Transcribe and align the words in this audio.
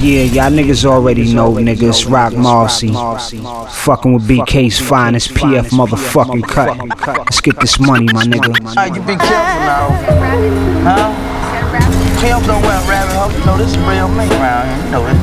Yeah, 0.00 0.22
y'all 0.22 0.50
niggas 0.52 0.84
already 0.84 1.34
know, 1.34 1.54
niggas. 1.54 2.08
Roc 2.08 2.32
Marci. 2.32 2.92
Fucking 3.68 4.12
with 4.14 4.28
BK's 4.28 4.78
finest 4.78 5.30
PF 5.30 5.70
motherfucking 5.70 6.44
cut. 6.46 6.78
Let's 7.18 7.40
get 7.40 7.58
this 7.58 7.80
money, 7.80 8.06
my 8.12 8.22
nigga. 8.22 8.54
Alright, 8.64 8.94
you 8.94 9.00
be 9.00 9.16
careful 9.16 9.60
now. 9.66 9.90
Huh? 10.86 11.10
Pimp 12.20 12.46
don't 12.46 12.62
wear 12.62 12.80
rabbit 12.88 13.16
hole. 13.16 13.32
You 13.32 13.44
know 13.44 13.56
this 13.58 13.70
is 13.70 13.78
real 13.78 14.08
me 14.08 14.26
around 14.38 14.66
here. 14.68 14.78
You 14.84 14.90
know 14.92 15.02
this. 15.02 15.18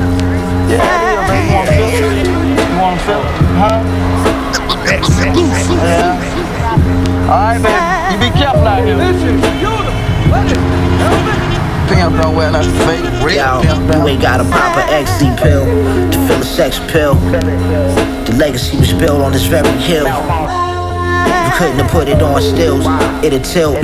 Yeah, 0.70 0.84
it 0.84 1.16
is, 1.16 1.28
man. 1.28 1.40
You 1.48 1.56
wanna 1.56 1.72
feel 1.96 2.12
it? 2.12 2.28
You 2.68 2.76
wanna 2.76 3.00
feel 3.00 3.24
it? 3.24 3.32
Huh? 3.56 3.80
Yeah. 5.84 6.20
Alright, 7.32 7.60
baby. 7.64 7.80
You 8.12 8.18
be 8.20 8.36
careful 8.38 8.66
out 8.66 8.84
here. 8.84 8.96
Pimp 11.88 12.16
nothing 12.16 12.72
fake. 12.86 13.24
Real 13.24 13.62
Yo, 13.62 13.62
pimp 13.62 13.94
you 13.94 14.08
ain't 14.08 14.22
got 14.22 14.40
a 14.40 14.44
pop 14.44 14.76
an 14.76 15.04
XD 15.04 15.36
pill 15.38 15.64
to 16.10 16.18
fill 16.26 16.40
a 16.40 16.44
sex 16.44 16.78
pill. 16.90 17.14
The 17.14 18.34
legacy 18.36 18.76
was 18.76 18.92
built 18.92 19.20
on 19.22 19.32
this 19.32 19.46
very 19.46 19.68
hill. 19.78 20.06
You 20.06 21.52
couldn't 21.56 21.78
have 21.78 21.90
put 21.90 22.08
it 22.08 22.20
on 22.20 22.42
stills, 22.42 22.86
it'd 23.24 23.44
tilt. 23.44 23.82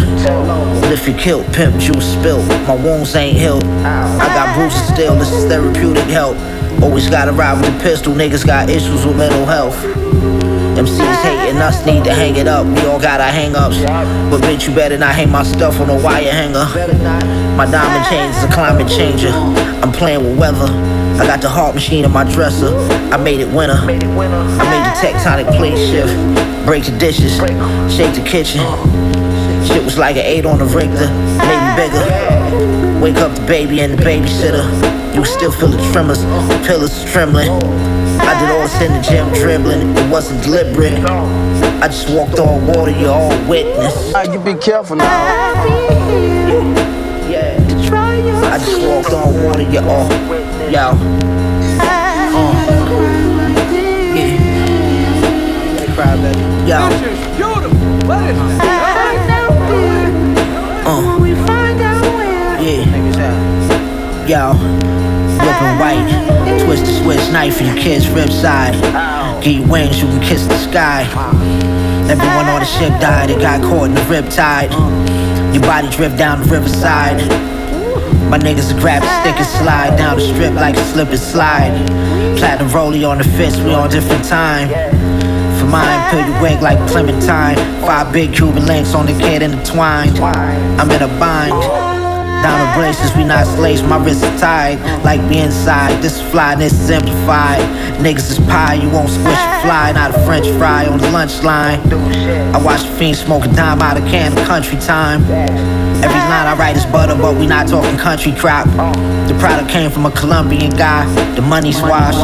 Lift 0.91 1.09
your 1.09 1.19
kilt, 1.19 1.53
pimp 1.53 1.81
juice 1.81 2.13
spilt. 2.13 2.47
My 2.67 2.75
wounds 2.75 3.15
ain't 3.15 3.37
healed. 3.37 3.65
I 3.65 4.27
got 4.35 4.55
bruises 4.57 4.83
still, 4.93 5.17
this 5.17 5.33
is 5.33 5.45
therapeutic 5.45 6.05
help. 6.05 6.37
Always 6.83 7.09
gotta 7.09 7.33
ride 7.33 7.61
with 7.61 7.73
the 7.73 7.83
pistol, 7.83 8.15
niggas 8.15 8.47
got 8.47 8.69
issues 8.69 9.07
with 9.07 9.17
mental 9.17 9.47
health. 9.47 9.77
MCs 10.83 11.23
hating 11.23 11.59
us, 11.59 11.87
need 11.87 12.03
to 12.05 12.13
hang 12.13 12.35
it 12.37 12.49
up. 12.49 12.67
We 12.67 12.81
all 12.87 12.99
got 12.99 13.21
our 13.21 13.31
hang 13.31 13.55
ups. 13.55 13.79
But 14.31 14.41
bitch, 14.43 14.69
you 14.69 14.75
better 14.75 14.99
not 14.99 15.15
hang 15.15 15.31
my 15.31 15.45
stuff 15.45 15.81
on 15.81 15.89
a 15.91 15.95
wire 16.03 16.31
hanger. 16.31 16.67
My 17.57 17.71
diamond 17.71 18.05
chains 18.11 18.37
is 18.37 18.45
a 18.45 18.53
climate 18.53 18.89
changer. 18.89 19.31
I'm 19.83 19.93
playing 19.93 20.25
with 20.25 20.39
weather. 20.39 20.67
I 21.23 21.27
got 21.27 21.41
the 21.41 21.49
heart 21.49 21.75
machine 21.75 22.05
in 22.05 22.11
my 22.11 22.25
dresser. 22.25 22.75
I 23.13 23.17
made 23.17 23.39
it 23.41 23.49
winter. 23.55 23.75
I 23.75 23.87
made 23.87 24.03
the 24.03 24.95
tectonic 24.99 25.57
plate 25.57 25.79
shift. 25.79 26.13
Break 26.67 26.85
the 26.85 26.99
dishes, 26.99 27.37
shake 27.37 28.15
the 28.15 28.25
kitchen. 28.27 28.63
Shit 29.67 29.85
was 29.85 29.99
like 29.99 30.17
an 30.17 30.25
eight 30.25 30.45
on 30.45 30.59
the 30.59 30.65
Richter, 30.65 31.09
maybe 31.39 31.69
bigger. 31.79 33.01
Wake 33.01 33.17
up 33.17 33.35
the 33.37 33.47
baby 33.47 33.81
and 33.81 33.97
the 33.97 34.03
babysitter. 34.03 34.65
You 35.15 35.25
still 35.25 35.53
feel 35.53 35.69
the 35.69 35.93
tremors, 35.93 36.23
the 36.23 36.63
pillars 36.67 37.05
trembling. 37.13 37.51
I 38.25 38.39
did 38.41 38.51
all 38.51 38.63
this 38.63 38.81
in 38.81 38.93
the 38.93 39.01
gym 39.01 39.29
dribbling, 39.35 39.97
it 39.97 40.11
wasn't 40.11 40.43
deliberate. 40.43 40.95
I 41.05 41.89
just 41.89 42.09
walked 42.11 42.39
on 42.39 42.67
water, 42.67 42.93
you 42.93 43.09
all 43.09 43.31
witness. 43.49 43.97
Alright, 44.15 44.33
you 44.33 44.39
be 44.39 44.55
careful 44.55 44.97
now. 44.97 45.05
Yeah. 47.29 47.59
I 48.53 48.59
just 48.59 48.81
walked 48.87 49.13
on 49.13 49.45
water, 49.45 49.63
you 49.63 49.81
all. 49.81 50.09
Yo. 50.71 50.97
Uh. 52.35 52.53
Yeah. 56.67 56.89
Yo. 56.89 56.89
Uh. 60.85 61.19
Yeah. 64.27 64.53
Yo. 64.83 64.92
Whipping 65.63 65.79
white. 65.79 66.65
Twist 66.65 66.85
the 66.85 66.93
switch 66.93 67.33
knife 67.33 67.61
in 67.61 67.67
your 67.67 67.77
kid's 67.77 68.09
rib 68.11 68.31
side. 68.31 68.75
Give 69.43 69.55
you 69.55 69.67
wings, 69.71 70.01
you 70.01 70.09
can 70.09 70.21
kiss 70.21 70.47
the 70.47 70.59
sky. 70.59 71.03
Everyone 72.11 72.47
on 72.47 72.61
the 72.61 72.67
ship 72.67 72.91
died, 73.01 73.31
it 73.31 73.41
got 73.41 73.63
caught 73.63 73.87
in 73.87 73.95
the 73.95 74.03
rip 74.03 74.29
tide. 74.29 74.73
Your 75.55 75.63
body 75.63 75.89
drift 75.91 76.19
down 76.19 76.43
the 76.43 76.49
riverside. 76.51 77.19
My 78.29 78.39
niggas 78.39 78.73
will 78.73 78.81
grab 78.81 79.03
the 79.03 79.21
stick 79.21 79.37
and 79.37 79.47
slide 79.47 79.97
down 79.97 80.17
the 80.17 80.23
strip 80.23 80.55
like 80.55 80.77
a 80.77 80.85
slip 80.85 81.09
and 81.09 81.19
slide. 81.19 81.87
Platinum 82.39 82.69
rollie 82.69 83.09
on 83.09 83.19
the 83.19 83.25
fist, 83.25 83.63
we 83.63 83.73
on 83.73 83.91
different 83.91 84.25
time. 84.25 84.69
For 85.59 85.67
mine, 85.67 86.11
peel 86.11 86.27
your 86.27 86.43
wig 86.43 86.63
like 86.63 86.79
Clementine. 86.89 87.57
Five 87.83 88.13
big 88.13 88.33
Cuban 88.33 88.67
links 88.67 88.95
on 88.95 89.07
the 89.07 89.13
kid 89.13 89.43
intertwined. 89.43 90.19
I'm 90.19 90.91
in 90.91 91.03
a 91.03 91.09
bind. 91.21 92.02
Down 92.43 92.77
braces, 92.77 93.15
we 93.17 93.25
not 93.25 93.47
slaves, 93.47 93.83
my 93.83 94.03
wrists 94.03 94.25
are 94.25 94.39
tied. 94.39 94.79
Like 95.05 95.23
me 95.31 95.41
inside, 95.41 96.03
this 96.03 96.17
is 96.17 96.23
fly, 96.31 96.55
this 96.57 96.73
is 96.73 96.91
amplified. 96.91 97.61
Niggas 98.03 98.31
is 98.31 98.39
pie, 98.47 98.75
you 98.75 98.91
won't 98.91 99.09
squish 99.09 99.39
a 99.39 99.63
fly, 99.63 99.93
not 99.93 100.11
a 100.15 100.19
french 100.27 100.49
fry 100.59 100.87
on 100.87 100.99
the 100.99 101.11
lunch 101.11 101.43
line. 101.43 101.79
I 102.55 102.63
watch 102.63 102.83
the 102.83 102.93
fiend 102.99 103.17
smoke 103.17 103.45
a 103.45 103.49
dime 103.49 103.81
out 103.81 103.97
of 103.97 104.05
can 104.07 104.37
of 104.37 104.45
country 104.47 104.79
time. 104.79 105.23
Every 106.03 106.23
line 106.31 106.47
I 106.49 106.57
write 106.59 106.77
is 106.77 106.85
butter, 106.87 107.15
but 107.15 107.37
we 107.37 107.47
not 107.47 107.69
talking 107.69 107.97
country 107.97 108.33
crop. 108.33 108.67
The 109.29 109.37
product 109.39 109.71
came 109.71 109.91
from 109.91 110.07
a 110.07 110.11
Colombian 110.11 110.71
guy, 110.71 111.07
the 111.35 111.43
money's 111.43 111.81
washed. 111.81 112.19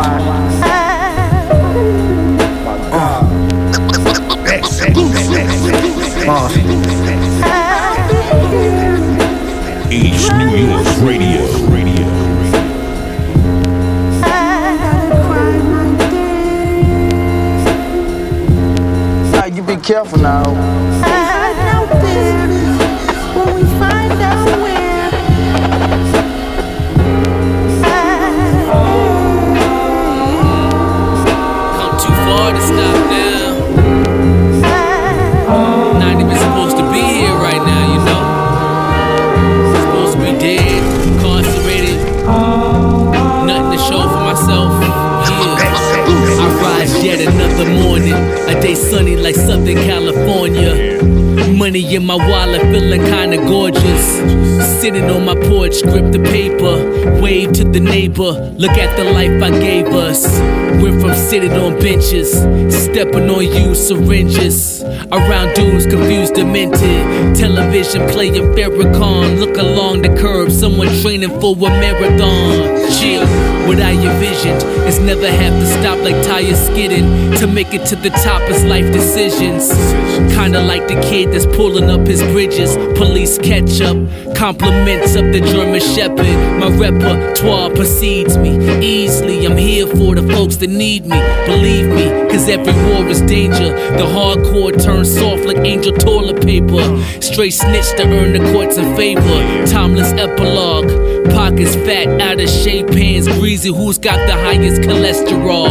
Uh. 6.30 6.77
East 9.90 10.30
New 10.34 10.54
York 10.54 10.86
Radio. 11.00 11.46
Radio. 11.70 12.08
You 19.50 19.62
be 19.64 19.76
careful 19.76 20.18
now. 20.18 20.97
Sunny 48.78 49.16
like 49.16 49.34
Southern 49.34 49.76
California. 49.76 51.02
Money 51.52 51.94
in 51.94 52.06
my 52.06 52.14
wallet, 52.14 52.62
feeling 52.62 53.02
kinda 53.02 53.36
gorgeous. 53.38 54.04
Sitting 54.80 55.04
on 55.10 55.24
my 55.24 55.34
porch, 55.34 55.82
grip 55.82 56.12
the 56.12 56.20
paper, 56.20 56.74
wave 57.20 57.52
to 57.52 57.64
the 57.64 57.80
neighbor. 57.80 58.32
Look 58.56 58.76
at 58.78 58.96
the 58.96 59.04
life 59.04 59.42
I 59.42 59.50
gave 59.50 59.86
us. 59.88 60.24
Went 60.80 61.00
from 61.00 61.14
sitting 61.14 61.52
on 61.52 61.78
benches, 61.80 62.30
stepping 62.84 63.28
on 63.28 63.44
used 63.44 63.88
syringes. 63.88 64.82
Around 65.10 65.54
dudes 65.54 65.86
confused, 65.86 66.34
demented. 66.34 67.36
Television 67.36 68.06
playing 68.08 68.54
Farrakhan. 68.54 69.38
Look 69.40 69.56
along 69.56 70.02
the 70.02 70.14
curb, 70.16 70.50
someone 70.50 70.88
training 71.02 71.40
for 71.40 71.56
a 71.56 71.70
marathon. 71.70 72.78
Chill, 72.98 73.26
what 73.66 73.80
I 73.80 73.92
envisioned 73.92 74.62
is 74.88 74.98
never 74.98 75.30
have 75.30 75.52
to 75.52 75.66
stop 75.80 75.98
like 76.00 76.20
tires 76.26 76.58
skidding. 76.66 77.06
To 77.38 77.46
make 77.46 77.72
it 77.72 77.86
to 77.86 77.96
the 77.96 78.10
top 78.10 78.42
is 78.50 78.64
life 78.64 78.92
decisions. 78.92 79.68
Kinda 80.34 80.62
like 80.62 80.88
the 80.88 81.00
kid 81.08 81.32
that's 81.32 81.46
pulling 81.46 81.90
up 81.90 82.06
his 82.06 82.22
bridges. 82.22 82.76
Police 82.98 83.38
catch 83.38 83.80
up, 83.80 83.96
compliments 84.34 85.14
of 85.14 85.32
the 85.32 85.40
German 85.40 85.80
Shepherd. 85.80 86.36
My 86.58 86.68
repertoire 86.76 87.70
precedes 87.70 88.36
me 88.36 88.52
easily. 88.84 89.46
I'm 89.46 89.56
here 89.56 89.86
for 89.86 90.14
the 90.14 90.26
folks 90.34 90.56
that 90.56 90.70
need 90.70 91.06
me. 91.06 91.18
Believe 91.46 91.88
me, 91.88 92.30
cause 92.30 92.48
every 92.48 92.72
war 92.88 93.06
is 93.08 93.20
danger. 93.22 93.70
The 93.96 94.04
hardcore 94.04 94.72
turns 94.88 95.14
soft 95.14 95.44
like 95.44 95.58
angel 95.58 95.92
toilet 95.92 96.42
paper. 96.42 96.84
Straight 97.20 97.50
snitch 97.50 97.90
to 97.98 98.04
earn 98.04 98.32
the 98.32 98.52
courts 98.52 98.78
in 98.78 98.96
favor. 98.96 99.38
Timeless 99.66 100.12
epilogue. 100.12 100.88
Pockets 101.34 101.74
fat, 101.86 102.08
out 102.20 102.40
of 102.40 102.48
shape, 102.48 102.88
hands 102.88 103.28
greasy. 103.28 103.68
Who's 103.68 103.98
got 103.98 104.18
the 104.26 104.32
highest 104.32 104.80
cholesterol? 104.82 105.68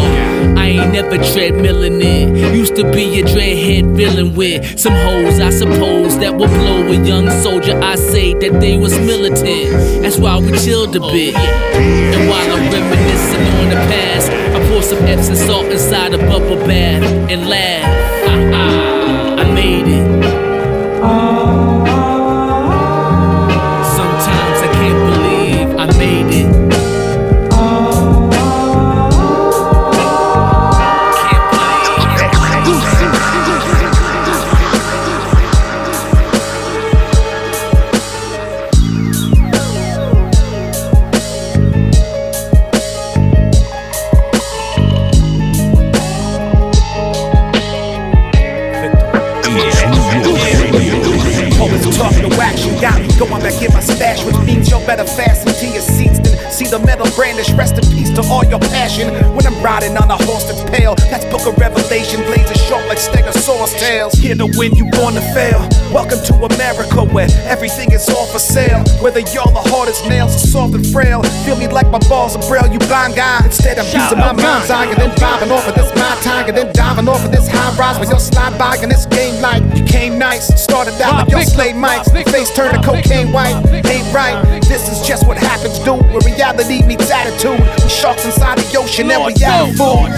I 0.56 0.68
ain't 0.68 0.94
never 0.94 1.18
treadmilling 1.18 2.00
it. 2.00 2.56
Used 2.56 2.76
to 2.76 2.84
be 2.92 3.20
a 3.20 3.24
dreadhead 3.24 3.96
villain 3.96 4.36
with 4.36 4.80
some 4.80 4.94
hoes, 4.94 5.40
I 5.40 5.50
suppose, 5.50 6.18
that 6.20 6.36
would 6.36 6.52
blow 6.62 6.84
a 6.88 7.04
young 7.04 7.28
soldier. 7.42 7.76
I 7.82 7.96
say 7.96 8.36
that 8.36 8.62
they 8.62 8.78
was 8.78 8.94
militant. 9.00 9.72
That's 10.04 10.20
why 10.20 10.38
we 10.38 10.52
chilled 10.60 10.96
a 10.96 11.00
bit. 11.00 11.36
And 11.36 12.30
while 12.30 12.52
I'm 12.56 12.72
reminiscing 12.72 13.48
on 13.62 13.70
the 13.70 13.82
past, 13.92 14.30
I 14.30 14.70
pour 14.70 14.84
some 14.84 15.00
Epsom 15.06 15.36
salt 15.36 15.66
inside 15.66 16.14
a 16.14 16.20
bubble 16.20 16.58
bath 16.68 17.04
and 17.32 17.50
laugh. 17.50 17.77
Welcome 65.92 66.20
to 66.26 66.34
America 66.54 67.04
where 67.14 67.30
everything 67.46 67.94
is 67.94 68.10
all 68.10 68.26
for 68.28 68.40
sale. 68.40 68.84
Whether 69.02 69.22
y'all 69.32 69.52
the 69.52 69.64
hardest 69.72 70.08
nails 70.08 70.36
or 70.36 70.48
soft 70.48 70.76
and 70.76 70.86
frail. 70.86 71.24
Feel 71.46 71.56
me 71.56 71.68
like 71.68 71.88
my 71.90 72.00
balls 72.10 72.36
are 72.36 72.44
braille, 72.50 72.72
you 72.72 72.80
blind 72.80 73.16
guy. 73.16 73.40
Instead, 73.46 73.80
I'm 73.80 73.86
using 73.86 74.20
my 74.20 74.34
mind's 74.34 74.70
eye 74.70 74.86
and 74.86 74.98
then 74.98 75.12
vibing 75.12 75.50
off 75.50 75.68
of 75.68 75.76
this 75.76 75.88
my 75.96 76.44
and 76.48 76.56
then 76.58 76.74
diving 76.74 77.08
off 77.08 77.24
of 77.24 77.32
this 77.32 77.48
high 77.48 77.76
rise 77.78 78.00
when 78.00 78.10
y'all 78.10 78.20
slide 78.20 78.58
by 78.58 78.76
in 78.84 78.90
this 78.90 79.06
game 79.06 79.42
like 79.42 79.64
you 79.78 79.84
came 79.86 80.18
nice. 80.18 80.48
Started 80.62 81.00
out 81.02 81.14
like 81.14 81.30
y'all 81.30 81.42
slay 81.42 81.72
mics, 81.72 82.12
face 82.32 82.54
turned 82.54 82.76
to 82.76 82.82
cocaine 82.82 83.32
white. 83.32 83.56
Ain't 83.72 84.14
right, 84.14 84.62
this 84.68 84.90
is 84.92 85.06
just 85.08 85.28
what 85.28 85.38
happens, 85.38 85.80
dude. 85.80 86.02
Where 86.12 86.22
reality 86.22 86.86
meets 86.86 87.10
attitude. 87.12 87.60
We 87.84 87.90
sharks 87.90 88.26
inside 88.26 88.58
the 88.58 88.78
ocean 88.78 89.12
and 89.12 89.26
we 89.26 89.34
out 89.44 89.70
of 89.70 89.76
food. 89.76 90.12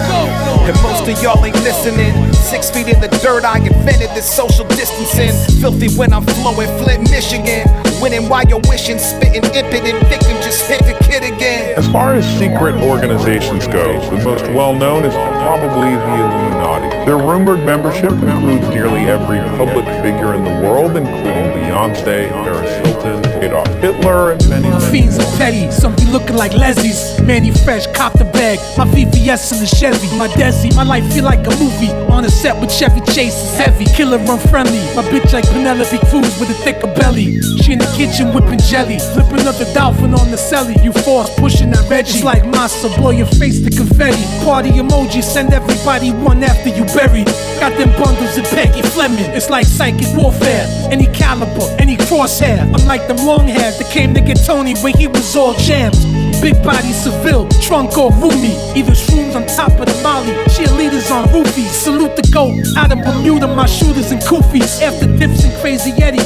And 0.66 0.76
most 0.82 1.08
of 1.08 1.24
y'all 1.24 1.44
ain't 1.46 1.56
listening. 1.62 2.29
Six 2.50 2.72
feet 2.72 2.88
in 2.88 3.00
the 3.00 3.08
dirt, 3.22 3.46
I 3.46 3.60
invented 3.60 4.10
this 4.16 4.26
social 4.26 4.68
distancing. 4.70 5.62
Filthy 5.62 5.96
when 5.96 6.12
I'm 6.12 6.26
flowing, 6.26 6.68
Flint, 6.80 7.08
Michigan. 7.12 7.89
Winning 8.02 8.30
while 8.30 8.46
you're 8.46 8.62
wishing, 8.70 8.98
spitting 8.98 9.44
impotent 9.44 10.08
victim, 10.08 10.36
just 10.42 10.66
hit 10.68 10.80
the 10.86 10.98
kid 11.04 11.24
again. 11.24 11.78
As 11.78 11.88
far 11.92 12.14
as 12.14 12.26
secret 12.38 12.76
organizations 12.76 13.68
go, 13.68 14.00
the 14.10 14.24
most 14.24 14.44
well 14.56 14.74
known 14.74 15.04
is 15.04 15.14
probably 15.14 15.92
the 15.92 16.16
Illuminati. 16.16 17.06
Their 17.06 17.18
rumored 17.18 17.66
membership 17.66 18.12
includes 18.12 18.68
nearly 18.70 19.02
every 19.02 19.40
public 19.58 19.86
figure 20.02 20.34
in 20.34 20.44
the 20.44 20.56
world, 20.64 20.96
including 20.96 21.52
Beyonce, 21.52 22.30
Paris 22.30 22.88
Hilton, 22.88 23.44
Adolf 23.44 23.68
Hitler, 23.82 24.32
and 24.32 24.50
many, 24.50 24.70
many 24.70 24.86
Fiends 24.92 25.20
are 25.20 25.38
petty, 25.38 25.70
some 25.70 25.96
be 25.96 26.06
looking 26.06 26.36
like 26.36 26.54
Leslie's. 26.54 27.20
Mannie 27.22 27.52
Fresh, 27.52 27.88
cop 27.88 28.14
the 28.14 28.26
bag. 28.26 28.60
My 28.78 28.86
VVS 28.86 29.52
in 29.54 29.60
the 29.60 29.68
Chevy. 29.68 30.08
My 30.18 30.28
Desi, 30.30 30.74
my 30.76 30.84
life 30.84 31.06
feel 31.14 31.26
like 31.26 31.46
a 31.46 31.52
movie. 31.58 31.92
On 32.12 32.24
a 32.24 32.30
set 32.30 32.60
with 32.60 32.72
Chevy 32.72 33.02
Chase 33.12 33.36
is 33.36 33.58
heavy. 33.58 33.86
Killer 33.86 34.18
unfriendly. 34.18 34.80
My 34.96 35.04
bitch 35.12 35.34
like 35.34 35.46
Penelope 35.50 35.98
Cruz 36.10 36.40
with 36.40 36.50
a 36.50 36.58
thicker 36.66 36.88
belly. 36.96 37.42
She 37.62 37.74
in 37.74 37.80
the 37.80 37.89
kitchen 37.96 38.34
whipping 38.34 38.60
jelly. 38.60 39.00
Flipping 39.14 39.48
up 39.48 39.56
the 39.56 39.70
dolphin 39.74 40.14
on 40.14 40.32
the 40.32 40.38
celly. 40.38 40.82
You 40.84 40.92
force 40.92 41.30
pushing 41.38 41.70
that 41.72 41.90
Reggie. 41.90 42.20
It's 42.20 42.24
like 42.24 42.46
massa, 42.46 42.90
blow 42.98 43.12
your 43.12 43.28
face 43.40 43.60
to 43.62 43.70
confetti. 43.70 44.24
Party 44.44 44.70
emoji, 44.72 45.24
send 45.24 45.54
everybody 45.54 46.12
one 46.12 46.44
after 46.44 46.70
you 46.70 46.86
buried. 46.96 47.28
Got 47.60 47.78
them 47.78 47.90
bundles 48.02 48.38
of 48.38 48.46
Peggy 48.46 48.82
Fleming. 48.82 49.30
It's 49.36 49.50
like 49.50 49.66
psychic 49.66 50.08
warfare. 50.16 50.66
Any 50.92 51.08
caliber, 51.08 51.68
any 51.80 51.98
crosshair. 51.98 52.60
I'm 52.60 52.86
like 52.88 53.08
them 53.08 53.18
long 53.26 53.48
hairs 53.48 53.78
that 53.80 53.92
came 53.92 54.14
to 54.14 54.22
get 54.22 54.40
Tony 54.46 54.76
when 54.80 54.96
he 54.98 55.08
was 55.08 55.36
all 55.36 55.54
jammed. 55.54 55.98
Big 56.42 56.56
body 56.64 56.94
Seville, 56.94 57.50
trunk 57.62 57.98
or 57.98 58.12
roomy. 58.14 58.56
Either 58.76 58.94
shrooms 58.94 59.36
on 59.36 59.46
top 59.48 59.78
of 59.78 59.86
the 59.86 60.00
molly, 60.02 60.32
cheerleaders 60.56 61.12
on 61.12 61.28
roofies. 61.30 61.70
Salute 61.70 62.16
the 62.16 62.28
goat, 62.32 62.56
out 62.78 62.92
of 62.94 63.00
Bermuda, 63.00 63.48
my 63.48 63.66
shooters 63.66 64.12
and 64.12 64.22
koofies. 64.22 64.82
After 64.82 65.06
dips 65.18 65.44
and 65.44 65.54
crazy 65.60 65.92
Eddie, 66.02 66.24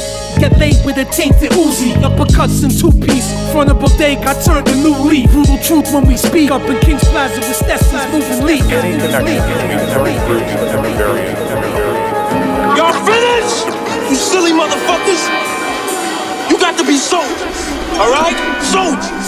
get 0.48 0.58
laid 0.58 0.76
with 0.84 0.96
a 0.98 1.04
tainted 1.08 1.52
Uzi. 1.52 1.92
Uppercuts 2.04 2.64
and 2.64 2.72
two 2.72 2.92
piece, 3.00 3.28
front 3.52 3.70
of 3.70 3.80
bodega, 3.80 4.28
I 4.28 4.34
turned 4.44 4.68
a 4.68 4.76
new 4.76 4.96
leaf. 5.08 5.30
Brutal 5.30 5.58
truth 5.58 5.88
when 5.92 6.06
we 6.06 6.16
speak 6.16 6.50
up 6.50 6.62
in 6.68 6.76
King's 6.80 7.04
Plaza 7.08 7.40
with 7.40 7.56
Stessie's 7.56 8.04
moving 8.12 8.44
leaf. 8.44 8.64
any 8.68 9.00
connection 9.00 9.40
between 9.40 9.88
every 9.96 10.16
group 10.28 10.44
and 10.44 10.84
the 10.84 10.92
variant. 11.00 11.38
and 11.38 11.60
the 11.64 11.70
variant. 11.72 12.76
Y'all 12.76 12.96
finished? 13.08 13.72
You 14.10 14.16
silly 14.16 14.52
motherfuckers! 14.52 15.22
You 16.50 16.58
got 16.60 16.76
to 16.76 16.84
be 16.84 16.96
soldiers, 16.96 17.58
alright? 17.96 18.36
Soldiers! 18.60 19.26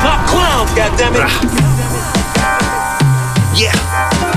Not 0.00 0.24
clowns, 0.32 0.70
goddammit! 0.72 1.28
Yeah, 3.54 3.76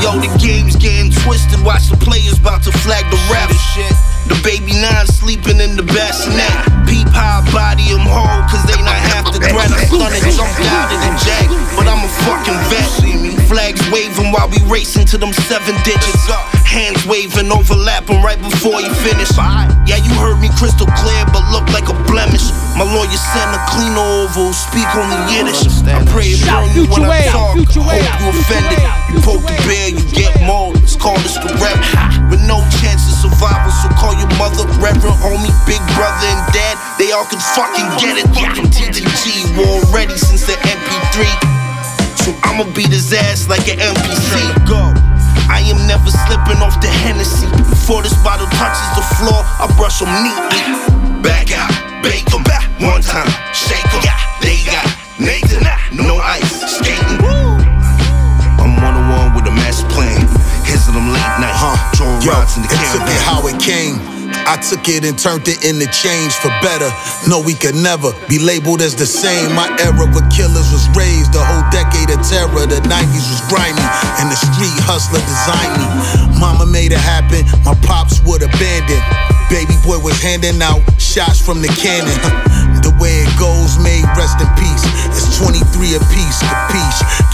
yo, 0.04 0.20
the 0.20 0.30
game's 0.38 0.76
getting 0.76 1.12
twisted. 1.24 1.64
Watch 1.66 1.90
the 1.90 1.98
players 1.98 2.38
about 2.38 2.62
to 2.64 2.72
flag 2.72 3.04
the 3.10 3.18
ref. 3.32 3.48
The 4.28 4.36
baby 4.44 4.76
nine 4.76 5.08
sleeping 5.08 5.60
in 5.64 5.76
the 5.76 5.84
bassinet. 5.84 6.52
Peep 6.88 7.08
high 7.12 7.44
body 7.52 7.92
him 7.92 8.04
whole, 8.04 8.44
cause 8.52 8.64
they 8.68 8.76
not 8.84 9.00
half 9.12 9.32
the 9.32 9.40
threat. 9.40 9.72
I 9.72 9.88
stunning, 9.88 10.24
jumped 10.36 10.60
out 10.68 10.92
of 10.92 11.00
the 11.00 11.12
jag, 11.24 11.48
but 11.76 11.88
I'm 11.88 12.04
a 12.04 12.12
fucking 12.28 12.60
vet. 12.68 12.88
Flags 13.48 13.80
waving 13.88 14.36
while 14.36 14.52
we 14.52 14.60
racing 14.68 15.08
to 15.08 15.18
them 15.18 15.32
seven 15.48 15.76
digits. 15.88 16.28
Hands 16.68 17.00
waving, 17.08 17.48
overlapping 17.48 18.20
right 18.20 18.40
before 18.40 18.84
you 18.84 18.92
finish. 19.00 19.32
Yeah, 19.88 20.04
you 20.04 20.12
heard 20.20 20.44
me 20.44 20.52
crystal 20.60 20.88
clear, 21.00 21.24
but 21.32 21.48
look 21.56 21.64
like 21.72 21.88
a 21.88 21.96
blemish. 22.12 22.52
My 22.76 22.84
lawyer 22.84 23.08
sent 23.16 23.56
a 23.56 23.62
clean 23.72 23.96
oval, 23.96 24.52
speak 24.52 24.88
only 25.00 25.16
Yiddish. 25.32 25.64
I 25.88 26.04
pray 26.12 26.36
it 26.36 26.44
burn 26.44 26.68
you 26.76 26.84
when 26.92 27.08
I 27.08 27.24
talk. 27.32 27.56
Hope 27.56 27.72
you 27.72 28.28
offended. 28.28 28.84
You 29.08 29.24
poke 29.24 29.48
the 29.48 29.56
bear, 29.64 29.96
you 29.96 30.04
get 30.12 30.36
more. 30.44 30.76
It's 30.84 31.00
called 31.00 31.24
us 31.24 31.40
the 31.40 31.48
rep. 31.64 31.80
With 32.28 32.44
no 32.44 32.60
chance 32.84 33.08
of 33.08 33.32
survival, 33.32 33.72
so 33.72 33.88
call 33.96 34.12
your 34.20 34.32
mother, 34.38 34.66
reverend, 34.82 35.18
homie, 35.22 35.54
big 35.66 35.82
brother, 35.94 36.28
and 36.28 36.42
dad. 36.54 36.76
They 36.98 37.14
all 37.14 37.26
can 37.26 37.42
fucking 37.54 37.88
get 38.02 38.18
it. 38.22 38.28
Fucking 38.34 38.70
T 38.74 38.90
to 38.90 39.02
the 39.02 39.14
G, 39.22 39.46
war 39.58 39.82
ready 39.94 40.18
since 40.18 40.46
the 40.46 40.58
MP3. 40.66 41.26
So 42.26 42.34
I'ma 42.44 42.66
beat 42.76 42.90
his 42.90 43.14
ass 43.14 43.48
like 43.48 43.68
an 43.70 43.80
NPC. 43.80 44.68
Go. 44.68 44.80
I 45.48 45.64
am 45.72 45.80
never 45.88 46.12
slipping 46.12 46.60
off 46.60 46.76
the 46.82 46.92
Hennessy. 47.08 47.48
Before 47.72 48.04
this 48.04 48.14
bottle 48.20 48.48
touches 48.60 48.90
the 49.00 49.06
floor, 49.16 49.48
I 49.64 49.72
brush 49.80 50.00
them 50.04 50.12
neatly. 50.20 50.60
Back 51.24 51.56
out, 51.56 51.72
bake 52.04 52.28
them 52.28 52.44
back 52.44 52.68
one 52.84 53.02
time, 53.02 53.32
shake 53.56 53.88
them. 53.96 54.04
They 54.44 54.60
got 54.68 54.86
Nathan, 55.20 55.64
no 55.96 56.18
ice, 56.20 56.57
drawing 62.28 62.36
Yo, 62.36 62.40
rods 62.40 62.58
in 62.58 62.64
the 62.64 62.70
it 62.70 62.92
took 62.92 63.08
it 63.08 63.22
how 63.24 63.48
it 63.48 63.60
came. 63.60 64.18
I 64.48 64.60
took 64.60 64.84
it 64.92 65.08
and 65.08 65.16
turned 65.16 65.48
it 65.48 65.64
into 65.64 65.88
change 65.88 66.36
for 66.36 66.52
better. 66.60 66.88
No, 67.28 67.40
we 67.40 67.56
could 67.56 67.76
never 67.76 68.12
be 68.28 68.40
labeled 68.40 68.84
as 68.84 68.96
the 68.96 69.08
same. 69.08 69.56
My 69.56 69.72
era 69.80 70.04
with 70.04 70.28
killers 70.28 70.68
was 70.72 70.84
raised. 70.96 71.32
The 71.32 71.44
whole 71.44 71.64
decade 71.72 72.12
of 72.12 72.20
terror, 72.28 72.68
the 72.68 72.84
90s 72.84 73.28
was 73.28 73.42
grimy. 73.48 73.80
And 74.20 74.28
the 74.28 74.40
street 74.40 74.76
hustler 74.84 75.24
designed 75.24 75.80
me. 75.80 75.88
Mama 76.40 76.68
made 76.68 76.92
it 76.92 77.00
happen, 77.00 77.48
my 77.64 77.76
handing 80.28 80.62
out 80.62 80.84
shots 81.00 81.40
from 81.40 81.62
the 81.64 81.72
cannon. 81.80 82.12
The 82.88 82.94
way 83.04 83.20
it 83.20 83.34
goes, 83.36 83.76
may 83.84 84.00
rest 84.16 84.40
in 84.40 84.48
peace. 84.56 84.84
It's 85.12 85.36
23 85.44 86.00
apiece. 86.00 86.40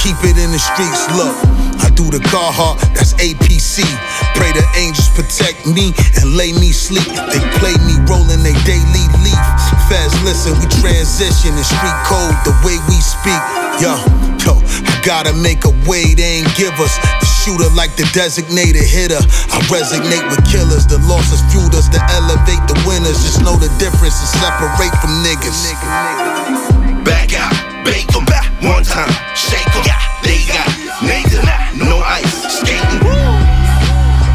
Keep 0.01 0.19
it 0.27 0.35
in 0.35 0.51
the 0.51 0.59
streets, 0.59 1.05
look. 1.13 1.31
I 1.79 1.93
do 1.93 2.09
the 2.09 2.19
Carhartt, 2.27 2.81
that's 2.91 3.13
APC. 3.21 3.85
Pray 4.35 4.51
the 4.51 4.65
angels 4.75 5.07
protect 5.13 5.63
me 5.63 5.95
and 6.19 6.35
lay 6.35 6.51
me 6.57 6.73
sleep. 6.73 7.05
They 7.05 7.39
play 7.61 7.71
me 7.87 7.95
rolling 8.09 8.41
they 8.41 8.57
daily 8.67 9.05
leaf. 9.23 9.39
Feds, 9.87 10.11
listen, 10.27 10.57
we 10.59 10.65
transition 10.81 11.53
in 11.53 11.63
street 11.63 11.99
code 12.03 12.35
the 12.43 12.55
way 12.65 12.75
we 12.91 12.97
speak. 12.99 13.39
Yo, 13.79 13.95
yo, 14.43 14.59
I 14.59 14.99
gotta 15.05 15.31
make 15.31 15.63
a 15.63 15.73
way 15.87 16.11
they 16.17 16.43
ain't 16.43 16.51
give 16.59 16.75
us. 16.83 16.97
The 17.21 17.32
shooter 17.43 17.67
like 17.75 17.91
the 17.99 18.07
designated 18.15 18.87
hitter. 18.87 19.19
I 19.51 19.59
resonate 19.67 20.23
with 20.31 20.39
killers. 20.47 20.87
The 20.87 20.95
losses 21.11 21.43
fueled 21.51 21.75
us 21.75 21.91
to 21.91 21.99
elevate 22.15 22.63
the 22.71 22.79
winners. 22.87 23.19
Just 23.19 23.43
know 23.43 23.59
the 23.59 23.67
difference 23.83 24.15
and 24.23 24.31
separate 24.39 24.95
from 25.03 25.11
niggas. 25.27 25.59
Back 27.03 27.35
out, 27.35 27.51
bake 27.83 28.07
them 28.15 28.23
back 28.23 28.47
one 28.63 28.87
time, 28.87 29.11
shake 29.35 29.67
them. 29.75 29.83
They 30.23 30.47
got 30.47 30.71
Nathan, 31.03 31.43
no 31.83 31.99
ice, 31.99 32.31
skating. 32.47 33.03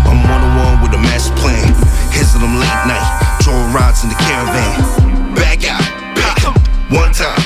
I'm 0.04 0.20
one 0.28 0.44
on 0.44 0.52
one 0.60 0.76
with 0.84 0.92
a 0.92 1.00
master 1.00 1.32
plan. 1.40 1.64
His 2.12 2.36
them 2.36 2.60
late 2.60 2.84
night, 2.84 3.08
drawing 3.40 3.72
rods 3.72 4.04
in 4.04 4.12
the 4.12 4.20
caravan. 4.20 5.32
Back 5.32 5.64
out, 5.64 5.80
bake 6.12 6.44
them 6.44 6.56
one 6.92 7.16
time, 7.16 7.40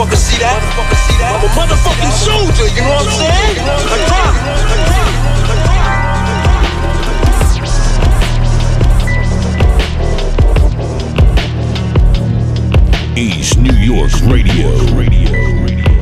You 0.00 0.06
motherfuckers 0.06 0.32
see 0.32 0.40
that? 0.40 0.56
I'm 1.28 1.44
a 1.44 1.48
motherfucking 1.60 2.08
soldier, 2.16 2.64
you 2.72 2.80
know 2.80 2.96
what 2.96 3.04
I'm 3.04 3.12
saying? 3.20 3.60
I 3.68 4.00
drop. 4.08 4.32
East 13.18 13.58
New 13.58 13.76
York 13.76 14.10
Radio. 14.22 14.72
Radio. 14.96 15.36
Uh, 15.36 15.99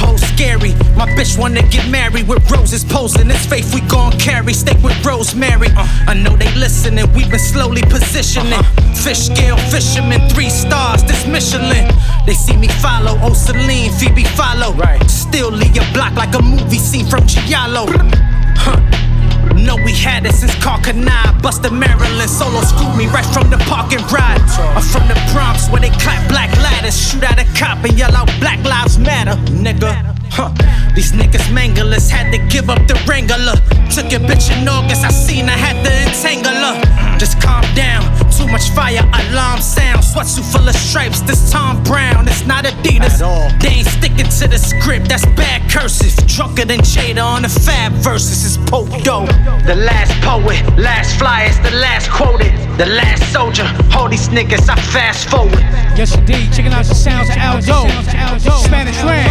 hoes 0.00 0.22
scary. 0.32 0.72
My 0.96 1.06
bitch 1.16 1.38
wanna 1.38 1.62
get 1.68 1.88
married 1.88 2.26
with 2.26 2.50
roses 2.50 2.84
posing. 2.84 3.28
This 3.28 3.44
faith 3.46 3.74
we 3.74 3.80
gon' 3.82 4.12
carry. 4.18 4.52
Steak 4.52 4.82
with 4.82 4.96
rosemary. 5.04 5.68
Uh, 5.76 5.86
I 6.08 6.14
know 6.14 6.34
they 6.36 6.50
listening. 6.54 7.06
we 7.12 7.28
been 7.28 7.38
slowly 7.38 7.82
positioning. 7.82 8.52
Uh-huh. 8.52 8.94
Fish 9.04 9.26
scale 9.30 9.58
fisherman, 9.72 10.20
three 10.30 10.50
stars. 10.50 11.02
This 11.04 11.26
Michelin. 11.26 11.86
They 12.26 12.34
see 12.34 12.56
me 12.56 12.68
follow. 12.84 13.14
Oh, 13.22 13.34
Celine, 13.34 13.92
Phoebe 13.98 14.24
follow. 14.24 14.72
Right. 14.74 15.02
Still 15.10 15.50
leave 15.50 15.74
your 15.76 15.88
block 15.92 16.14
like 16.14 16.34
a 16.34 16.42
movie 16.42 16.78
scene 16.78 17.06
from 17.06 17.26
Giallo. 17.26 17.86
Huh. 18.56 19.09
Know 19.64 19.76
we 19.84 19.92
had 19.92 20.24
it 20.24 20.32
since 20.32 20.54
Carcanine. 20.56 21.42
Buster 21.42 21.70
Maryland, 21.70 22.30
solo 22.30 22.62
screwed 22.62 22.96
me 22.96 23.06
right 23.06 23.26
from 23.26 23.50
the 23.50 23.58
parking 23.68 24.00
ride. 24.08 24.40
I'm 24.74 24.82
from 24.82 25.06
the 25.06 25.14
Bronx 25.32 25.68
where 25.68 25.80
they 25.80 25.90
clap 25.90 26.26
black 26.28 26.50
ladders, 26.56 26.96
shoot 26.96 27.22
at 27.22 27.38
a 27.38 27.44
cop 27.58 27.84
and 27.84 27.98
yell 27.98 28.14
out 28.16 28.30
Black 28.40 28.64
Lives 28.64 28.98
Matter, 28.98 29.36
nigga. 29.52 29.92
Huh. 30.30 30.50
These 30.94 31.12
niggas 31.12 31.52
manglers 31.52 32.08
had 32.08 32.32
to 32.32 32.38
give 32.48 32.70
up 32.70 32.80
the 32.88 32.94
Wrangler. 33.06 33.58
Took 33.92 34.10
your 34.10 34.20
bitch 34.20 34.50
in 34.50 34.66
August, 34.66 35.04
I 35.04 35.10
seen 35.10 35.48
I 35.48 35.58
had 35.58 35.76
to 35.84 35.92
entangle 36.08 36.54
her. 36.54 37.18
Just 37.18 37.40
calm 37.40 37.62
down, 37.74 38.02
too 38.40 38.50
much 38.50 38.70
fire, 38.70 39.04
alarm 39.28 39.60
sound. 39.60 40.00
Sweatsuit 40.00 40.50
full 40.52 40.68
of 40.68 40.74
stripes, 40.74 41.20
this 41.20 41.52
Thom 41.52 41.82
Browne, 41.84 42.26
it's 42.26 42.46
not 42.46 42.64
Adidas. 42.64 43.20
They 43.60 43.80
ain't 43.80 43.86
sticking 43.86 44.28
to 44.40 44.48
the 44.48 44.58
script, 44.58 45.08
that's 45.08 45.26
bad 45.36 45.70
curses. 45.70 46.16
Drunker 46.26 46.64
than 46.64 46.80
Jada 46.80 47.24
on 47.24 47.42
the 47.42 47.48
Fab 47.48 47.92
verses, 47.92 48.44
it's 48.44 48.70
Pope 48.70 48.90
Dope. 49.02 49.28
The 49.66 49.76
last 49.76 50.12
poet, 50.22 50.60
last 50.78 51.18
flyers, 51.18 51.58
the 51.60 51.72
last 51.72 52.10
quoted, 52.10 52.52
the 52.78 52.86
last 52.86 53.32
soldier. 53.32 53.68
All 53.94 54.08
these 54.08 54.28
niggas, 54.28 54.68
I 54.68 54.76
fast 54.92 55.28
forward. 55.28 55.64
Yes, 55.96 56.16
indeed. 56.16 56.52
Checking 56.52 56.72
out 56.72 56.86
the 56.86 56.94
sounds 56.94 57.28
of 57.28 57.36
Al-Doe. 57.36 57.88
Spanish 58.64 58.96
Ran. 59.02 59.28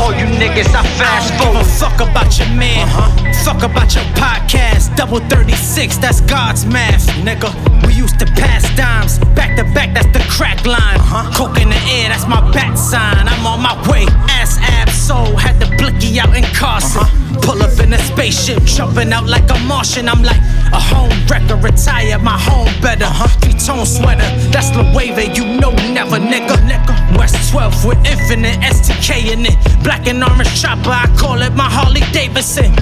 All 0.00 0.12
you 0.12 0.24
niggas, 0.40 0.72
I 0.74 0.82
fast 0.96 1.34
forward. 1.42 1.66
Fuck 1.66 2.00
about 2.00 2.38
your 2.38 2.48
man. 2.56 2.88
Uh-huh. 2.88 3.32
Fuck 3.44 3.62
about 3.62 3.94
your 3.94 4.04
podcast. 4.16 4.96
Double 4.96 5.20
36, 5.28 5.98
that's 5.98 6.20
God's 6.22 6.64
math, 6.64 7.06
nigga. 7.20 7.52
We 7.86 7.92
used 7.92 8.13
to 8.18 8.26
pass 8.26 8.62
dimes. 8.76 9.18
Back 9.34 9.56
to 9.56 9.64
back, 9.74 9.94
that's 9.94 10.10
the 10.12 10.24
crack 10.30 10.64
line. 10.66 10.98
Uh-huh. 11.00 11.30
Coke 11.36 11.60
in 11.60 11.68
the 11.70 11.82
air, 11.90 12.08
that's 12.08 12.26
my 12.26 12.40
bat 12.52 12.78
sign. 12.78 13.28
I'm 13.28 13.46
on 13.46 13.60
my 13.60 13.74
way. 13.90 14.06
Ass 14.30 14.58
Ab-Soul, 14.60 15.36
had 15.36 15.60
the 15.60 15.66
blicky 15.76 16.20
out 16.20 16.34
in 16.36 16.44
Carson. 16.54 17.02
Uh-huh. 17.02 17.40
Pull 17.42 17.62
up 17.62 17.78
in 17.80 17.92
a 17.92 17.98
spaceship, 17.98 18.62
jumping 18.64 19.12
out 19.12 19.26
like 19.26 19.48
a 19.50 19.58
Martian. 19.66 20.08
I'm 20.08 20.22
like 20.22 20.40
a 20.72 20.80
home 20.80 21.12
wrecker, 21.28 21.56
retire 21.56 22.18
my 22.18 22.38
home 22.38 22.72
better. 22.80 23.04
Uh-huh. 23.04 23.28
Three 23.40 23.54
tone 23.54 23.86
sweater, 23.86 24.28
that's 24.50 24.70
the 24.70 24.84
wave, 24.94 25.18
you 25.36 25.44
know 25.60 25.72
never, 25.92 26.18
nigga. 26.18 26.56
nigga. 26.68 27.18
West 27.18 27.36
12 27.50 27.84
with 27.84 27.98
infinite 28.06 28.58
STK 28.60 29.32
in 29.32 29.46
it. 29.46 29.56
Black 29.82 30.06
and 30.06 30.22
orange 30.22 30.60
chopper, 30.60 30.90
I 30.90 31.06
call 31.18 31.42
it 31.42 31.54
my 31.54 31.68
Harley 31.70 32.02
Davidson. 32.12 32.74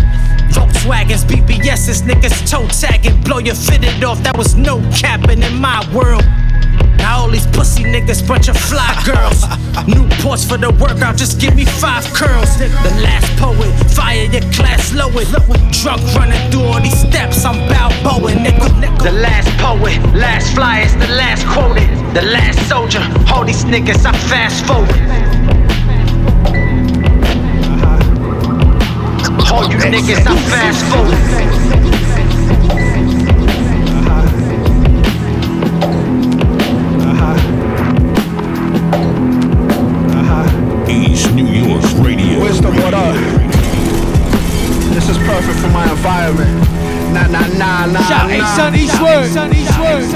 Volkswagens, 0.52 1.25
BBS's, 1.25 2.02
niggas 2.02 2.49
toe 2.50 2.66
tagging. 2.68 3.21
Blow 3.23 3.38
your 3.38 3.54
fitted 3.54 4.02
off, 4.04 4.23
that 4.23 4.37
was 4.37 4.54
no 4.54 4.80
capping 4.92 5.42
in 5.42 5.56
my 5.61 5.80
world. 5.94 6.25
Now 6.99 7.23
all 7.23 7.30
these 7.30 7.47
pussy 7.49 7.82
niggas, 7.85 8.26
bunch 8.26 8.49
of 8.49 8.56
fly 8.56 8.92
girls. 9.11 9.42
New 9.88 10.06
ports 10.23 10.44
for 10.44 10.56
the 10.56 10.71
workout, 10.71 11.16
just 11.16 11.40
give 11.40 11.54
me 11.54 11.64
five 11.64 12.04
curls. 12.14 12.56
The 12.59 12.92
last 13.02 13.28
poet, 13.38 13.73
fire 13.90 14.25
your 14.30 14.42
class 14.52 14.94
lowered. 14.94 15.26
Drunk 15.82 16.02
running 16.14 16.50
through 16.50 16.62
all 16.62 16.80
these 16.80 16.99
steps, 16.99 17.44
I'm 17.44 17.59
Balboa, 17.68 18.32
nigga. 18.32 18.68
The 19.02 19.12
last 19.12 19.50
poet, 19.59 19.99
last 20.14 20.54
flyers, 20.54 20.94
the 20.94 21.09
last 21.09 21.47
quoted. 21.47 21.88
The 22.14 22.23
last 22.23 22.68
soldier, 22.68 23.02
all 23.32 23.44
these 23.44 23.64
niggas, 23.64 24.06
I 24.06 24.12
fast 24.28 24.64
forward. 24.66 25.62
All 29.52 29.71
you 29.71 29.76
niggas, 29.76 30.25
I 30.26 30.35
fast 30.49 30.82
forward. 30.88 31.12
East 40.88 41.35
New 41.35 41.44
York's 41.44 41.92
radio. 42.00 42.40
Wizdome, 42.40 42.80
what 42.82 42.94
up? 42.94 43.14
This 44.94 45.11
is 45.11 45.18
perfect 45.18 45.59
for 45.61 45.68
my 45.68 45.85
environment. 45.90 46.49
Nah, 47.12 47.26
nah, 47.26 47.47
nah, 47.59 47.85
nah. 47.92 48.00
Shout 48.09 48.30
nah. 48.30 48.56
Asun 48.56 48.75
Eastwood. 48.75 49.35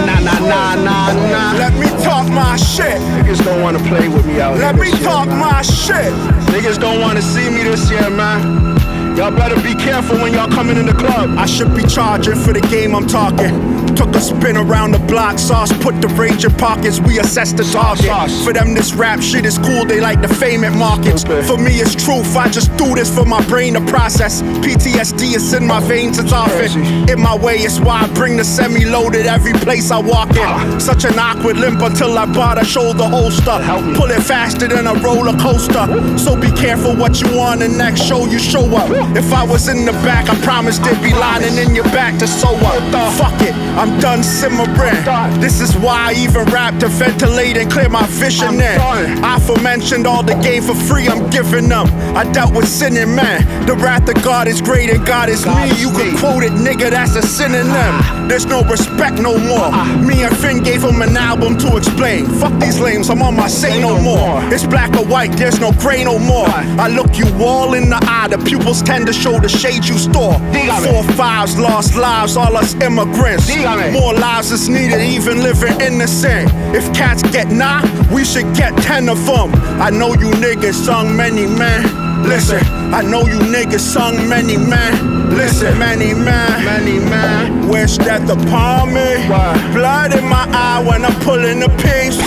Nah, 0.07 0.19
nah, 0.21 0.39
nah, 0.41 0.75
nah, 0.77 1.13
nah. 1.13 1.53
Let 1.59 1.75
me 1.75 1.89
talk 2.03 2.27
my 2.31 2.57
shit. 2.57 2.97
Niggas 3.21 3.45
don't 3.45 3.61
wanna 3.61 3.81
play 3.81 4.09
with 4.09 4.25
me 4.27 4.41
out 4.41 4.57
Let 4.57 4.61
here. 4.61 4.73
Let 4.73 4.77
me 4.77 4.91
this 4.93 5.01
year, 5.01 5.11
talk 5.11 5.29
man. 5.29 5.39
my 5.41 5.61
shit. 5.61 6.13
Niggas 6.55 6.81
don't 6.81 7.03
wanna 7.03 7.21
see 7.21 7.51
me 7.51 7.65
this 7.65 7.91
year, 7.91 8.09
man. 8.09 8.76
Y'all 9.17 9.31
better 9.31 9.57
be 9.63 9.75
careful 9.75 10.15
when 10.19 10.35
y'all 10.35 10.47
coming 10.47 10.77
in 10.77 10.85
the 10.85 10.93
club. 10.93 11.39
I 11.39 11.47
should 11.47 11.75
be 11.75 11.83
charging 11.85 12.35
for 12.35 12.53
the 12.53 12.61
game 12.61 12.95
I'm 12.95 13.07
talking. 13.07 13.49
Took 13.97 14.15
a 14.15 14.21
spin 14.21 14.59
around 14.59 14.91
the 14.91 14.99
block, 14.99 15.39
sauce 15.39 15.73
put 15.83 16.03
the 16.03 16.09
range 16.09 16.45
in 16.45 16.53
pockets. 16.53 17.01
We 17.01 17.19
assess 17.19 17.55
the 17.55 17.65
target. 17.65 18.05
For 18.45 18.53
them, 18.53 18.75
this 18.75 18.93
rap 18.93 19.23
shit 19.23 19.47
is 19.47 19.57
cool. 19.57 19.87
They 19.87 20.03
like 20.03 20.21
the 20.21 20.29
fame 20.29 20.65
it 20.65 20.73
markets. 20.73 21.25
For 21.25 21.57
me, 21.57 21.81
it's 21.81 21.95
truth. 21.95 22.37
I 22.37 22.51
just 22.51 22.77
do 22.77 22.95
this 22.95 23.09
for 23.09 23.25
my 23.25 23.43
brain 23.47 23.73
to 23.73 23.81
process. 23.87 24.43
PTSD 24.43 25.35
is 25.35 25.55
in 25.55 25.67
my 25.67 25.81
veins. 25.81 26.19
It's 26.19 26.33
often 26.33 27.09
in 27.09 27.19
my 27.19 27.35
way. 27.35 27.55
It's 27.57 27.81
why 27.81 28.03
I 28.03 28.13
bring 28.13 28.37
the 28.37 28.45
semi-loaded 28.45 29.25
every 29.25 29.55
place 29.55 29.91
I 29.91 29.99
walk 29.99 30.37
in. 30.37 30.79
Such 30.79 31.07
an 31.07 31.19
awkward 31.19 31.57
limp 31.57 31.81
until 31.81 32.19
I 32.19 32.27
bought 32.27 32.61
a 32.61 32.67
shoulder 32.67 33.09
holster. 33.09 33.59
Pull 33.97 34.11
it 34.11 34.23
faster 34.23 34.69
than 34.69 34.87
a 34.87 34.95
roller 35.01 35.39
coaster. 35.39 35.87
So 36.19 36.39
be 36.39 36.51
careful 36.53 36.95
what 36.95 37.23
you 37.23 37.35
want. 37.35 37.61
The 37.61 37.69
next 37.69 38.03
show 38.03 38.27
you 38.27 38.39
show 38.39 38.67
up. 38.77 39.06
If 39.15 39.33
I 39.33 39.45
was 39.45 39.69
in 39.69 39.85
the 39.85 39.93
back, 40.05 40.29
I 40.29 40.35
promise 40.43 40.79
there'd 40.79 41.03
be 41.03 41.13
lining 41.13 41.57
in 41.59 41.75
your 41.75 41.85
back 41.85 42.19
to 42.19 42.27
sew 42.27 42.55
up. 42.57 43.13
Fuck 43.15 43.41
it, 43.43 43.55
I'm 43.77 43.99
done 44.01 44.23
simmering. 44.23 45.05
This 45.41 45.61
is 45.61 45.77
why 45.77 46.11
I 46.11 46.15
even 46.15 46.45
rap 46.47 46.79
to 46.81 46.89
ventilate 46.89 47.57
and 47.57 47.71
clear 47.71 47.89
my 47.89 48.07
vision. 48.07 48.49
I'm 48.49 48.57
Then 48.59 48.79
done. 48.79 49.25
I 49.25 49.37
aforementioned 49.37 50.07
all 50.07 50.23
the 50.23 50.35
game 50.37 50.63
for 50.63 50.75
free. 50.75 51.09
I'm 51.09 51.29
giving 51.31 51.69
them. 51.69 51.87
I 52.17 52.31
dealt 52.33 52.55
with 52.55 52.69
sinning 52.69 53.15
man. 53.15 53.45
The 53.67 53.75
wrath 53.75 54.09
of 54.09 54.23
God 54.23 54.49
is 54.49 54.61
great 54.61 54.91
and 54.91 55.05
God 55.07 55.29
is 55.29 55.45
God 55.45 55.69
me. 55.69 55.75
is 55.75 55.83
You. 55.83 55.91
Ah. 55.93 56.17
quote 56.21 56.45
it, 56.45 56.53
nigga. 56.53 56.91
That's 56.91 57.15
a 57.17 57.23
synonym. 57.23 58.16
There's 58.29 58.47
no 58.47 58.63
respect 58.65 59.21
no 59.21 59.39
more. 59.39 59.71
Me 60.05 60.25
and 60.25 60.37
Finn 60.37 60.63
gave 60.63 60.83
him 60.83 61.01
an 61.01 61.17
album 61.17 61.57
to 61.59 61.77
explain. 61.77 62.27
Fuck 62.27 62.59
these 62.61 62.81
lames. 62.81 63.09
I'm 63.09 63.23
on 63.23 63.37
my 63.37 63.49
say 63.49 63.81
no 63.81 64.01
more. 64.01 64.43
It's 64.53 64.67
black 64.67 64.97
or 64.97 65.05
white. 65.05 65.33
There's 65.33 65.61
no 65.61 65.73
gray 65.73 66.05
no 66.05 66.19
more. 66.19 66.49
I 66.49 66.89
look 66.89 67.17
you 67.17 67.27
all 67.41 67.75
in 67.75 67.89
the 67.89 68.01
eye. 68.03 68.29
The 68.29 68.39
pupils 68.39 68.83
tend 68.83 69.07
to 69.07 69.13
show 69.13 69.39
the 69.39 69.49
shade 69.49 69.85
you 69.85 69.99
store. 69.99 70.35
Dígame. 70.53 70.91
Four 70.91 71.05
fives, 71.15 71.59
lost 71.59 71.95
lives, 71.97 72.37
all 72.37 72.57
us 72.57 72.75
immigrants. 72.75 73.49
Dígame. 73.49 73.93
More 73.93 74.15
lives 74.15 74.51
is 74.51 74.69
needed, 74.69 75.01
even 75.01 75.43
living 75.43 75.81
innocent. 75.81 76.51
If 76.75 76.93
cats 76.95 77.23
get 77.23 77.49
nine, 77.49 77.85
we 78.13 78.25
should 78.25 78.55
get 78.57 78.77
ten 78.83 79.09
of 79.09 79.25
them. 79.25 79.51
I 79.81 79.91
know 79.91 80.09
you 80.09 80.31
niggas 80.33 80.75
sung 80.75 81.17
many 81.17 81.47
men. 81.47 82.06
Listen, 82.25 82.65
I 82.95 83.03
know 83.03 83.27
you 83.27 83.39
niggas 83.41 83.81
sung 83.81 84.29
many 84.29 84.57
men. 84.57 85.31
Listen, 85.37 85.79
many 85.79 86.15
men, 86.15 86.65
many 86.65 86.99
men. 86.99 87.69
Wish 87.69 87.99
death 87.99 88.29
upon 88.31 88.95
me. 88.95 89.27
Blood 89.73 90.15
in 90.15 90.25
my 90.25 90.47
eye 90.51 90.83
when 90.87 91.05
I'm 91.05 91.15
pulling 91.21 91.61
the 91.61 91.69
piece. 91.83 92.19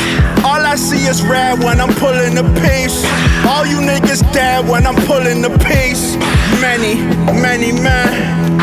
All 0.43 0.65
I 0.65 0.75
see 0.75 1.07
is 1.07 1.23
red 1.23 1.59
when 1.59 1.81
I'm 1.81 1.93
pulling 1.95 2.35
the 2.35 2.43
piece. 2.61 3.03
All 3.45 3.65
you 3.65 3.77
niggas 3.77 4.21
dead 4.33 4.67
when 4.67 4.85
I'm 4.85 4.95
pulling 5.05 5.41
the 5.41 5.49
piece. 5.59 6.15
Many, 6.61 6.95
many 7.41 7.71
men. 7.71 8.57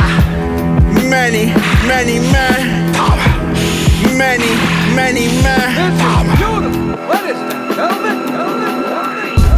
Many, 1.11 1.47
many 1.87 2.19
men. 2.33 2.93
Many, 4.17 4.51
many 4.95 5.27
men. 5.43 5.87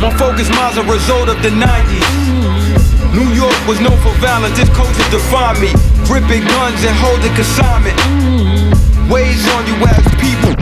My 0.00 0.14
focus 0.16 0.48
mine's 0.50 0.76
a 0.76 0.84
result 0.84 1.28
of 1.28 1.42
the 1.42 1.50
90s. 1.50 2.06
New 3.12 3.34
York 3.34 3.58
was 3.66 3.80
known 3.80 3.98
for 3.98 4.14
violence, 4.22 4.56
this 4.56 4.68
culture 4.70 5.10
defined 5.10 5.58
me. 5.58 5.74
Gripping 6.06 6.46
guns 6.46 6.84
and 6.86 6.94
holding 7.02 7.34
consignment. 7.34 7.98
Weighs 9.10 9.42
on 9.58 9.66
you 9.66 9.74
as 9.90 10.06
people. 10.22 10.54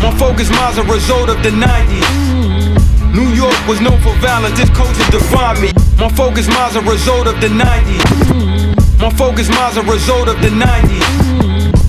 My 0.00 0.10
focus 0.16 0.48
mine's 0.48 0.78
a 0.78 0.84
result 0.84 1.28
of 1.28 1.42
the 1.42 1.50
90s. 1.50 3.14
New 3.14 3.28
York 3.36 3.60
was 3.68 3.78
known 3.82 4.00
for 4.00 4.14
violence, 4.24 4.56
this 4.56 4.70
culture 4.70 5.10
defined 5.10 5.60
me. 5.60 5.70
My 5.98 6.08
focus 6.08 6.48
mine's 6.48 6.76
a 6.76 6.82
result 6.82 7.26
of 7.26 7.38
the 7.42 7.48
90s. 7.48 9.00
My 9.00 9.10
focus 9.10 9.50
mine's 9.50 9.76
a 9.76 9.82
result 9.82 10.28
of 10.28 10.40
the 10.40 10.48
90s. 10.48 11.27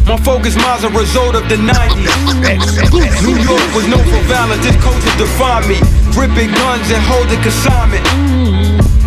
My 0.10 0.18
focus 0.26 0.58
mine's 0.58 0.82
a 0.82 0.90
result 0.90 1.38
of 1.38 1.46
the 1.54 1.62
90s. 1.62 2.10
New 3.22 3.38
York 3.46 3.62
was 3.78 3.86
known 3.86 4.02
for 4.10 4.18
violence, 4.26 4.66
this 4.66 4.74
culture 4.82 5.14
defined 5.22 5.70
me. 5.70 5.78
Gripping 6.18 6.50
guns 6.50 6.90
and 6.90 6.98
holding 7.06 7.38
consignment. 7.46 8.02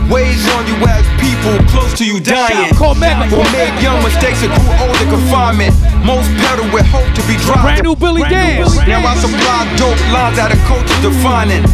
Weighs 0.06 0.46
on 0.54 0.62
you 0.70 0.78
as 0.86 1.02
people 1.18 1.58
close 1.74 1.90
to 1.98 2.06
you 2.06 2.22
dying. 2.22 2.70
Cormega. 2.78 3.26
Or 3.34 3.42
made 3.50 3.74
young 3.82 3.98
mistakes 4.06 4.46
and 4.46 4.54
grew 4.54 4.70
old 4.78 4.94
in 5.02 5.10
confinement. 5.10 5.74
Most 6.06 6.30
pedal 6.38 6.70
with 6.70 6.86
hope 6.86 7.10
to 7.18 7.22
be 7.26 7.34
dropped. 7.42 7.66
Brand 7.66 7.82
new 7.82 7.98
Billy 7.98 8.22
Danze. 8.22 8.78
Now 8.86 9.02
I 9.02 9.18
supply 9.18 9.66
dope 9.74 9.98
lines 10.14 10.38
that 10.38 10.54
a 10.54 10.58
culture 10.70 11.00
defining. 11.02 11.66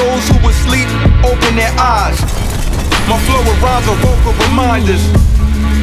Those 0.00 0.24
who 0.32 0.40
would 0.48 0.56
sleep 0.64 0.88
open 1.28 1.60
their 1.60 1.76
eyes. 1.76 2.16
My 3.04 3.20
flow 3.28 3.44
of 3.44 3.56
rhymes 3.60 3.84
are 3.84 4.00
vocal 4.00 4.32
reminders. 4.48 5.04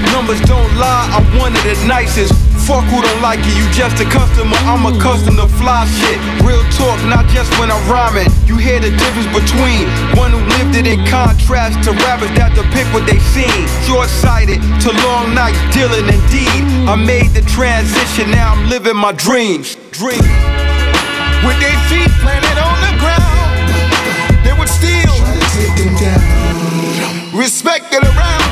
Numbers 0.10 0.42
don't 0.50 0.74
lie, 0.82 1.06
I'm 1.14 1.38
one 1.38 1.54
of 1.54 1.62
the 1.62 1.78
nicest. 1.86 2.34
Fuck 2.64 2.88
who 2.88 3.02
don't 3.04 3.22
like 3.22 3.44
you, 3.44 3.52
you 3.60 3.68
just 3.76 4.00
a 4.00 4.08
customer. 4.08 4.56
I'm 4.64 4.88
accustomed 4.88 5.36
to 5.36 5.52
fly 5.60 5.84
shit. 6.00 6.16
Real 6.48 6.64
talk, 6.80 6.96
not 7.12 7.28
just 7.28 7.52
when 7.60 7.68
I'm 7.70 7.84
rhyming. 7.92 8.32
You 8.48 8.56
hear 8.56 8.80
the 8.80 8.90
difference 8.96 9.28
between 9.36 9.84
one 10.16 10.32
who 10.32 10.40
lived 10.56 10.80
it 10.80 10.88
in 10.88 11.04
contrast 11.12 11.84
to 11.84 11.92
rappers 12.08 12.32
that 12.40 12.56
depict 12.56 12.88
what 12.96 13.04
they 13.04 13.20
seen. 13.36 13.68
Short 13.84 14.08
sighted 14.08 14.64
to 14.80 14.96
long 15.04 15.36
nights, 15.36 15.60
dealing 15.76 16.08
indeed. 16.08 16.88
I 16.88 16.96
made 16.96 17.36
the 17.36 17.44
transition, 17.52 18.32
now 18.32 18.56
I'm 18.56 18.70
living 18.72 18.96
my 18.96 19.12
dreams. 19.12 19.76
Dreams. 19.92 20.24
With 21.44 21.60
their 21.60 21.76
feet 21.92 22.08
planted 22.24 22.58
on 22.64 22.80
the 22.80 22.96
ground, 23.04 23.60
they 24.48 24.56
would 24.56 24.72
still 24.72 25.12
try 25.20 25.36
to 25.36 25.48
take 25.52 25.76
them 25.84 25.92
down. 26.00 27.36
Respected 27.36 28.08
around 28.08 28.43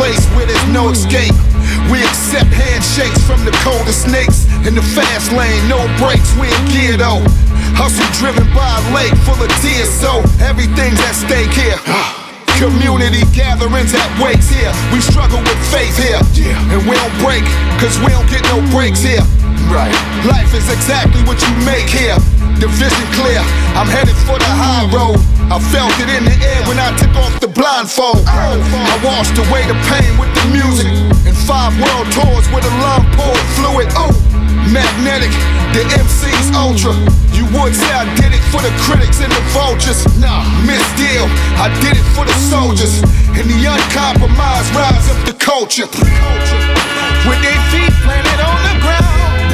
place 0.00 0.24
where 0.32 0.48
there's 0.48 0.68
no 0.72 0.88
escape. 0.88 1.36
We 1.92 2.00
accept 2.00 2.48
handshakes 2.48 3.20
from 3.28 3.44
the 3.44 3.52
coldest 3.60 4.08
snakes. 4.08 4.48
In 4.64 4.72
the 4.72 4.80
fast 4.96 5.28
lane, 5.36 5.60
no 5.68 5.76
brakes, 6.00 6.32
we 6.40 6.48
in 6.48 6.64
gear 6.72 6.96
though. 6.96 7.20
Hustle 7.76 8.08
driven 8.16 8.48
by 8.56 8.64
a 8.64 8.82
lake 8.96 9.12
full 9.28 9.36
of 9.36 9.52
tears, 9.60 9.92
so 9.92 10.24
everything's 10.40 10.96
at 11.04 11.12
stake 11.12 11.52
here. 11.52 11.76
Community 12.64 13.28
gatherings 13.36 13.92
at 13.92 14.08
wakes 14.16 14.48
here. 14.48 14.72
We 14.88 15.04
struggle 15.04 15.44
with 15.44 15.60
faith 15.68 15.92
here. 16.00 16.20
And 16.72 16.80
we 16.88 16.96
don't 16.96 17.16
break, 17.20 17.44
cause 17.76 18.00
we 18.00 18.08
don't 18.08 18.28
get 18.32 18.40
no 18.48 18.64
breaks 18.72 19.04
here. 19.04 19.24
Right. 19.68 19.92
Life 20.24 20.56
is 20.56 20.64
exactly 20.72 21.20
what 21.28 21.36
you 21.44 21.52
make 21.68 21.92
here. 21.92 22.16
The 22.56 22.72
vision 22.72 23.04
clear. 23.20 23.44
I'm 23.76 23.88
headed 23.88 24.16
for 24.24 24.40
the 24.40 24.48
high 24.48 24.88
road. 24.88 25.20
I 25.50 25.58
felt 25.74 25.90
it 25.98 26.06
in 26.06 26.22
the 26.22 26.38
air 26.46 26.62
when 26.70 26.78
I 26.78 26.94
took 26.94 27.10
off 27.18 27.34
the 27.42 27.50
blindfold. 27.50 28.22
I 28.22 28.94
washed 29.02 29.34
away 29.34 29.66
the 29.66 29.74
pain 29.90 30.14
with 30.14 30.30
the 30.30 30.46
music. 30.54 30.86
And 31.26 31.34
five 31.34 31.74
world 31.74 32.06
tours 32.14 32.46
with 32.54 32.62
a 32.62 32.74
love 32.78 33.02
poured 33.18 33.46
fluid. 33.58 33.90
Oh, 33.98 34.14
magnetic. 34.70 35.34
The 35.74 35.82
MC's 35.90 36.54
ultra. 36.54 36.94
You 37.34 37.50
would 37.58 37.74
say 37.74 37.90
I 37.90 38.06
did 38.22 38.30
it 38.30 38.44
for 38.54 38.62
the 38.62 38.70
critics 38.86 39.18
and 39.18 39.34
the 39.34 39.42
vultures. 39.50 40.06
Nah, 40.22 40.46
miss 40.62 40.86
deal. 40.94 41.26
I 41.58 41.66
did 41.82 41.98
it 41.98 42.06
for 42.14 42.22
the 42.22 42.36
soldiers. 42.46 43.02
And 43.34 43.50
the 43.50 43.58
uncompromised 43.66 44.70
rise 44.70 45.10
of 45.10 45.18
the 45.26 45.34
culture. 45.34 45.90
With 47.26 47.42
their 47.42 47.60
feet 47.74 47.90
planted 48.06 48.38
on 48.38 48.58
the 48.70 48.76
ground, 48.86 49.50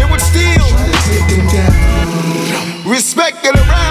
they 0.00 0.08
would 0.08 0.24
them 1.28 1.44
down. 1.52 2.88
Respected 2.88 3.52
around 3.52 3.89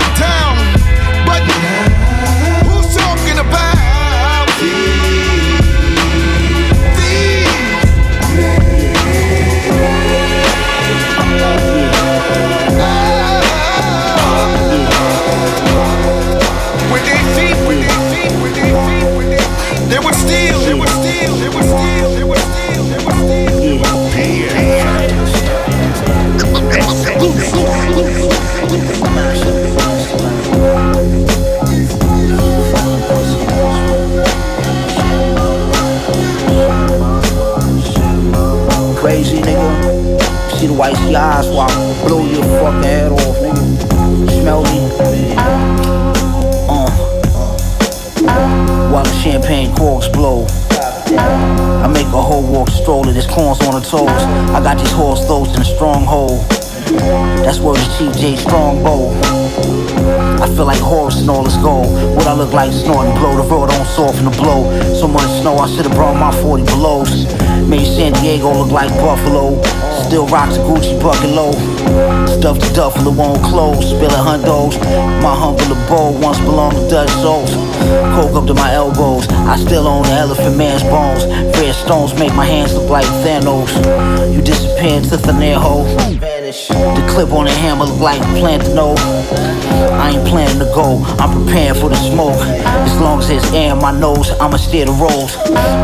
The 41.09 41.15
eyes 41.15 41.48
while 41.48 41.72
I 41.72 42.07
blow 42.07 42.24
your 42.24 42.43
fucking 42.43 42.83
head 42.83 43.11
off, 43.11 43.37
nigga. 43.41 44.29
Smell 44.29 44.61
me? 44.61 45.33
Uh. 46.69 46.91
While 48.91 49.03
the 49.03 49.19
champagne 49.24 49.75
corks 49.75 50.07
blow. 50.07 50.45
I 51.81 51.87
make 51.87 52.05
a 52.13 52.22
whole 52.22 52.43
walk 52.43 52.69
stroller, 52.69 53.11
there's 53.11 53.25
corns 53.25 53.59
on 53.61 53.81
the 53.81 53.81
toes. 53.81 54.07
I 54.53 54.61
got 54.61 54.77
these 54.77 54.91
horse 54.91 55.25
throats 55.25 55.55
in 55.55 55.63
a 55.63 55.65
stronghold. 55.65 56.45
That's 57.41 57.57
where 57.57 57.74
the 57.74 57.95
Chief 57.98 58.15
Jay 58.22 58.35
Strongbow. 58.35 59.09
I 60.39 60.48
feel 60.55 60.65
like 60.65 60.77
Horace 60.79 61.22
and 61.22 61.29
all 61.31 61.43
this 61.43 61.57
gold. 61.57 61.89
What 62.15 62.27
I 62.27 62.33
look 62.33 62.53
like 62.53 62.72
snorting 62.72 63.15
blow, 63.15 63.35
the 63.35 63.50
road 63.50 63.72
on 63.72 63.85
soften 63.87 64.25
the 64.25 64.31
blow. 64.37 64.69
So 64.93 65.07
much 65.07 65.41
snow, 65.41 65.57
I 65.57 65.67
should've 65.67 65.91
brought 65.93 66.19
my 66.19 66.31
40 66.43 66.65
belows. 66.65 67.25
Made 67.67 67.85
San 67.85 68.13
Diego 68.13 68.53
look 68.53 68.72
like 68.72 68.89
Buffalo. 69.01 69.59
Still 70.09 70.25
rocks 70.25 70.57
a 70.57 70.61
Gucci 70.61 71.00
bucket 71.03 71.29
low. 71.29 71.51
Stuffed 72.25 72.61
the 72.61 72.72
duffel, 72.74 73.09
it 73.09 73.15
won't 73.15 73.43
close. 73.43 73.91
Spilling 73.91 74.09
hundos. 74.09 74.74
My 75.22 75.35
humble 75.35 75.75
bowl 75.87 76.19
once 76.19 76.39
belonged 76.39 76.77
to 76.77 76.89
Dutch 76.89 77.11
souls. 77.22 77.53
Coke 78.17 78.33
up 78.33 78.48
to 78.48 78.55
my 78.55 78.74
elbows. 78.74 79.27
I 79.29 79.55
still 79.55 79.87
own 79.87 80.01
the 80.01 80.13
elephant 80.13 80.57
man's 80.57 80.81
bones. 80.81 81.27
Red 81.59 81.75
stones 81.75 82.15
make 82.15 82.33
my 82.33 82.43
hands 82.43 82.74
look 82.74 82.89
like 82.89 83.05
Thanos. 83.22 83.69
You 84.33 84.41
disappear 84.41 84.98
into 84.98 85.15
thin 85.15 85.43
air 85.43 85.59
hole. 85.59 85.85
The 87.00 87.07
clip 87.07 87.31
on 87.31 87.46
the 87.46 87.51
hammer 87.51 87.85
look 87.85 88.01
like 88.01 88.22
plant 88.40 88.64
to 88.64 88.74
know. 88.75 88.94
I 89.96 90.12
ain't 90.12 90.27
planning 90.27 90.59
to 90.59 90.66
go, 90.66 91.01
I'm 91.18 91.46
preparing 91.46 91.79
for 91.79 91.88
the 91.88 91.96
smoke. 91.96 92.35
As 92.35 93.00
long 93.00 93.20
as 93.20 93.29
there's 93.29 93.53
air 93.53 93.72
in 93.72 93.79
my 93.79 93.98
nose, 93.98 94.31
I'ma 94.31 94.57
steer 94.57 94.85
the 94.85 94.92
rolls. 94.92 95.31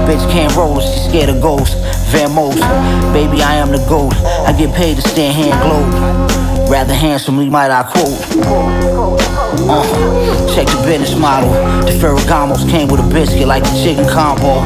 Bitch 0.07 0.29
can't 0.29 0.53
roll, 0.57 0.81
she 0.81 0.99
scared 1.07 1.29
of 1.29 1.41
ghosts. 1.41 1.75
Van 2.11 2.33
Most, 2.33 2.59
baby, 3.13 3.41
I 3.41 3.55
am 3.55 3.71
the 3.71 3.85
goat. 3.87 4.13
I 4.45 4.51
get 4.51 4.75
paid 4.75 4.97
to 4.97 5.01
stand 5.07 5.37
here 5.37 5.53
and 5.53 5.61
gloat. 5.63 6.44
Rather 6.67 6.93
handsomely, 6.93 7.49
might 7.49 7.71
I 7.71 7.83
quote. 7.83 8.19
Uh, 9.67 10.55
check 10.55 10.67
the 10.67 10.81
business 10.85 11.17
model. 11.17 11.49
The 11.85 11.91
Ferragamos 11.91 12.69
came 12.69 12.87
with 12.87 12.99
a 12.99 13.09
biscuit 13.13 13.47
like 13.47 13.63
the 13.63 13.69
chicken 13.83 14.07
combo. 14.09 14.59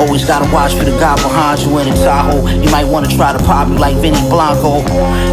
Always 0.00 0.24
gotta 0.24 0.50
watch 0.52 0.72
for 0.74 0.84
the 0.84 0.96
guy 0.98 1.14
behind 1.16 1.60
you 1.60 1.78
in 1.78 1.90
the 1.90 1.94
Tahoe. 1.96 2.46
You 2.48 2.70
might 2.70 2.84
wanna 2.84 3.08
try 3.08 3.36
to 3.36 3.38
pop 3.44 3.68
like 3.68 3.96
Vinny 3.96 4.20
Blanco. 4.30 4.80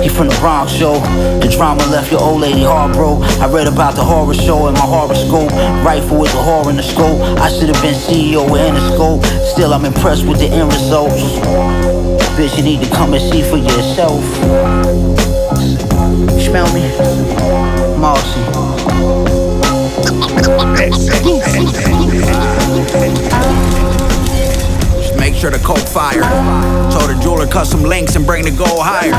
He 0.02 0.10
from 0.10 0.28
the 0.28 0.36
Bronx 0.40 0.74
show. 0.74 1.00
The 1.40 1.48
drama 1.48 1.86
left 1.86 2.12
your 2.12 2.22
old 2.22 2.42
lady 2.42 2.64
hard, 2.64 2.94
bro. 2.94 3.22
I 3.40 3.48
read 3.48 3.68
about 3.68 3.96
the 3.96 4.04
horror 4.04 4.34
show 4.34 4.68
in 4.68 4.74
my 4.74 4.82
horoscope. 4.82 5.52
Rifle 5.86 6.20
with 6.20 6.34
the 6.34 6.42
horror 6.42 6.70
in 6.70 6.76
the 6.76 6.84
scope. 6.84 7.22
I 7.40 7.50
should 7.50 7.70
have 7.74 7.82
been 7.82 7.96
CEO 7.96 8.44
with 8.52 8.62
Interscope. 8.62 9.24
Still, 9.54 9.74
I'm 9.74 9.86
impressed 9.86 10.26
with 10.28 10.40
the 10.40 10.48
end 10.48 10.72
results. 10.74 11.24
Bitch, 12.36 12.58
you 12.58 12.64
need 12.64 12.84
to 12.84 12.90
come 12.92 13.14
and 13.14 13.24
see 13.32 13.42
for 13.42 13.58
yourself. 13.58 14.22
You 16.48 16.54
smell 16.54 16.74
me? 16.74 16.88
Marcy. 18.00 18.42
Just 22.08 22.28
make 25.30 25.36
sure 25.36 25.52
the 25.52 25.60
coke 25.60 25.84
fire. 25.92 26.24
Told 26.90 27.12
the 27.12 27.20
jeweler 27.22 27.48
cut 27.48 27.68
some 27.68 27.84
links 27.84 28.16
and 28.16 28.26
bring 28.26 28.46
the 28.46 28.52
gold 28.52 28.80
higher. 28.80 29.12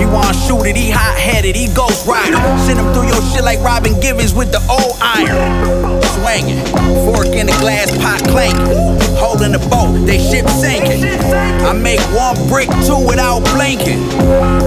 He 0.00 0.06
want 0.06 0.34
shoot 0.34 0.64
it, 0.64 0.74
he 0.74 0.88
hot 0.88 1.18
headed, 1.18 1.54
he 1.54 1.68
ghost 1.74 2.06
rider. 2.06 2.40
Send 2.64 2.80
him 2.80 2.88
through 2.94 3.08
your 3.12 3.20
shit 3.28 3.44
like 3.44 3.60
Robin 3.60 3.92
Givens 4.00 4.32
with 4.32 4.52
the 4.52 4.62
old 4.72 4.96
iron. 5.04 6.00
Swinging, 6.16 6.64
fork 7.04 7.36
in 7.36 7.44
the 7.44 7.56
glass 7.60 7.92
pot 8.00 8.24
clanking. 8.32 8.72
Holding 9.20 9.52
the 9.52 9.60
boat, 9.68 10.00
they 10.06 10.16
ship 10.16 10.48
sinking. 10.48 11.04
I 11.04 11.76
make 11.76 12.00
one 12.16 12.40
brick, 12.48 12.72
two 12.88 12.96
without 12.96 13.44
blinking. 13.52 14.00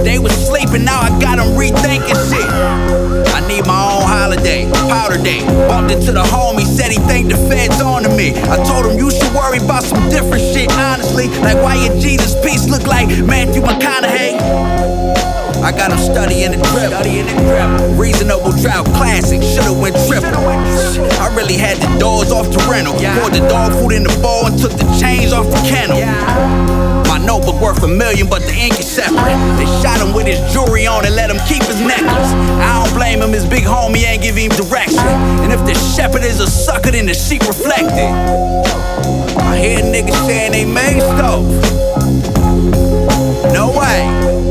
They 0.06 0.20
was 0.22 0.30
sleeping, 0.46 0.84
now 0.84 1.00
I 1.00 1.10
got 1.18 1.42
them 1.42 1.58
rethinking 1.58 2.20
shit. 2.30 2.46
I 3.34 3.42
need 3.50 3.66
my 3.66 3.82
own 3.82 4.06
holiday, 4.06 4.70
powder 4.86 5.18
day. 5.18 5.42
Bumped 5.66 5.90
into 5.90 6.12
the 6.12 6.22
homie, 6.22 6.62
said 6.62 6.92
he 6.92 6.98
think 7.10 7.28
the 7.28 7.36
feds 7.50 7.82
on 7.82 8.04
to 8.04 8.10
me. 8.14 8.30
I 8.46 8.62
told 8.62 8.86
him 8.86 8.96
you 8.96 9.10
should 9.10 9.34
worry 9.34 9.58
about 9.58 9.82
some 9.82 10.08
different 10.08 10.42
shit, 10.54 10.70
honestly. 10.94 11.28
Like 11.42 11.56
why 11.56 11.74
your 11.74 11.94
Jesus 11.98 12.34
piece 12.44 12.68
look 12.68 12.86
like 12.86 13.08
Matthew 13.24 13.62
McConaughey. 13.62 14.38
I 15.62 15.72
got 15.72 15.90
him 15.90 15.98
studying 15.98 16.52
the 16.52 16.58
drip. 16.70 17.98
Reasonable 17.98 18.52
drought, 18.62 18.86
classic. 18.96 19.42
Should've 19.42 19.78
went 19.78 19.96
triple. 20.06 20.30
I 20.30 21.34
really 21.34 21.56
had 21.56 21.78
the 21.78 21.98
doors 21.98 22.30
off 22.30 22.50
the 22.50 22.64
rental. 22.70 22.94
Poured 22.94 23.34
the 23.34 23.46
dog 23.48 23.72
food 23.72 23.92
in 23.92 24.04
the 24.04 24.16
bowl 24.22 24.46
and 24.46 24.58
took 24.58 24.72
the 24.72 24.84
chains 25.00 25.32
off 25.32 25.46
the 25.46 25.60
kennel. 25.68 26.93
My 27.14 27.24
notebook 27.24 27.60
worth 27.60 27.80
a 27.84 27.86
million, 27.86 28.28
but 28.28 28.42
the 28.42 28.52
ink 28.52 28.76
is 28.80 28.90
separate. 28.90 29.38
They 29.56 29.66
shot 29.80 30.04
him 30.04 30.12
with 30.12 30.26
his 30.26 30.40
jewelry 30.52 30.88
on 30.88 31.06
and 31.06 31.14
let 31.14 31.30
him 31.30 31.38
keep 31.46 31.62
his 31.62 31.80
necklace. 31.80 32.32
I 32.58 32.82
don't 32.82 32.92
blame 32.92 33.22
him, 33.22 33.30
his 33.30 33.46
big 33.46 33.62
homie 33.62 34.02
ain't 34.02 34.20
give 34.20 34.34
him 34.34 34.50
direction. 34.50 35.06
And 35.38 35.52
if 35.52 35.60
the 35.64 35.74
shepherd 35.94 36.24
is 36.24 36.40
a 36.40 36.48
sucker 36.48 36.90
then 36.90 37.06
the 37.06 37.14
sheep 37.14 37.42
reflected. 37.42 38.10
I 39.38 39.58
hear 39.58 39.78
niggas 39.78 40.26
saying 40.26 40.50
they 40.50 40.64
made 40.64 41.02
stove. 41.02 41.46
No 43.54 43.70
way. 43.70 44.43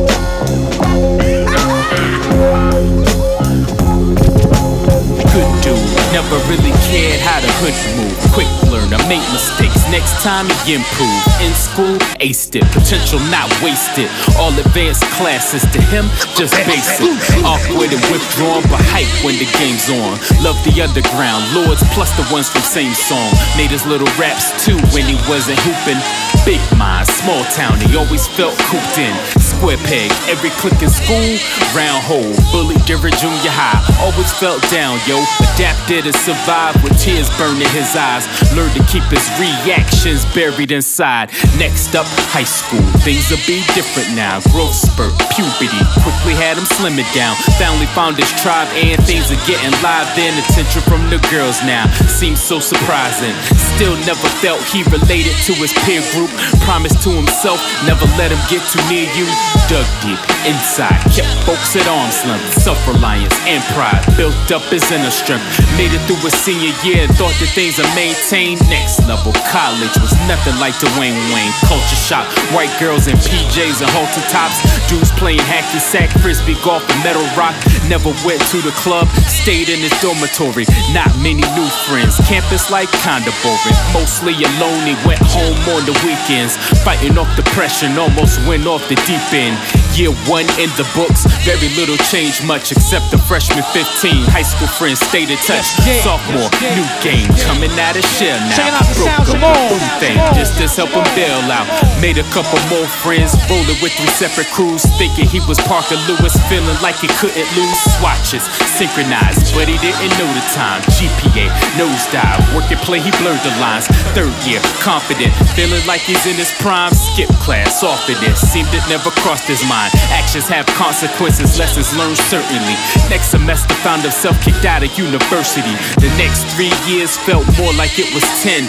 Never 6.14 6.38
really 6.46 6.70
cared 6.86 7.18
how 7.26 7.42
the 7.42 7.50
hood 7.58 7.74
move. 7.98 8.14
Quick 8.38 8.48
learner, 8.70 9.02
make 9.10 9.26
mistakes, 9.34 9.82
next 9.90 10.22
time 10.22 10.46
he 10.62 10.78
improve. 10.78 11.24
In 11.42 11.50
school, 11.58 11.98
aced 12.22 12.54
it, 12.54 12.64
potential 12.70 13.18
not 13.34 13.50
wasted. 13.66 14.06
All 14.38 14.54
advanced 14.54 15.02
classes 15.18 15.66
to 15.74 15.82
him, 15.90 16.06
just 16.38 16.54
basic. 16.70 17.10
Awkward 17.42 17.90
and 17.90 18.04
withdrawn, 18.14 18.62
but 18.70 18.78
hype 18.94 19.10
when 19.26 19.42
the 19.42 19.50
game's 19.58 19.90
on. 19.90 20.22
Love 20.46 20.56
the 20.62 20.86
underground, 20.86 21.42
lords 21.58 21.82
plus 21.98 22.14
the 22.14 22.26
ones 22.30 22.46
from 22.46 22.62
same 22.62 22.94
song. 22.94 23.34
Made 23.58 23.74
his 23.74 23.90
little 23.90 24.10
raps 24.22 24.54
too 24.62 24.78
when 24.94 25.10
he 25.10 25.18
wasn't 25.26 25.58
hooping. 25.66 25.98
Big 26.46 26.62
mind, 26.78 27.10
small 27.10 27.42
town, 27.58 27.82
he 27.82 27.98
always 27.98 28.30
felt 28.38 28.54
cooped 28.70 29.02
in. 29.02 29.18
Square 29.64 29.88
peg, 29.88 30.12
every 30.28 30.52
click 30.60 30.76
in 30.84 30.92
school, 30.92 31.40
round 31.72 32.04
hole. 32.04 32.36
Bully 32.52 32.76
during 32.84 33.16
junior 33.16 33.48
high, 33.48 33.80
always 34.04 34.28
felt 34.36 34.60
down, 34.68 35.00
yo. 35.08 35.24
Adapted 35.56 36.04
and 36.04 36.12
survived 36.20 36.84
with 36.84 36.92
tears 37.00 37.32
burning 37.40 37.72
his 37.72 37.96
eyes. 37.96 38.28
Learned 38.52 38.76
to 38.76 38.84
keep 38.92 39.08
his 39.08 39.24
reactions 39.40 40.28
buried 40.36 40.76
inside. 40.76 41.32
Next 41.56 41.96
up, 41.96 42.04
high 42.36 42.44
school. 42.44 42.84
Things 43.08 43.32
will 43.32 43.40
be 43.48 43.64
different 43.72 44.12
now. 44.20 44.44
Growth 44.52 44.76
spurt, 44.76 45.16
puberty, 45.32 45.80
quickly 46.04 46.36
had 46.36 46.60
him 46.60 46.68
slimming 46.68 47.08
down. 47.16 47.32
Finally 47.56 47.88
found 47.96 48.20
his 48.20 48.36
tribe 48.44 48.68
and 48.76 49.00
things 49.08 49.32
are 49.32 49.40
getting 49.48 49.72
live. 49.80 50.12
Then 50.20 50.36
attention 50.44 50.84
from 50.84 51.08
the 51.08 51.24
girls 51.32 51.64
now 51.64 51.88
seems 52.12 52.44
so 52.44 52.60
surprising. 52.60 53.32
Still 53.80 53.96
never 54.04 54.28
felt 54.44 54.60
he 54.68 54.84
related 54.92 55.40
to 55.48 55.56
his 55.56 55.72
peer 55.88 56.04
group. 56.12 56.36
Promised 56.68 57.00
to 57.08 57.16
himself, 57.16 57.64
never 57.88 58.04
let 58.20 58.28
him 58.28 58.44
get 58.52 58.60
too 58.68 58.84
near 58.92 59.08
you. 59.16 59.24
Dug 59.70 59.88
deep 60.04 60.20
inside, 60.44 61.00
kept 61.16 61.32
folks 61.48 61.76
at 61.76 61.88
arm's 61.88 62.20
length. 62.28 62.52
Self 62.60 62.80
reliance 62.88 63.34
and 63.48 63.64
pride 63.72 64.04
built 64.18 64.36
up 64.52 64.64
his 64.68 64.84
inner 64.92 65.12
strength. 65.12 65.46
Made 65.80 65.94
it 65.96 66.02
through 66.06 66.20
his 66.20 66.36
senior 66.36 66.76
year 66.84 67.08
and 67.08 67.14
thought 67.16 67.34
that 67.40 67.52
things 67.56 67.80
are 67.80 67.92
maintained. 67.96 68.60
Next 68.68 69.00
level 69.08 69.32
college 69.48 69.96
was 70.04 70.12
nothing 70.28 70.58
like 70.60 70.76
Dwayne 70.82 71.16
Wayne. 71.32 71.54
Culture 71.70 72.02
shock, 72.02 72.28
white 72.52 72.74
girls 72.80 73.08
in 73.08 73.16
PJs 73.24 73.80
and 73.80 73.90
halter 73.96 74.24
tops. 74.28 74.60
Dudes 74.90 75.12
playing 75.16 75.44
hacky 75.48 75.80
sack, 75.80 76.10
frisbee 76.20 76.60
golf, 76.66 76.84
and 76.90 77.00
metal 77.04 77.26
rock. 77.40 77.56
Never 77.88 78.12
went 78.28 78.42
to 78.52 78.60
the 78.60 78.74
club, 78.84 79.08
stayed 79.30 79.70
in 79.70 79.80
his 79.80 79.94
dormitory. 80.04 80.66
Not 80.92 81.12
many 81.24 81.46
new 81.56 81.70
friends. 81.88 82.20
Campus 82.28 82.70
life 82.70 82.92
kinda 83.06 83.32
boring. 83.44 83.78
Mostly 83.94 84.34
alone, 84.34 84.84
he 84.86 84.96
went 85.08 85.24
home 85.24 85.58
on 85.72 85.86
the 85.88 85.96
weekends. 86.04 86.58
Fighting 86.84 87.18
off 87.18 87.30
depression, 87.36 87.98
almost 87.98 88.40
went 88.48 88.68
off 88.68 88.84
the 88.90 88.96
deep 89.08 89.24
end. 89.34 89.43
Spain. 89.44 89.83
Year 89.94 90.10
one 90.26 90.50
in 90.58 90.74
the 90.74 90.90
books, 90.98 91.30
very 91.46 91.70
little 91.78 91.98
changed 92.10 92.42
much 92.50 92.74
except 92.74 93.14
the 93.14 93.22
freshman 93.22 93.62
15. 93.78 94.26
High 94.26 94.42
school 94.42 94.66
friends 94.66 94.98
stayed 94.98 95.30
in 95.30 95.38
touch. 95.46 95.70
Sophomore, 96.02 96.50
new 96.74 96.88
game, 97.06 97.30
coming 97.46 97.70
out 97.78 97.94
of 97.94 98.02
shell 98.02 98.42
now. 98.42 98.58
Checking 98.58 98.74
out 98.74 98.90
the 98.90 98.98
Broke 98.98 99.14
sounds 99.14 99.30
up 99.30 99.38
of 99.38 99.46
with 99.46 99.54
Mo. 99.54 99.70
Boom 99.70 99.86
thing, 100.02 100.18
just 100.34 100.58
to 100.58 100.66
help 100.66 100.98
him 100.98 101.06
bail 101.14 101.46
out. 101.54 101.70
Made 102.02 102.18
a 102.18 102.26
couple 102.34 102.58
more 102.74 102.90
friends, 102.90 103.38
rolling 103.46 103.78
with 103.86 103.94
three 103.94 104.10
separate 104.18 104.50
crews. 104.50 104.82
Thinking 104.98 105.30
he 105.30 105.38
was 105.46 105.62
Parker 105.70 106.02
Lewis, 106.10 106.34
feeling 106.50 106.74
like 106.82 106.98
he 106.98 107.10
couldn't 107.22 107.46
lose. 107.54 107.78
Swatches 108.02 108.50
synchronized, 108.66 109.54
but 109.54 109.70
he 109.70 109.78
didn't 109.78 110.10
know 110.18 110.30
the 110.34 110.46
time. 110.58 110.82
GPA, 110.98 111.54
nosedive, 111.78 112.42
work 112.58 112.66
and 112.74 112.82
play, 112.82 112.98
he 112.98 113.14
blurred 113.22 113.42
the 113.46 113.54
lines. 113.62 113.86
Third 114.18 114.34
year, 114.42 114.58
confident, 114.82 115.38
feeling 115.54 115.86
like 115.86 116.02
he's 116.02 116.26
in 116.26 116.34
his 116.34 116.50
prime. 116.58 116.90
Skip 116.98 117.30
class, 117.46 117.86
off 117.86 118.10
of 118.10 118.18
this, 118.26 118.42
seemed 118.42 118.74
it 118.74 118.82
never 118.90 119.14
crossed 119.22 119.46
his 119.46 119.62
mind. 119.70 119.83
Actions 120.14 120.48
have 120.48 120.66
consequences, 120.78 121.60
lessons 121.60 121.92
learned 121.98 122.18
certainly. 122.18 122.76
Next 123.10 123.32
semester, 123.32 123.74
found 123.84 124.02
himself 124.02 124.40
kicked 124.40 124.64
out 124.64 124.84
of 124.84 124.92
university. 124.98 125.76
The 126.00 126.12
next 126.16 126.48
three 126.56 126.72
years 126.88 127.18
felt 127.28 127.44
more 127.60 127.74
like 127.76 128.00
it 128.00 128.08
was 128.16 128.24
10. 128.40 128.64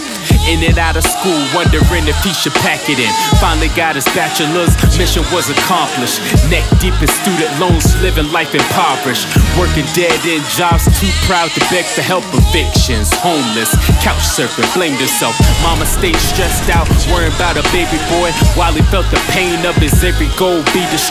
In 0.50 0.60
and 0.66 0.76
out 0.76 0.96
of 0.96 1.04
school, 1.04 1.38
wondering 1.54 2.04
if 2.04 2.18
he 2.20 2.34
should 2.34 2.52
pack 2.60 2.90
it 2.90 2.98
in. 2.98 3.12
Finally 3.40 3.70
got 3.72 3.94
his 3.94 4.04
bachelor's, 4.12 4.74
mission 4.98 5.24
was 5.32 5.48
accomplished. 5.48 6.20
Neck 6.50 6.66
deep 6.82 6.96
in 7.00 7.08
student 7.08 7.48
loans, 7.62 7.94
living 8.02 8.28
life 8.32 8.52
impoverished. 8.52 9.30
Working 9.56 9.86
dead 9.94 10.12
end 10.26 10.44
jobs, 10.52 10.84
too 10.98 11.08
proud 11.24 11.48
to 11.54 11.60
beg 11.70 11.86
for 11.86 12.02
help. 12.02 12.24
Evictions, 12.34 13.14
homeless, 13.22 13.72
couch 14.02 14.20
surfing, 14.20 14.68
blamed 14.74 14.98
himself. 14.98 15.38
Mama 15.62 15.86
stayed 15.86 16.18
stressed 16.18 16.68
out, 16.68 16.90
worrying 17.08 17.32
about 17.38 17.56
a 17.56 17.64
baby 17.72 17.96
boy. 18.10 18.34
While 18.58 18.74
he 18.74 18.82
felt 18.90 19.06
the 19.14 19.22
pain 19.32 19.64
of 19.64 19.76
his 19.76 20.02
every 20.04 20.28
goal 20.36 20.60
be 20.74 20.82
destroyed. 20.90 21.03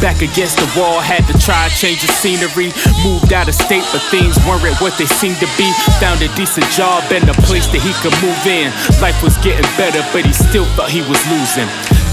Back 0.00 0.20
against 0.20 0.58
the 0.58 0.66
wall, 0.74 0.98
had 0.98 1.22
to 1.30 1.38
try 1.38 1.68
change 1.68 2.00
the 2.02 2.10
scenery. 2.10 2.72
Moved 3.04 3.32
out 3.32 3.46
of 3.46 3.54
state, 3.54 3.84
but 3.92 4.02
things 4.10 4.34
weren't 4.42 4.74
what 4.80 4.98
they 4.98 5.06
seemed 5.06 5.38
to 5.38 5.46
be. 5.56 5.70
Found 6.00 6.22
a 6.22 6.28
decent 6.34 6.66
job 6.74 7.04
and 7.12 7.22
a 7.28 7.34
place 7.46 7.66
that 7.68 7.78
he 7.78 7.92
could 8.02 8.16
move 8.18 8.42
in. 8.50 8.72
Life 8.98 9.22
was 9.22 9.38
getting 9.38 9.64
better, 9.78 10.02
but 10.12 10.26
he 10.26 10.32
still 10.32 10.66
thought 10.74 10.90
he 10.90 11.02
was 11.06 11.22
losing. 11.30 11.68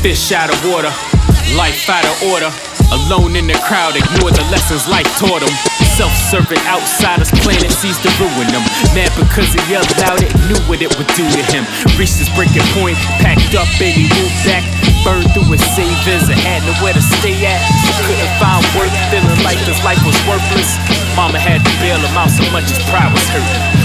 Fish 0.05 0.31
out 0.31 0.53
of 0.53 0.59
water, 0.69 0.93
life 1.57 1.89
out 1.89 2.05
of 2.05 2.15
order. 2.29 2.51
Alone 2.91 3.39
in 3.39 3.47
the 3.47 3.55
crowd, 3.63 3.95
ignore 3.95 4.35
the 4.35 4.43
lessons 4.51 4.83
life 4.87 5.07
taught 5.15 5.39
him. 5.39 5.55
Self-serving 5.95 6.59
outsiders, 6.67 7.31
planet 7.39 7.71
sees 7.71 7.95
to 8.03 8.09
ruin 8.19 8.51
him. 8.51 8.63
Mad 8.91 9.11
because 9.15 9.47
he 9.55 9.61
yelled 9.71 9.87
out, 10.03 10.19
it 10.19 10.31
knew 10.51 10.59
what 10.67 10.83
it 10.83 10.91
would 10.99 11.07
do 11.15 11.23
to 11.23 11.43
him. 11.55 11.63
Reached 11.95 12.19
his 12.19 12.27
breaking 12.35 12.67
point, 12.75 12.99
packed 13.23 13.55
up 13.55 13.67
and 13.79 13.95
he 13.95 14.11
moved 14.11 14.39
back. 14.43 14.63
Burned 15.07 15.31
through 15.31 15.49
his 15.55 15.63
savings 15.71 16.27
and 16.27 16.39
had 16.43 16.61
nowhere 16.67 16.91
to 16.91 17.03
stay 17.19 17.35
at. 17.47 17.63
Couldn't 18.03 18.33
find 18.43 18.63
work, 18.75 18.91
feeling 19.07 19.39
like 19.47 19.59
his 19.63 19.79
life 19.87 20.01
was 20.03 20.17
worthless. 20.27 20.75
Mama 21.15 21.39
had 21.39 21.63
to 21.63 21.71
bail 21.79 21.97
him 21.97 22.15
out 22.19 22.29
so 22.29 22.43
much 22.51 22.67
his 22.67 22.79
pride 22.91 23.11
was 23.11 23.23
hurt. 23.31 23.80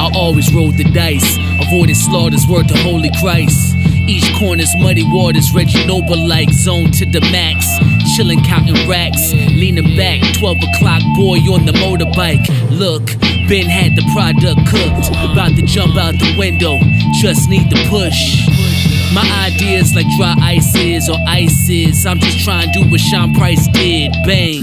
I 0.00 0.10
always 0.14 0.54
rolled 0.54 0.76
the 0.76 0.84
dice, 0.94 1.36
avoided 1.60 1.96
slaughters, 1.96 2.46
word 2.46 2.68
to 2.68 2.76
Holy 2.78 3.10
Christ. 3.20 3.74
Each 4.06 4.24
corner's 4.38 4.72
muddy 4.78 5.04
waters, 5.12 5.52
Reggie 5.52 5.84
Noble 5.86 6.16
like 6.16 6.50
zone 6.50 6.92
to 6.92 7.04
the 7.04 7.20
max. 7.32 7.66
Chillin' 8.14 8.44
counting 8.46 8.88
racks, 8.88 9.32
leaning 9.32 9.96
back, 9.96 10.20
12 10.38 10.56
o'clock 10.56 11.02
boy 11.16 11.38
on 11.50 11.66
the 11.66 11.72
motorbike. 11.72 12.46
Look, 12.70 13.06
Ben 13.48 13.66
had 13.66 13.96
the 13.96 14.04
product 14.14 14.60
cooked, 14.70 15.10
about 15.10 15.56
to 15.56 15.62
jump 15.62 15.96
out 15.96 16.14
the 16.14 16.36
window, 16.38 16.78
just 17.20 17.48
need 17.48 17.68
to 17.70 17.76
push. 17.88 18.46
My 19.12 19.50
ideas 19.52 19.94
like 19.94 20.06
dry 20.16 20.34
ice 20.40 20.74
is 20.76 21.08
or 21.08 21.16
ice 21.26 21.68
is. 21.68 22.06
I'm 22.06 22.18
just 22.18 22.44
trying 22.44 22.70
to 22.70 22.82
do 22.82 22.90
what 22.90 23.00
Sean 23.00 23.34
Price 23.34 23.66
did. 23.68 24.12
Bang. 24.24 24.62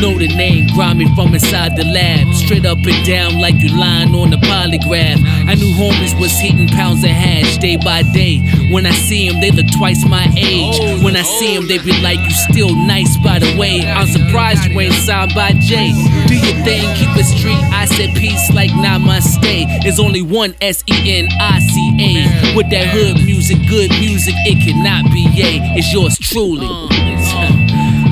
Know 0.00 0.18
the 0.18 0.28
name, 0.28 0.66
grind 0.74 0.98
me 0.98 1.06
from 1.14 1.32
inside 1.32 1.74
the 1.76 1.84
lab. 1.84 2.32
Straight 2.34 2.66
up 2.66 2.78
and 2.84 3.06
down 3.06 3.40
like 3.40 3.54
you 3.56 3.70
lying 3.78 4.14
on 4.14 4.28
the 4.28 4.36
polygraph. 4.36 5.16
I 5.48 5.54
knew 5.54 5.72
homies 5.72 6.18
was 6.20 6.32
hitting 6.38 6.68
pounds 6.68 7.02
of 7.02 7.10
hash 7.10 7.56
day 7.58 7.78
by 7.78 8.02
day. 8.12 8.40
When 8.70 8.84
I 8.84 8.92
see 8.92 9.30
them, 9.30 9.40
they 9.40 9.50
look 9.50 9.66
twice 9.78 10.04
my 10.04 10.26
age. 10.36 11.02
When 11.02 11.16
I 11.16 11.22
see 11.22 11.54
them, 11.56 11.66
they 11.66 11.78
be 11.78 11.98
like, 12.02 12.18
You 12.20 12.30
still 12.30 12.74
nice 12.74 13.16
by 13.24 13.38
the 13.38 13.56
way. 13.58 13.80
I'm 13.86 14.06
surprised 14.06 14.68
you 14.68 14.78
ain't 14.80 14.92
signed 14.94 15.32
by 15.34 15.52
Jay. 15.52 15.92
Do 16.28 16.34
your 16.34 16.56
thing, 16.64 16.84
keep 16.96 17.16
it 17.16 17.24
street. 17.24 17.64
I 17.72 17.86
said 17.86 18.14
peace 18.16 18.52
like 18.52 18.70
namaste. 18.72 19.82
There's 19.82 19.98
only 19.98 20.20
one 20.22 20.54
S 20.60 20.84
E 20.88 21.18
N 21.20 21.28
I 21.40 21.58
C 21.60 21.76
A. 22.00 22.54
With 22.56 22.68
that 22.68 22.88
hood 22.88 23.24
music, 23.24 23.58
good 23.68 23.90
music, 24.00 24.34
it 24.46 24.62
cannot 24.62 25.10
be 25.12 25.22
yay. 25.34 25.58
It's 25.76 25.92
yours 25.92 26.18
truly. 26.18 26.66
Uh, 26.68 27.55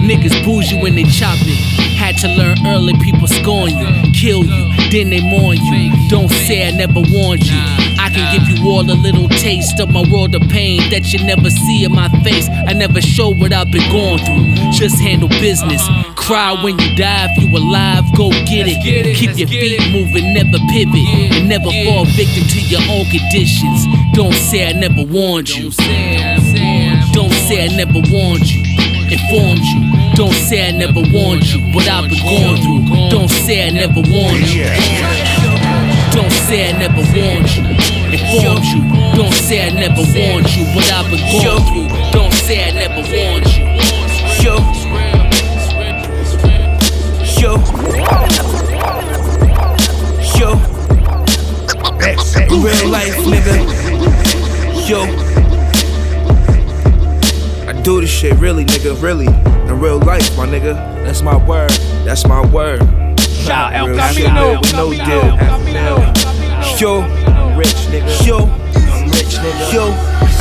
Niggas 0.05 0.45
bougie 0.45 0.77
when 0.81 0.95
they 0.97 1.05
chop 1.05 1.39
it. 1.41 1.57
Had 1.97 2.19
to 2.19 2.29
learn 2.29 2.59
early, 2.67 2.93
people 3.01 3.27
scorn 3.27 3.71
you, 3.71 3.89
kill 4.13 4.45
you, 4.45 4.65
then 4.91 5.09
they 5.09 5.23
mourn 5.23 5.57
you. 5.57 5.91
Don't 6.11 6.29
say 6.29 6.69
I 6.69 6.73
never 6.73 7.01
warned 7.01 7.47
you. 7.47 7.57
I 7.97 8.11
can 8.13 8.29
give 8.37 8.45
you 8.47 8.69
all 8.69 8.85
a 8.85 8.93
little 8.93 9.29
taste 9.31 9.81
of 9.81 9.89
my 9.89 10.05
world 10.13 10.35
of 10.35 10.43
pain 10.51 10.91
that 10.91 11.13
you 11.13 11.25
never 11.25 11.49
see 11.49 11.85
in 11.85 11.93
my 11.93 12.11
face. 12.23 12.49
I 12.69 12.75
never 12.75 13.01
show 13.01 13.31
what 13.33 13.55
I've 13.55 13.71
been 13.71 13.89
going 13.91 14.19
through. 14.19 14.73
Just 14.73 15.01
handle 15.01 15.29
business. 15.41 15.81
Cry 16.17 16.53
when 16.63 16.79
you 16.79 16.95
die 16.97 17.29
if 17.31 17.43
you 17.43 17.49
alive, 17.57 18.05
go 18.15 18.29
get 18.45 18.69
it. 18.69 18.85
Keep 19.17 19.39
your 19.39 19.49
feet 19.49 19.81
moving, 19.91 20.35
never 20.35 20.59
pivot, 20.69 21.01
and 21.33 21.49
never 21.49 21.71
fall 21.89 22.05
victim 22.13 22.45
to 22.45 22.61
your 22.69 22.83
own 22.93 23.07
conditions. 23.09 23.89
Don't 24.13 24.35
say 24.35 24.69
I 24.69 24.73
never 24.73 25.03
warned 25.03 25.49
you. 25.49 25.71
Don't 27.17 27.33
say 27.49 27.65
I 27.65 27.69
never 27.73 28.05
warned 28.13 28.45
you. 28.53 28.94
Informed 29.11 29.61
you. 29.61 29.81
Don't 30.15 30.33
say 30.33 30.69
I 30.69 30.71
never 30.73 31.01
warned 31.13 31.47
you. 31.51 31.61
What 31.73 31.89
I've 31.89 32.09
been 32.09 32.23
going 32.23 32.57
through. 32.63 33.09
Don't 33.11 33.29
say 33.29 33.67
I 33.67 33.71
never 33.71 34.01
warned 34.01 34.49
you. 34.49 34.65
Don't 36.13 36.33
say 36.47 36.71
I 36.71 36.79
never 36.79 37.03
warned 37.13 37.51
you. 37.55 37.65
Informed 38.15 38.65
you. 38.65 38.81
Don't 39.15 39.33
say 39.35 39.67
I 39.67 39.71
never 39.71 40.03
warned 40.15 40.49
you. 40.55 40.65
What 40.75 40.91
I've 40.91 41.11
been 41.11 41.21
going 41.31 41.65
through. 41.69 41.89
Don't 42.13 42.33
say 42.33 42.65
I 42.65 42.73
never 42.73 43.03
warned 43.13 43.47
you. 43.55 43.65
Yo. 44.43 44.55
Yo. 47.41 47.59
Yo. 50.39 50.49
Real 52.51 52.89
life, 52.89 53.17
nigga. 53.25 53.57
Yo. 54.89 55.44
Do 57.85 58.01
this 58.01 58.11
shit 58.11 58.35
really, 58.39 58.65
nigga, 58.65 59.01
really. 59.03 59.27
In 59.27 59.79
real 59.79 59.99
life, 59.99 60.35
my 60.39 60.47
nigga. 60.47 60.75
That's 61.05 61.21
my 61.21 61.37
word. 61.37 61.71
That's 62.07 62.27
my 62.27 62.41
word. 62.47 62.81
Shout 63.21 63.73
Real 63.75 64.01
El 64.01 64.15
shit, 64.15 64.25
Camino, 64.25 64.61
no 64.73 64.91
deal. 64.91 65.05
Yo. 66.81 67.03
Rich 67.59 67.75
nigga. 67.93 68.27
Yo. 68.27 68.39
I'm 68.39 69.11
rich 69.11 69.37
nigga. 69.37 69.73
Yo. 69.75 69.89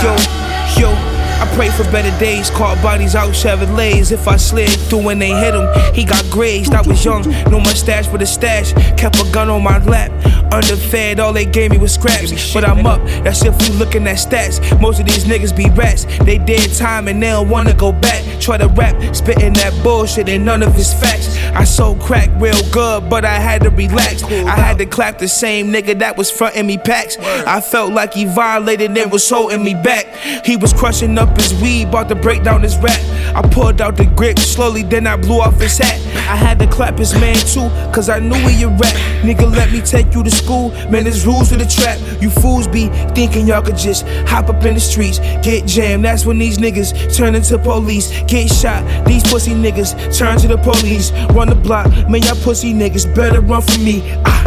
Yo. 0.01 0.89
Yo. 0.89 1.13
I 1.43 1.51
pray 1.55 1.69
for 1.69 1.83
better 1.91 2.17
days, 2.17 2.49
caught 2.49 2.81
bodies 2.81 3.13
out 3.13 3.31
Chevrolets. 3.31 4.13
If 4.13 4.29
I 4.29 4.37
slid 4.37 4.69
through 4.69 5.03
when 5.03 5.19
they 5.19 5.31
hit 5.31 5.53
him, 5.53 5.67
he 5.93 6.05
got 6.05 6.23
grazed. 6.29 6.73
I 6.73 6.81
was 6.81 7.03
young, 7.03 7.23
no 7.51 7.59
mustache 7.59 8.07
but 8.07 8.21
a 8.21 8.25
stash. 8.25 8.71
Kept 8.95 9.19
a 9.19 9.29
gun 9.33 9.49
on 9.49 9.63
my 9.63 9.83
lap. 9.83 10.11
Underfed, 10.53 11.19
all 11.19 11.33
they 11.33 11.45
gave 11.45 11.71
me 11.71 11.79
was 11.79 11.95
scraps. 11.95 12.53
But 12.53 12.63
I'm 12.63 12.85
up, 12.85 13.01
that's 13.23 13.43
if 13.43 13.59
we 13.59 13.75
looking 13.75 14.05
at 14.07 14.17
stats. 14.17 14.59
Most 14.79 14.99
of 14.99 15.07
these 15.07 15.25
niggas 15.25 15.55
be 15.55 15.67
rats. 15.71 16.05
They 16.23 16.37
did 16.37 16.71
time 16.75 17.07
and 17.07 17.21
they 17.21 17.31
don't 17.31 17.49
wanna 17.49 17.73
go 17.73 17.91
back. 17.91 18.23
Try 18.39 18.57
to 18.57 18.67
rap, 18.67 19.15
spitting 19.15 19.53
that 19.53 19.73
bullshit 19.83 20.29
and 20.29 20.45
none 20.45 20.61
of 20.61 20.77
it's 20.77 20.93
facts. 20.93 21.37
I 21.55 21.63
sold 21.63 22.01
crack 22.01 22.29
real 22.39 22.61
good, 22.71 23.09
but 23.09 23.25
I 23.25 23.39
had 23.39 23.63
to 23.63 23.71
relax. 23.71 24.21
I 24.23 24.55
had 24.55 24.77
to 24.77 24.85
clap 24.85 25.17
the 25.17 25.27
same 25.27 25.73
nigga 25.73 25.97
that 25.99 26.17
was 26.17 26.29
fronting 26.29 26.67
me 26.67 26.77
packs. 26.77 27.17
I 27.17 27.59
felt 27.59 27.91
like 27.91 28.13
he 28.13 28.25
violated 28.25 28.95
and 28.95 29.11
was 29.11 29.27
holding 29.27 29.63
me 29.63 29.73
back. 29.73 30.05
He 30.45 30.55
was 30.55 30.71
crushing 30.71 31.17
up 31.17 31.35
his 31.35 31.59
weed, 31.61 31.87
about 31.87 32.09
to 32.09 32.15
break 32.15 32.43
down 32.43 32.61
his 32.61 32.77
rap. 32.77 32.99
I 33.35 33.41
pulled 33.41 33.81
out 33.81 33.97
the 33.97 34.05
grip 34.05 34.37
slowly, 34.37 34.83
then 34.83 35.07
I 35.07 35.15
blew 35.15 35.39
off 35.39 35.59
his 35.59 35.79
hat. 35.79 35.99
I 36.29 36.35
had 36.35 36.59
to 36.59 36.67
clap 36.67 36.99
his 36.99 37.13
man 37.15 37.35
too, 37.35 37.69
cause 37.91 38.07
I 38.07 38.19
knew 38.19 38.35
where 38.45 38.51
you 38.51 38.69
at. 38.69 38.95
Nigga, 39.23 39.49
let 39.51 39.71
me 39.71 39.81
take 39.81 40.13
you 40.13 40.23
to 40.23 40.29
school. 40.43 40.69
Man, 40.89 41.03
there's 41.05 41.25
rules 41.25 41.49
to 41.49 41.57
the 41.57 41.65
trap. 41.65 41.99
You 42.21 42.29
fools 42.29 42.67
be 42.67 42.87
thinking 43.15 43.47
y'all 43.47 43.61
could 43.61 43.77
just 43.77 44.05
hop 44.27 44.49
up 44.49 44.63
in 44.65 44.73
the 44.73 44.79
streets, 44.79 45.19
get 45.41 45.65
jammed. 45.65 46.03
That's 46.05 46.25
when 46.25 46.37
these 46.37 46.57
niggas 46.57 47.15
turn 47.15 47.35
into 47.35 47.57
police, 47.57 48.09
get 48.27 48.51
shot. 48.51 48.83
These 49.05 49.23
pussy 49.23 49.51
niggas 49.51 50.17
turn 50.17 50.37
to 50.39 50.47
the 50.47 50.57
police, 50.57 51.11
run 51.33 51.49
the 51.49 51.55
block. 51.55 51.87
Man, 52.09 52.21
y'all 52.23 52.35
pussy 52.43 52.73
niggas 52.73 53.13
better 53.15 53.41
run 53.41 53.61
from 53.61 53.83
me. 53.83 54.01
Ah. 54.25 54.43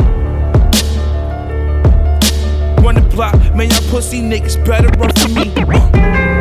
Run 2.82 2.94
the 2.94 3.09
block, 3.11 3.35
man, 3.54 3.70
y'all 3.70 3.90
pussy 3.90 4.20
niggas 4.20 4.64
better 4.64 4.88
run 4.98 5.12
from 5.12 5.35
me. 5.35 5.52
Block 5.64 6.36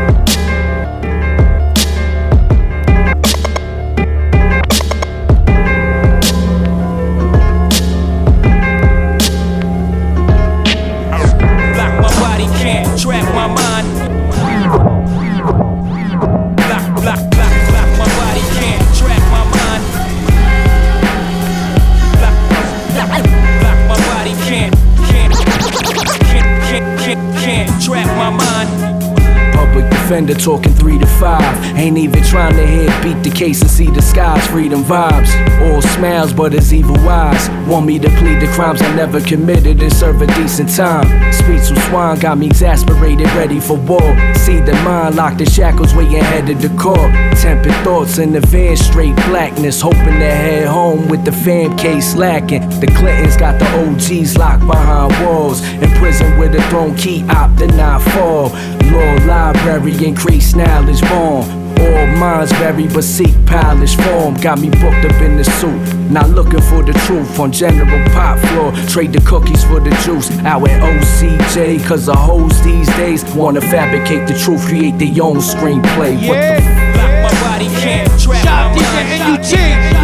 defender 30.05 30.35
talking 30.35 30.71
three 30.75 30.99
to 30.99 31.07
five. 31.19 31.41
Ain't 31.75 31.97
even 31.97 32.23
trying 32.23 32.55
to 32.55 32.65
hit 32.65 32.91
beat 33.01 33.23
the 33.23 33.35
case 33.35 33.61
and 33.61 33.69
see 33.69 33.89
the 33.89 34.03
skies. 34.03 34.45
Freedom 34.47 34.83
vibes. 34.83 35.31
All 35.61 35.81
smiles, 35.81 36.31
but 36.31 36.53
it's 36.53 36.71
evil 36.71 36.95
wise. 36.97 37.49
Want 37.67 37.87
me 37.87 37.97
to 37.97 38.09
plead 38.09 38.39
the 38.39 38.47
crimes 38.53 38.83
I 38.83 38.95
never 38.95 39.19
committed 39.19 39.81
and 39.81 39.91
serve 39.91 40.21
a 40.21 40.27
decent 40.27 40.69
time. 40.75 41.07
Speech 41.33 41.71
with 41.71 41.83
swine 41.89 42.19
got 42.19 42.37
me 42.37 42.45
exasperated, 42.45 43.25
ready 43.33 43.59
for 43.59 43.77
war. 43.77 44.15
See 44.35 44.59
the 44.61 44.73
mind 44.85 45.15
locked 45.15 45.41
in 45.41 45.49
shackles, 45.49 45.95
waiting 45.95 46.23
headed 46.23 46.59
to 46.61 46.69
court. 46.77 47.11
Tempered 47.41 47.73
thoughts 47.83 48.19
in 48.19 48.31
the 48.31 48.41
van, 48.41 48.77
straight 48.77 49.15
blackness. 49.27 49.81
Hoping 49.81 50.19
to 50.19 50.31
head 50.43 50.67
home 50.67 51.07
with 51.07 51.25
the 51.25 51.31
fam 51.31 51.75
case 51.77 52.15
lacking. 52.15 52.61
The 52.79 52.87
Clintons 52.95 53.37
got 53.37 53.57
the 53.57 53.65
OGs 53.81 54.37
locked 54.37 54.67
behind 54.67 55.25
walls. 55.25 55.63
In 55.81 55.89
prison 55.97 56.37
with 56.37 56.53
a 56.53 56.61
throne 56.69 56.95
key 56.95 57.23
op, 57.29 57.57
the 57.57 57.67
not 57.69 58.03
fall. 58.13 58.51
Law 58.91 59.25
library, 59.25 59.93
increase 60.05 60.55
knowledge 60.55 61.01
bomb. 61.01 61.65
All 61.79 62.07
minds 62.17 62.51
vary, 62.53 62.87
but 62.87 63.03
seek 63.03 63.33
polished 63.45 63.99
form. 64.01 64.35
Got 64.35 64.59
me 64.59 64.69
booked 64.69 65.05
up 65.05 65.21
in 65.21 65.37
the 65.37 65.43
suit. 65.43 65.77
Not 66.09 66.29
looking 66.29 66.61
for 66.61 66.81
the 66.83 66.93
truth 67.05 67.39
on 67.39 67.51
general 67.51 68.09
pop 68.09 68.39
floor. 68.39 68.71
Trade 68.87 69.13
the 69.13 69.21
cookies 69.21 69.63
for 69.63 69.79
the 69.79 69.91
juice. 70.05 70.31
Out 70.39 70.67
at 70.69 70.81
OCJ, 70.81 71.85
cause 71.85 72.05
the 72.05 72.15
hoes 72.15 72.61
these 72.63 72.87
days 72.95 73.23
wanna 73.35 73.61
fabricate 73.61 74.27
the 74.27 74.37
truth, 74.39 74.65
create 74.65 74.97
their 74.97 75.23
own 75.23 75.37
screenplay. 75.37 76.15
What 76.27 76.39
the 76.39 76.61
f- 76.61 76.95
Block 76.95 77.33
my 77.33 77.41
body, 77.41 77.67
can't 77.81 78.07
trap 78.21 78.43
Shout 78.43 78.75
my 78.75 79.37
DJ 79.37 79.57
mind. 79.57 79.94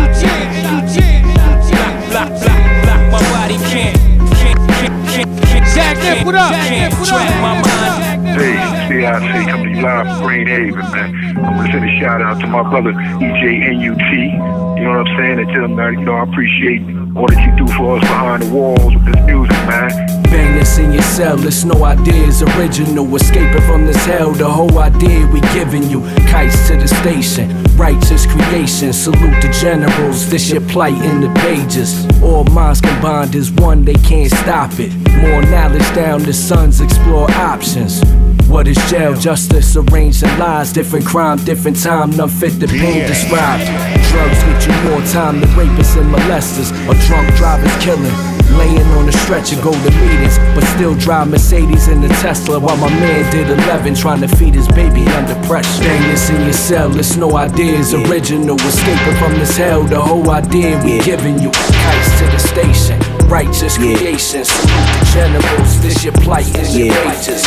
CIC 9.19 9.50
coming 9.50 9.74
to 9.76 9.82
live 9.82 10.08
from 10.08 10.24
Green 10.26 10.47
Haven, 10.47 10.80
man. 10.91 11.38
I'm 11.38 11.58
gonna 11.58 11.71
send 11.71 11.84
a 11.84 12.00
shout 12.00 12.21
out 12.21 12.39
to 12.39 12.47
my 12.47 12.63
brother 12.63 12.93
EJ 12.93 13.60
NUT. 13.76 14.78
You 14.78 14.88
know 14.88 14.97
what 14.97 15.08
I'm 15.08 15.17
saying? 15.17 15.39
And 15.39 15.50
tell 15.50 15.65
him 15.65 15.76
that, 15.76 15.91
you 15.93 16.02
know, 16.02 16.15
I 16.15 16.24
appreciate 16.24 16.82
all 17.15 17.28
that 17.28 17.41
you 17.45 17.65
do 17.65 17.71
for 17.74 17.97
us 17.97 18.02
behind 18.02 18.43
the 18.43 18.54
walls 18.54 18.93
with 18.95 19.06
this 19.06 19.26
music, 19.26 19.58
man. 19.67 19.89
Bang 20.24 20.58
in 20.80 20.93
your 20.93 21.02
cell, 21.02 21.45
it's 21.45 21.65
no 21.65 21.84
ideas 21.84 22.41
original. 22.41 23.15
Escaping 23.15 23.62
from 23.63 23.86
this 23.86 24.04
hell, 24.06 24.32
the 24.32 24.50
whole 24.50 24.80
idea 24.80 25.28
we 25.28 25.41
giving 25.54 25.84
you. 25.89 26.02
Kites 26.30 26.67
to 26.67 26.78
the 26.78 26.88
station, 26.88 27.52
righteous 27.76 28.26
creation. 28.26 28.93
Salute 28.93 29.41
the 29.41 29.56
generals, 29.60 30.30
this 30.30 30.50
your 30.50 30.62
plight 30.62 30.93
in 31.04 31.21
the 31.21 31.30
pages. 31.41 32.08
All 32.24 32.45
minds 32.45 32.80
combined 32.80 33.36
is 33.36 33.52
one, 33.52 33.84
they 33.84 33.95
can't 33.95 34.32
stop 34.32 34.71
it. 34.80 34.93
More 35.21 35.41
knowledge 35.43 35.93
down, 35.93 36.24
the 36.24 36.34
sons 36.34 36.80
explore 36.80 37.30
options. 37.32 38.02
What 38.51 38.67
is 38.67 38.75
jail? 38.91 39.15
Justice 39.15 39.77
arranged 39.77 40.23
in 40.23 40.37
lies. 40.37 40.73
Different 40.73 41.05
crime, 41.05 41.37
different 41.45 41.81
time, 41.81 42.09
none 42.11 42.27
fit 42.27 42.59
the 42.59 42.67
pain 42.67 43.07
described. 43.07 43.63
Drugs 44.11 44.43
get 44.43 44.67
you 44.67 44.89
more 44.89 45.01
time 45.07 45.39
than 45.39 45.47
rapists 45.51 45.95
and 45.95 46.13
molesters. 46.13 46.69
Or 46.85 46.93
drunk 47.07 47.33
drivers 47.37 47.73
killing. 47.81 48.11
Laying 48.57 48.85
on 48.97 49.05
the 49.05 49.13
stretcher, 49.13 49.55
go 49.63 49.71
to 49.71 49.91
meetings, 50.01 50.37
but 50.53 50.65
still 50.75 50.93
drive 50.95 51.29
Mercedes 51.29 51.87
in 51.87 52.01
the 52.01 52.09
Tesla 52.19 52.59
while 52.59 52.75
my 52.75 52.89
man 52.89 53.31
did 53.31 53.49
11 53.49 53.95
trying 53.95 54.19
to 54.19 54.27
feed 54.27 54.53
his 54.53 54.67
baby 54.67 55.07
under 55.15 55.35
pressure. 55.47 55.81
Bang 55.83 56.11
this 56.11 56.29
in 56.29 56.41
your 56.41 56.51
cell, 56.51 56.99
it's 56.99 57.15
no 57.15 57.37
ideas 57.37 57.93
original. 57.93 58.57
Escaping 58.57 59.15
from 59.15 59.31
this 59.39 59.55
hell, 59.55 59.83
the 59.83 59.99
whole 59.99 60.29
idea 60.29 60.77
we 60.83 60.99
giving 60.99 61.39
you. 61.39 61.49
Kites 61.51 62.19
to 62.19 62.25
the 62.25 62.39
station, 62.39 62.99
righteous 63.32 63.78
creation. 63.78 64.44
Salute 64.44 64.84
the 65.00 65.12
generals, 65.13 65.82
this 65.82 66.04
your 66.04 66.12
plight, 66.13 66.46
is 66.58 66.78
your 66.78 66.88
Yeah. 66.88 67.04
righteous. 67.06 67.44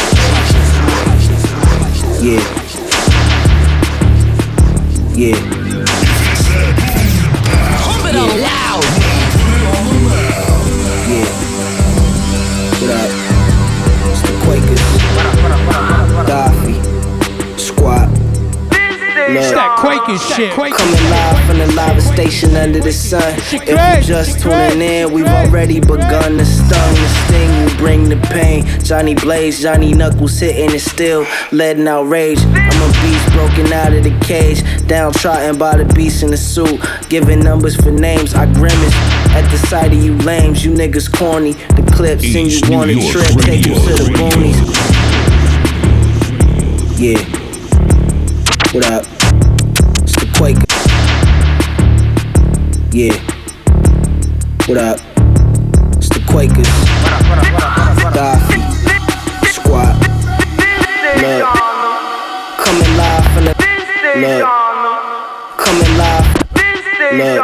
Yeah. 2.23 2.41
Yeah. 5.15 5.37
Pump 7.85 8.05
it 8.09 8.17
on 8.17 8.54
It's 19.37 19.51
that 19.51 19.79
Quaking 19.79 20.19
shit. 20.19 20.53
Coming 20.53 21.11
live 21.11 21.47
from 21.47 21.59
the 21.59 21.73
live 21.75 22.01
station 22.01 22.55
under 22.57 22.79
the 22.79 22.93
sun. 22.93 23.35
If 23.53 23.69
you 23.69 24.07
just 24.07 24.41
tuning 24.41 24.81
in, 24.81 25.13
we've 25.13 25.27
already 25.27 25.81
begun 25.81 26.39
to 26.39 26.45
stun. 26.45 26.95
The 26.95 27.09
sting 27.27 27.65
will 27.65 27.77
bring 27.77 28.09
the 28.09 28.17
pain. 28.29 28.65
Johnny 28.85 29.15
Blaze, 29.15 29.61
Johnny 29.61 29.93
Knuckles 29.93 30.39
hitting 30.39 30.75
it 30.75 30.81
still, 30.81 31.27
letting 31.51 31.89
out 31.89 32.05
rage. 32.05 32.39
I'm 32.39 32.83
a 32.83 32.93
beast 33.03 33.33
broken 33.33 33.73
out 33.73 33.93
of 33.93 34.05
the 34.05 34.17
cage, 34.25 34.63
downtrodden 34.87 35.59
by 35.59 35.77
the 35.77 35.93
beast 35.95 36.23
in 36.23 36.31
the 36.31 36.37
suit. 36.37 36.81
Giving 37.09 37.41
numbers 37.41 37.75
for 37.75 37.91
names, 37.91 38.35
I 38.35 38.47
grimace 38.53 38.95
at 39.35 39.49
the 39.51 39.59
sight 39.59 39.93
of 39.93 40.03
you 40.03 40.17
lames. 40.19 40.65
You 40.65 40.73
niggas 40.73 41.13
corny. 41.13 41.53
The 41.53 41.91
clips 41.95 42.25
and 42.25 42.51
you 42.51 42.61
want 42.71 42.91
a 42.91 42.95
New 42.95 43.01
York 43.01 43.13
trip, 43.13 43.41
take 43.41 43.67
you 43.67 43.75
to 43.75 43.81
the 43.81 44.11
Radio. 44.13 44.29
boonies. 44.31 44.85
Yeah. 47.01 47.19
What 48.73 48.87
up? 48.87 49.24
Quaker. 50.37 50.67
Yeah. 52.91 53.15
What 54.67 54.79
up? 54.79 54.99
It's 55.97 56.09
the 56.09 56.21
Quakers. 56.29 56.69
Daffy. 58.13 58.61
Squat. 59.53 59.95
Look. 61.23 61.45
Coming 62.65 62.93
live 62.99 63.27
from 63.33 63.45
the. 63.45 63.55
Look. 64.19 64.45
Coming 65.59 65.95
live. 65.99 66.27
Look. 67.15 67.41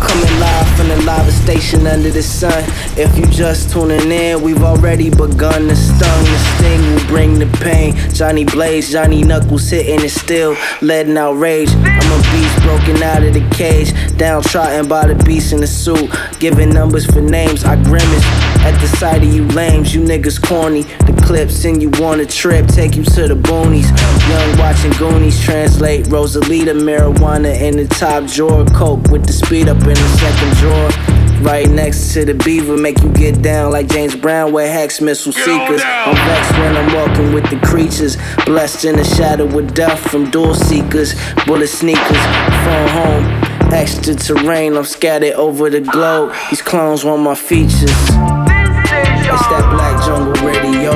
Coming 0.00 0.34
live 0.38 0.68
from 0.76 0.88
the 0.88 1.02
live 1.06 1.32
station 1.32 1.86
under 1.86 2.10
the 2.10 2.22
sun. 2.22 2.62
If 3.00 3.16
you 3.16 3.24
just 3.28 3.70
tuning 3.70 4.12
in, 4.12 4.42
we've 4.42 4.62
already 4.62 5.08
begun 5.08 5.68
to 5.68 5.74
stung. 5.74 6.24
The 6.24 6.54
sting 6.58 6.92
will 6.92 7.06
bring 7.06 7.38
the 7.38 7.46
pain. 7.64 7.94
Johnny 8.12 8.44
Blaze, 8.44 8.92
Johnny 8.92 9.22
Knuckles 9.22 9.70
hitting 9.70 10.04
it 10.04 10.10
still, 10.10 10.54
letting 10.82 11.16
out 11.16 11.32
rage. 11.32 11.70
I'm 11.70 12.12
a 12.12 12.22
beast 12.30 12.62
broken 12.62 13.02
out 13.02 13.22
of 13.22 13.32
the 13.32 13.48
cage, 13.56 13.94
downtrodden 14.18 14.86
by 14.86 15.06
the 15.06 15.14
beast 15.24 15.54
in 15.54 15.62
the 15.62 15.66
suit. 15.66 16.10
Giving 16.40 16.68
numbers 16.68 17.06
for 17.06 17.22
names, 17.22 17.64
I 17.64 17.82
grimace 17.82 18.26
at 18.66 18.78
the 18.78 18.88
sight 18.98 19.22
of 19.22 19.32
you 19.32 19.46
lames. 19.46 19.94
You 19.94 20.02
niggas 20.02 20.38
corny. 20.42 20.82
The 20.82 21.18
clips 21.24 21.54
send 21.54 21.80
you 21.80 21.90
on 22.04 22.20
a 22.20 22.26
trip, 22.26 22.66
take 22.66 22.96
you 22.96 23.04
to 23.04 23.28
the 23.28 23.34
boonies. 23.34 23.88
Young 24.28 24.58
watching 24.58 24.92
Goonies 24.98 25.42
translate. 25.42 26.04
Rosalita 26.04 26.78
marijuana 26.78 27.58
in 27.62 27.78
the 27.78 27.86
top 27.88 28.26
drawer, 28.26 28.66
coke 28.66 29.08
with 29.08 29.24
the 29.26 29.32
speed 29.32 29.70
up 29.70 29.78
in 29.78 29.94
the 29.94 30.18
second 30.20 30.54
drawer. 30.58 31.16
Right 31.40 31.70
next 31.70 32.12
to 32.12 32.26
the 32.26 32.34
beaver, 32.34 32.76
make 32.92 33.04
you 33.04 33.12
get 33.12 33.40
down 33.40 33.70
like 33.70 33.88
James 33.88 34.16
Brown 34.16 34.52
with 34.52 34.68
hex 34.68 35.00
missile 35.00 35.32
seekers. 35.32 35.80
I'm 35.84 36.14
vexed 36.26 36.52
when 36.58 36.76
I'm 36.76 36.92
walking 36.92 37.32
with 37.32 37.48
the 37.48 37.64
creatures, 37.64 38.16
blessed 38.44 38.84
in 38.84 38.96
the 38.96 39.04
shadow 39.04 39.46
with 39.46 39.74
death 39.76 40.00
from 40.10 40.28
door 40.30 40.54
seekers, 40.56 41.14
bullet 41.46 41.68
sneakers, 41.68 42.22
phone 42.64 42.88
home. 42.88 43.24
Extra 43.72 44.14
terrain, 44.14 44.76
I'm 44.76 44.84
scattered 44.84 45.34
over 45.34 45.70
the 45.70 45.80
globe. 45.80 46.34
These 46.50 46.62
clones 46.62 47.04
want 47.04 47.22
my 47.22 47.36
features. 47.36 47.92
It's 49.30 49.46
that 49.52 49.66
black 49.70 50.04
jungle 50.04 50.34
radio, 50.42 50.90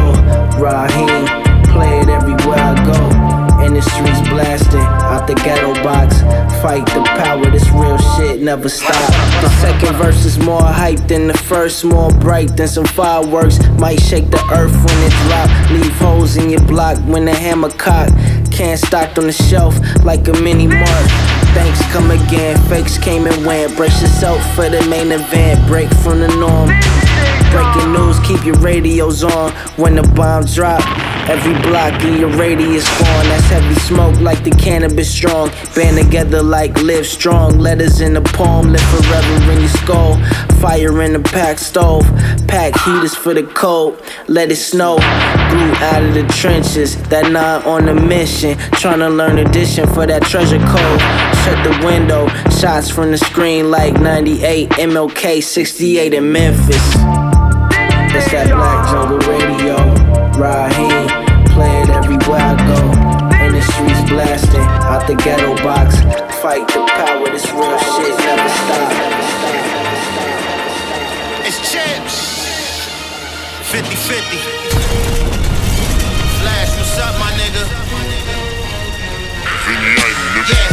Raheem. 0.59 1.27
Play 1.73 2.01
it 2.01 2.09
everywhere 2.09 2.59
I 2.59 2.75
go. 2.85 3.65
In 3.65 3.75
the 3.75 3.83
streets 3.83 4.29
blasting, 4.29 4.81
out 4.81 5.29
the 5.29 5.35
ghetto 5.35 5.75
box. 5.85 6.14
Fight 6.65 6.87
the 6.87 7.03
power, 7.03 7.45
this 7.51 7.69
real 7.69 7.99
shit 8.17 8.41
never 8.41 8.71
stop. 8.71 9.11
The 9.43 9.51
second 9.61 9.97
verse 9.97 10.25
is 10.25 10.39
more 10.39 10.63
hype 10.63 11.07
than 11.09 11.27
the 11.27 11.37
first, 11.37 11.85
more 11.85 12.11
bright 12.11 12.57
than 12.57 12.69
some 12.69 12.87
fireworks. 12.87 13.59
Might 13.79 14.01
shake 14.01 14.31
the 14.31 14.43
earth 14.51 14.73
when 14.73 14.99
it 15.03 15.13
drop. 15.29 15.71
Leave 15.71 15.95
holes 15.99 16.39
in 16.39 16.49
your 16.49 16.63
block 16.63 16.97
when 17.01 17.27
the 17.27 17.35
hammer 17.35 17.69
cock. 17.69 18.09
Can't 18.51 18.81
stock 18.81 19.19
on 19.19 19.27
the 19.27 19.33
shelf 19.33 19.79
like 20.07 20.27
a 20.27 20.33
mini 20.41 20.67
mart. 20.67 21.11
Thanks 21.53 21.85
come 21.93 22.11
again, 22.11 22.57
fakes 22.71 22.97
came 22.97 23.27
and 23.27 23.45
went. 23.45 23.77
Brace 23.77 24.01
yourself 24.01 24.41
for 24.55 24.67
the 24.71 24.81
main 24.89 25.13
event, 25.13 25.69
break 25.69 25.91
from 25.97 26.21
the 26.21 26.29
norm. 26.29 26.71
Breaking 27.51 27.93
news, 27.93 28.19
keep 28.21 28.45
your 28.45 28.57
radios 28.57 29.23
on 29.23 29.53
when 29.77 29.95
the 29.95 30.03
bomb 30.03 30.45
drop. 30.45 30.83
Every 31.29 31.55
block 31.63 32.03
in 32.03 32.21
your 32.21 32.29
radius 32.37 32.87
gone. 32.99 33.27
That's 33.27 33.47
heavy 33.47 33.75
smoke 33.77 34.21
like 34.21 34.45
the 34.45 34.51
cannabis 34.51 35.11
strong. 35.11 35.51
Band 35.75 35.97
together 35.97 36.43
like 36.43 36.77
live 36.83 37.07
strong. 37.07 37.59
Letters 37.59 38.03
in 38.03 38.13
the 38.13 38.21
palm, 38.21 38.73
live 38.73 38.83
forever 38.83 39.53
in 39.53 39.61
your 39.61 39.69
skull. 39.69 40.17
Fire 40.61 41.01
in 41.01 41.15
the 41.15 41.21
pack 41.21 41.59
stove. 41.59 42.03
Pack 42.47 42.79
heaters 42.81 43.15
for 43.15 43.33
the 43.33 43.45
cold. 43.45 44.03
Let 44.29 44.53
it 44.53 44.57
snow. 44.57 44.97
Grew 44.97 45.73
out 45.87 46.03
of 46.03 46.13
the 46.13 46.27
trenches. 46.37 46.97
That 47.09 47.33
nine 47.33 47.63
on 47.63 47.87
the 47.87 47.95
mission. 47.95 48.59
Tryna 48.77 49.17
learn 49.17 49.39
addition 49.39 49.87
for 49.87 50.07
that 50.07 50.25
treasure 50.25 50.59
code. 50.59 51.01
Shut 51.45 51.65
the 51.65 51.87
window. 51.87 52.29
Shots 52.51 52.91
from 52.91 53.13
the 53.13 53.19
screen 53.19 53.71
like 53.71 53.95
98. 53.95 54.69
MLK 54.71 55.43
68 55.43 56.13
in 56.13 56.31
Memphis. 56.31 57.04
It's 58.15 58.31
that 58.31 58.47
Black 58.55 58.81
Jungle 58.91 59.21
Radio. 59.27 59.77
Raheem, 60.39 61.07
play 61.55 61.83
it 61.83 61.91
everywhere 61.91 62.43
I 62.43 62.55
go. 62.59 62.81
In 63.45 63.53
the 63.55 63.63
streets 63.63 64.03
blasting, 64.11 64.67
out 64.87 65.07
the 65.07 65.15
ghetto 65.15 65.55
box. 65.63 66.01
Fight 66.43 66.67
the 66.71 66.83
power, 66.95 67.27
this 67.31 67.47
real 67.53 67.79
shit 67.79 68.15
never 68.23 68.51
stop. 68.51 68.91
It's 71.47 71.59
Chipps. 71.71 72.89
50 73.71 73.95
50. 73.95 74.39
Flash, 76.43 76.71
what's 76.79 76.99
up, 76.99 77.15
my 77.19 77.31
nigga? 77.39 77.65
Yeah, 80.45 80.69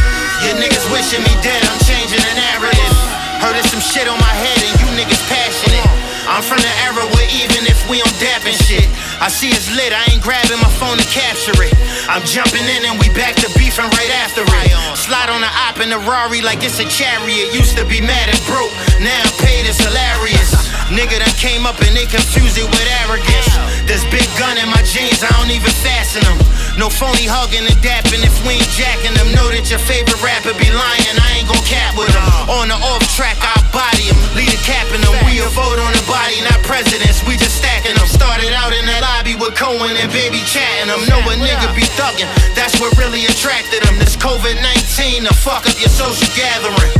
your 0.45 0.55
niggas 0.61 0.85
wishing 0.91 1.23
me 1.23 1.33
dead, 1.41 1.63
I'm 1.65 1.79
changing 1.85 2.21
the 2.21 2.33
narrative. 2.37 2.95
Heard 3.41 3.57
of 3.57 3.65
some 3.65 3.79
shit 3.79 4.07
on 4.07 4.19
my 4.19 4.33
head 4.37 4.59
and 4.61 4.75
you 4.81 4.87
niggas 5.01 5.23
passionate. 5.29 6.11
I'm 6.31 6.39
from 6.39 6.63
the 6.63 6.73
era 6.87 7.03
where 7.11 7.27
even 7.27 7.67
if 7.67 7.83
we 7.91 7.99
on 7.99 8.07
dap 8.15 8.47
and 8.47 8.55
shit, 8.55 8.87
I 9.19 9.27
see 9.27 9.51
it's 9.51 9.67
lit, 9.75 9.91
I 9.91 9.99
ain't 10.15 10.23
grabbing 10.23 10.63
my 10.63 10.71
phone 10.79 10.95
to 10.95 11.03
capture 11.11 11.51
it. 11.59 11.75
I'm 12.07 12.23
jumping 12.23 12.63
in 12.63 12.87
and 12.87 12.95
we 12.95 13.11
back 13.11 13.35
to 13.43 13.51
beefing 13.59 13.91
right 13.99 14.13
after 14.23 14.47
it. 14.47 14.71
Slide 14.95 15.27
on 15.27 15.43
the 15.43 15.51
op 15.67 15.83
in 15.83 15.91
the 15.91 15.99
Rari 15.99 16.39
like 16.39 16.63
it's 16.63 16.79
a 16.79 16.87
chariot. 16.87 17.51
Used 17.51 17.75
to 17.75 17.83
be 17.83 17.99
mad 17.99 18.31
and 18.31 18.39
broke, 18.47 18.71
now 19.03 19.11
I'm 19.11 19.33
paid, 19.43 19.67
it's 19.67 19.83
hilarious. 19.83 20.55
Nigga 20.87 21.19
that 21.19 21.35
came 21.35 21.67
up 21.67 21.75
and 21.83 21.91
they 21.91 22.07
confuse 22.07 22.55
it 22.55 22.67
with 22.67 22.87
arrogance. 23.03 23.51
This 23.83 24.07
big 24.07 24.27
gun 24.39 24.55
in 24.55 24.71
my 24.71 24.79
jeans, 24.87 25.27
I 25.27 25.31
don't 25.35 25.51
even 25.51 25.71
fasten 25.83 26.23
them. 26.23 26.39
No 26.79 26.88
phony 26.88 27.27
hugging 27.27 27.67
and 27.67 27.79
dapping 27.84 28.23
if 28.23 28.36
we 28.47 28.55
ain't 28.55 28.71
jacking 28.79 29.12
them. 29.19 29.27
Know 29.36 29.51
that 29.51 29.67
your 29.67 29.81
favorite 29.84 30.19
rapper 30.23 30.55
be 30.55 30.71
lying, 30.71 31.17
I 31.19 31.43
ain't 31.43 31.49
gon' 31.51 31.60
cap 31.67 31.99
with 31.99 32.07
him. 32.07 32.23
On 32.47 32.71
the 32.71 32.77
off 32.79 33.03
track, 33.12 33.36
I 33.43 33.60
body 33.75 34.07
him. 34.07 34.15
Lead 34.39 34.51
a 34.55 34.62
cap 34.63 34.88
in 34.95 35.03
them. 35.03 35.12
We 35.27 35.43
a 35.43 35.47
vote 35.51 35.79
on 35.84 35.91
the 35.91 36.03
body, 36.07 36.39
not 36.47 36.63
presidents. 36.63 37.19
We 37.27 37.36
just 37.36 37.60
stacking 37.60 37.95
them. 37.99 38.07
Started 38.07 38.55
out 38.55 38.71
in 38.71 38.88
the 38.88 38.97
lobby 39.03 39.36
with 39.36 39.53
Cohen 39.60 39.99
and 39.99 40.10
baby 40.15 40.39
chatting 40.47 40.88
them. 40.88 41.03
Know 41.12 41.19
a 41.27 41.36
nigga 41.36 41.67
be 41.75 41.84
thugging, 41.99 42.31
that's 42.55 42.79
what 42.79 42.95
really 42.95 43.27
attracted 43.27 43.84
them. 43.84 43.99
This 43.99 44.15
COVID 44.15 44.55
19 44.55 45.27
to 45.27 45.34
fuck 45.36 45.67
up 45.67 45.75
your 45.75 45.91
social 45.91 46.31
gathering. 46.39 46.95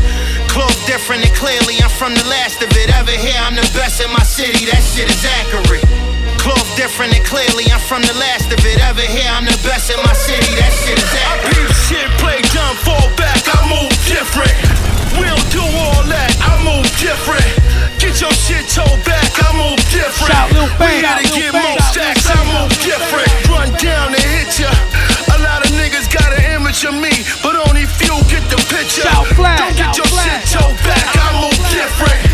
Clothes 0.52 0.84
different 0.84 1.24
and 1.24 1.32
clearly 1.32 1.80
I'm 1.80 1.90
from 1.96 2.12
the 2.12 2.28
last 2.28 2.60
of 2.60 2.70
it. 2.76 2.92
Ever 2.92 3.16
here, 3.16 3.40
I'm 3.40 3.56
the 3.56 3.64
best 3.72 4.04
in 4.04 4.12
my 4.12 4.24
city? 4.28 4.68
That 4.68 4.84
shit 4.84 5.08
is 5.08 5.24
accurate. 5.24 6.11
Clothes 6.42 6.74
different 6.74 7.14
and 7.14 7.22
clearly 7.22 7.70
I'm 7.70 7.78
from 7.78 8.02
the 8.02 8.18
last 8.18 8.50
of 8.50 8.58
it. 8.66 8.82
Ever 8.82 9.06
hear 9.06 9.30
I'm 9.30 9.46
the 9.46 9.54
best 9.62 9.94
in 9.94 10.02
my 10.02 10.14
city? 10.18 10.58
That 10.58 10.74
shit 10.74 10.98
is 10.98 11.14
accurate. 11.30 11.54
I 11.54 11.70
peep 11.70 11.70
shit, 11.86 12.10
play 12.18 12.42
dumb, 12.50 12.74
fall 12.82 13.14
back. 13.14 13.38
I 13.46 13.62
move 13.70 13.94
different. 14.10 14.50
We 15.22 15.30
don't 15.30 15.50
do 15.54 15.62
all 15.62 16.02
that. 16.10 16.34
I 16.42 16.58
move 16.66 16.90
different. 16.98 17.46
Get 18.02 18.18
your 18.18 18.34
shit 18.34 18.66
told 18.74 18.98
back. 19.06 19.30
I 19.38 19.54
move 19.54 19.78
different. 19.94 20.34
Shout 20.34 20.50
Lil 20.58 20.66
we 20.82 20.82
Bang. 20.82 21.06
here 21.06 21.14
to 21.14 21.26
Shout 21.30 21.38
get 21.38 21.52
Lil 21.54 21.62
more 21.62 21.82
stacks. 21.94 22.26
I 22.26 22.42
move 22.50 22.74
different. 22.82 23.30
Run 23.46 23.70
down 23.78 24.10
and 24.18 24.26
hit 24.42 24.66
ya. 24.66 24.74
A 25.30 25.46
lot 25.46 25.62
of 25.62 25.70
niggas 25.78 26.10
got 26.10 26.26
an 26.34 26.58
image 26.58 26.82
of 26.90 26.98
me, 26.98 27.14
but 27.46 27.54
only 27.70 27.86
few 27.86 28.18
get 28.34 28.42
the 28.50 28.58
picture. 28.66 29.06
Shout 29.06 29.30
Flag. 29.38 29.62
Don't 29.62 29.78
get 29.78 29.94
your 29.94 30.10
Flag. 30.10 30.42
shit 30.42 30.58
told 30.58 30.74
back. 30.82 31.06
I 31.06 31.38
move 31.38 31.60
different. 31.70 32.31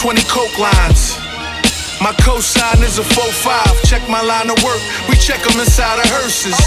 20 0.00 0.24
coke 0.24 0.58
lines. 0.58 1.19
My 2.00 2.12
cosign 2.24 2.82
is 2.82 2.98
a 2.98 3.02
4-5. 3.02 3.84
Check 3.84 4.08
my 4.08 4.22
line 4.22 4.50
of 4.50 4.62
work. 4.62 4.80
We 5.08 5.16
check 5.16 5.30
check 5.30 5.54
'em 5.54 5.60
inside 5.60 5.98
of 5.98 6.06
hearses. 6.10 6.58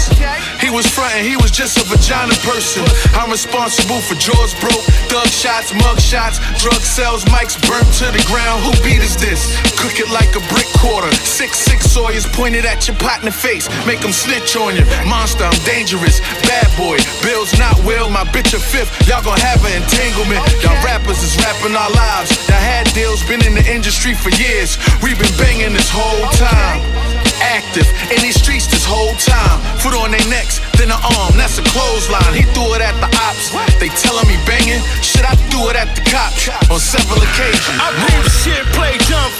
He 0.60 0.70
was 0.70 0.86
frontin', 0.86 1.24
he 1.24 1.36
was 1.36 1.50
just 1.50 1.76
a 1.78 1.84
vagina 1.84 2.34
person. 2.48 2.82
I'm 3.14 3.30
responsible 3.30 4.00
for 4.00 4.14
drawers 4.14 4.54
broke, 4.54 4.84
thug 5.12 5.28
shots, 5.28 5.74
mug 5.74 6.00
shots, 6.00 6.38
drug 6.62 6.80
sales, 6.80 7.24
mics 7.26 7.56
burnt 7.68 7.90
to 8.00 8.06
the 8.10 8.22
ground. 8.24 8.64
Who 8.64 8.72
beat 8.82 9.02
is 9.02 9.16
this? 9.16 9.40
Cook 9.76 10.00
it 10.00 10.08
like 10.10 10.34
a 10.34 10.42
brick 10.52 10.68
quarter. 10.80 11.12
Six 11.24 11.58
six 11.58 11.90
sawyers 11.90 12.26
pointed 12.26 12.64
at 12.64 12.88
your 12.88 12.96
pot 12.96 13.18
in 13.20 13.26
the 13.26 13.32
face. 13.32 13.68
Make 13.86 14.02
'em 14.04 14.12
snitch 14.12 14.56
on 14.56 14.76
you. 14.76 14.84
Monster, 15.04 15.44
I'm 15.44 15.60
dangerous. 15.64 16.20
Bad 16.48 16.68
boy, 16.76 16.96
bills 17.22 17.52
not 17.58 17.76
will. 17.84 18.08
My 18.08 18.24
bitch 18.24 18.54
a 18.54 18.60
fifth. 18.60 18.90
Y'all 19.08 19.22
gon' 19.22 19.38
have 19.40 19.64
an 19.64 19.74
entanglement. 19.82 20.40
Y'all 20.62 20.80
rappers 20.84 21.22
is 21.22 21.36
rapping 21.44 21.76
our 21.76 21.90
lives. 21.90 22.30
Y'all 22.48 22.64
had 22.74 22.92
deals, 22.94 23.22
been 23.24 23.44
in 23.44 23.54
the 23.54 23.66
industry 23.76 24.14
for 24.14 24.30
years. 24.30 24.78
We've 25.02 25.18
been 25.18 25.23
banging 25.38 25.72
this 25.72 25.90
whole 25.90 26.26
time. 26.34 26.80
Active 27.42 27.86
in 28.10 28.22
these 28.22 28.38
streets 28.40 28.66
this 28.66 28.84
whole 28.84 29.14
time. 29.20 29.60
Foot 29.78 29.94
on 29.94 30.10
their 30.10 30.24
necks, 30.32 30.60
then 30.78 30.88
an 30.88 31.00
arm, 31.18 31.36
that's 31.36 31.58
a 31.58 31.64
clothesline. 31.70 32.32
He 32.32 32.46
threw 32.56 32.72
it 32.74 32.82
at 32.82 32.96
the 33.02 33.10
ops. 33.26 33.52
They 33.78 33.90
telling 34.00 34.26
me 34.26 34.38
banging. 34.48 34.80
Shit, 35.04 35.26
I 35.26 35.36
threw 35.50 35.68
it 35.70 35.76
at 35.76 35.92
the 35.92 36.02
cops 36.08 36.48
on 36.70 36.80
several 36.80 37.20
occasions. 37.20 37.76
I 37.76 37.92
move 37.92 38.26
shit, 38.32 38.64
play 38.72 38.96
dumb, 39.10 39.30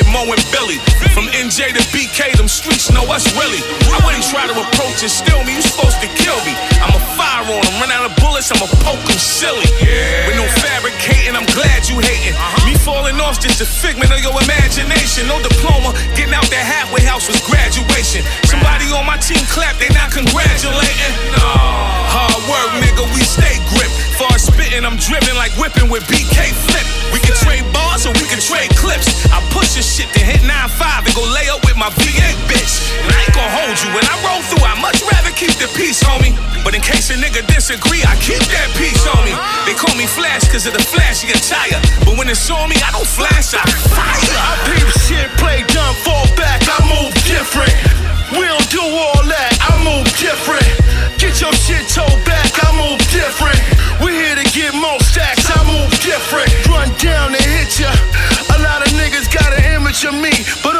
with 0.00 0.12
Mo 0.12 0.24
and 0.32 0.44
Billy. 0.52 0.78
From 1.12 1.26
NJ 1.28 1.76
to 1.76 1.82
BK, 1.92 2.36
them 2.36 2.48
streets 2.48 2.89
know 3.00 3.12
us 3.12 3.24
really. 3.36 3.60
I 3.88 3.98
wouldn't 4.04 4.24
try 4.28 4.44
to 4.44 4.52
approach 4.52 5.00
and 5.00 5.12
steal 5.12 5.40
me, 5.44 5.56
you 5.56 5.64
supposed 5.64 6.00
to 6.04 6.08
kill 6.20 6.36
me. 6.44 6.52
I'm 6.84 6.92
a 6.92 7.02
fire 7.16 7.44
on 7.48 7.60
them, 7.64 7.74
run 7.80 7.90
out 7.92 8.04
of 8.04 8.12
bullets, 8.20 8.52
I'ma 8.52 8.68
poke 8.84 9.00
them 9.08 9.16
silly. 9.16 9.64
With 10.28 10.36
no 10.36 10.44
fabricating, 10.60 11.32
I'm 11.32 11.48
glad 11.56 11.88
you 11.88 11.96
hating. 12.00 12.36
Uh-huh. 12.36 12.68
Me 12.68 12.76
falling 12.76 13.16
off's 13.20 13.40
just 13.40 13.60
a 13.64 13.68
figment 13.68 14.12
of 14.12 14.20
your 14.20 14.36
imagination. 14.44 15.28
No 15.28 15.40
diploma, 15.40 15.96
getting 16.12 16.36
out 16.36 16.46
that 16.52 16.64
halfway 16.64 17.00
house 17.04 17.28
was 17.28 17.40
graduation. 17.48 18.20
Somebody 18.44 18.92
on 18.92 19.08
my 19.08 19.16
team 19.16 19.40
clap, 19.48 19.80
they 19.80 19.88
not 19.96 20.12
congratulating. 20.12 21.12
No. 21.32 21.48
Hard 22.10 22.42
work, 22.50 22.70
nigga, 22.84 23.04
we 23.16 23.22
stay 23.24 23.56
grip. 23.72 23.90
Far 24.20 24.36
spitting, 24.36 24.84
I'm 24.84 25.00
driven 25.00 25.36
like 25.36 25.54
whipping 25.56 25.88
with 25.88 26.04
BK 26.10 26.52
flip. 26.52 26.86
We 27.14 27.18
can 27.22 27.32
trade 27.40 27.64
bars 27.72 28.04
or 28.04 28.12
we 28.20 28.26
can 28.28 28.42
trade 28.42 28.70
clips. 28.76 29.08
I 29.32 29.40
push 29.54 29.72
this 29.74 29.86
shit 29.86 30.12
to 30.14 30.20
hit 30.20 30.42
9-5 30.42 31.06
and 31.06 31.14
go 31.14 31.24
lay 31.32 31.48
up 31.48 31.64
with 31.64 31.78
my 31.78 31.88
VA 32.02 32.30
bitch. 32.50 32.89
And 33.04 33.10
I 33.14 33.18
ain't 33.24 33.34
gon' 33.34 33.50
hold 33.50 33.76
you. 33.78 33.88
When 33.94 34.04
I 34.06 34.14
roll 34.26 34.42
through, 34.50 34.66
I 34.66 34.74
much 34.82 35.02
rather 35.06 35.32
keep 35.32 35.54
the 35.62 35.70
peace, 35.78 36.02
homie. 36.02 36.34
But 36.64 36.74
in 36.74 36.82
case 36.82 37.08
a 37.10 37.16
nigga 37.16 37.46
disagree, 37.48 38.04
I 38.04 38.14
keep 38.20 38.42
that 38.52 38.68
peace 38.76 39.06
on 39.08 39.24
me. 39.24 39.32
They 39.64 39.74
call 39.78 39.94
me 39.96 40.04
Flash 40.06 40.44
cause 40.52 40.66
of 40.66 40.74
the 40.74 40.82
flashy 40.82 41.30
attire. 41.32 41.80
But 42.04 42.18
when 42.18 42.28
it's 42.28 42.50
on 42.50 42.68
me, 42.68 42.76
I 42.82 42.90
don't 42.92 43.06
flash, 43.06 43.54
I 43.54 43.64
fire. 43.94 44.36
I 44.36 44.52
peep 44.68 44.88
shit, 45.06 45.28
play 45.38 45.64
dumb, 45.72 45.94
fall 46.04 46.26
back, 46.36 46.60
I 46.66 46.78
move 46.90 47.14
different. 47.24 47.72
We 48.36 48.46
don't 48.46 48.70
do 48.70 48.82
all 48.82 49.22
that, 49.26 49.52
I 49.58 49.74
move 49.82 50.06
different. 50.18 50.66
Get 51.18 51.40
your 51.40 51.52
shit 51.54 51.86
told 51.90 52.18
back, 52.26 52.50
I 52.62 52.70
move 52.78 53.00
different. 53.10 53.58
We 54.02 54.14
here 54.14 54.36
to 54.36 54.46
get 54.54 54.74
more 54.74 55.00
stacks, 55.00 55.50
I 55.50 55.60
move 55.66 55.90
different. 56.00 56.50
Run 56.68 56.88
down 56.98 57.34
and 57.34 57.46
hit 57.58 57.80
ya. 57.80 57.90
A 58.54 58.58
lot 58.62 58.86
of 58.86 58.90
niggas 58.94 59.28
got 59.32 59.50
an 59.52 59.64
image 59.74 60.04
of 60.04 60.14
me, 60.14 60.32
but 60.62 60.79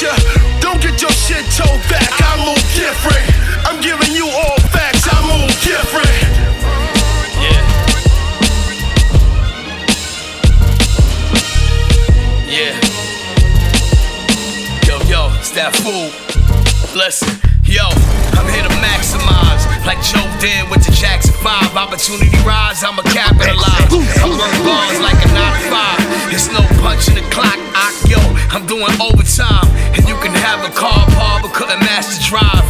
the. 0.00 0.14
Don't 0.60 0.80
get 0.80 1.00
your 1.00 1.10
shit 1.10 1.44
told 1.54 1.80
back, 1.88 2.10
I 2.18 2.34
move 2.42 2.64
different. 2.74 3.24
I'm 3.66 3.80
giving 3.80 4.14
you 4.14 4.26
all 4.26 4.58
facts, 4.74 5.06
I 5.06 5.18
move 5.22 5.50
different. 5.62 6.34
Yeah. 12.54 12.74
Yo, 14.86 14.96
yo, 15.10 15.34
it's 15.38 15.50
that 15.52 15.74
fool. 15.82 16.10
Listen, 16.94 17.28
yo, 17.64 17.86
I'm 18.38 18.46
here 18.52 18.62
to 18.62 18.74
maximize. 18.78 19.63
Like 19.84 20.00
Joe 20.00 20.24
did 20.40 20.64
with 20.72 20.80
the 20.80 20.92
Jackson 20.92 21.36
5. 21.44 21.76
Opportunity 21.76 22.32
rise, 22.40 22.80
I'ma 22.80 23.04
capitalize. 23.12 23.92
I 23.92 24.26
work 24.32 24.56
bars 24.64 24.98
like 25.04 25.20
a 25.20 25.28
9 25.28 25.36
to 25.36 25.64
5. 25.68 26.32
There's 26.32 26.48
no 26.48 26.64
punch 26.80 27.08
in 27.12 27.20
the 27.20 27.26
clock, 27.28 27.60
I, 27.76 27.92
yo, 28.08 28.16
I'm 28.48 28.64
doing 28.64 28.88
overtime. 28.96 29.68
And 29.92 30.08
you 30.08 30.16
can 30.24 30.32
have 30.32 30.64
a 30.64 30.72
car, 30.72 31.04
Paul, 31.12 31.44
but 31.44 31.52
couldn't 31.52 31.80
master 31.84 32.16
drive. 32.24 32.64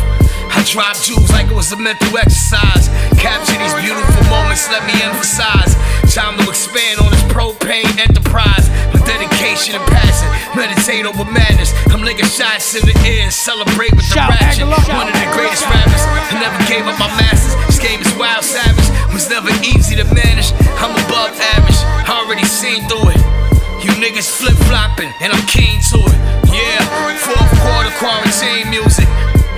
I 0.50 0.62
drop 0.66 0.98
jewels 0.98 1.30
like 1.30 1.46
it 1.46 1.54
was 1.54 1.70
a 1.70 1.78
mental 1.78 2.18
exercise. 2.18 2.90
Capture 3.18 3.58
these 3.62 3.74
beautiful 3.78 4.22
moments, 4.30 4.66
let 4.70 4.82
me 4.86 4.94
emphasize. 5.02 5.74
Time 6.10 6.38
to 6.38 6.50
expand 6.50 6.98
on 6.98 7.10
this 7.10 7.22
propane 7.30 7.90
enterprise. 7.98 8.66
With 9.04 9.20
dedication 9.20 9.76
and 9.76 9.84
passion, 9.92 10.28
meditate 10.56 11.04
over 11.04 11.28
madness. 11.28 11.76
I'm 11.92 12.00
licking 12.00 12.24
shots 12.24 12.72
in 12.72 12.88
the 12.88 12.96
air, 13.04 13.28
celebrate 13.30 13.92
with 13.92 14.08
the 14.08 14.16
ratchet. 14.16 14.64
Agallah. 14.64 14.96
One 14.96 15.12
of 15.12 15.16
the 15.20 15.28
greatest 15.36 15.60
rappers. 15.68 16.04
I 16.32 16.40
never 16.40 16.56
gave 16.64 16.88
up 16.88 16.96
my 16.96 17.12
masters. 17.20 17.52
This 17.68 17.76
game 17.76 18.00
is 18.00 18.08
wild 18.16 18.44
savage. 18.48 18.88
Was 19.12 19.28
never 19.28 19.52
easy 19.60 19.92
to 20.00 20.08
manage. 20.08 20.56
I'm 20.80 20.96
above 21.04 21.36
average. 21.52 21.76
I 22.08 22.16
Already 22.24 22.48
seen 22.48 22.88
through 22.88 23.12
it. 23.12 23.20
You 23.84 23.92
niggas 24.00 24.24
flip 24.24 24.56
flopping, 24.72 25.12
and 25.20 25.36
I'm 25.36 25.44
keen 25.52 25.84
to 25.92 26.00
it. 26.00 26.18
Yeah, 26.48 26.80
fourth 27.20 27.52
quarter 27.60 27.92
quarantine 28.00 28.72
music. 28.72 29.04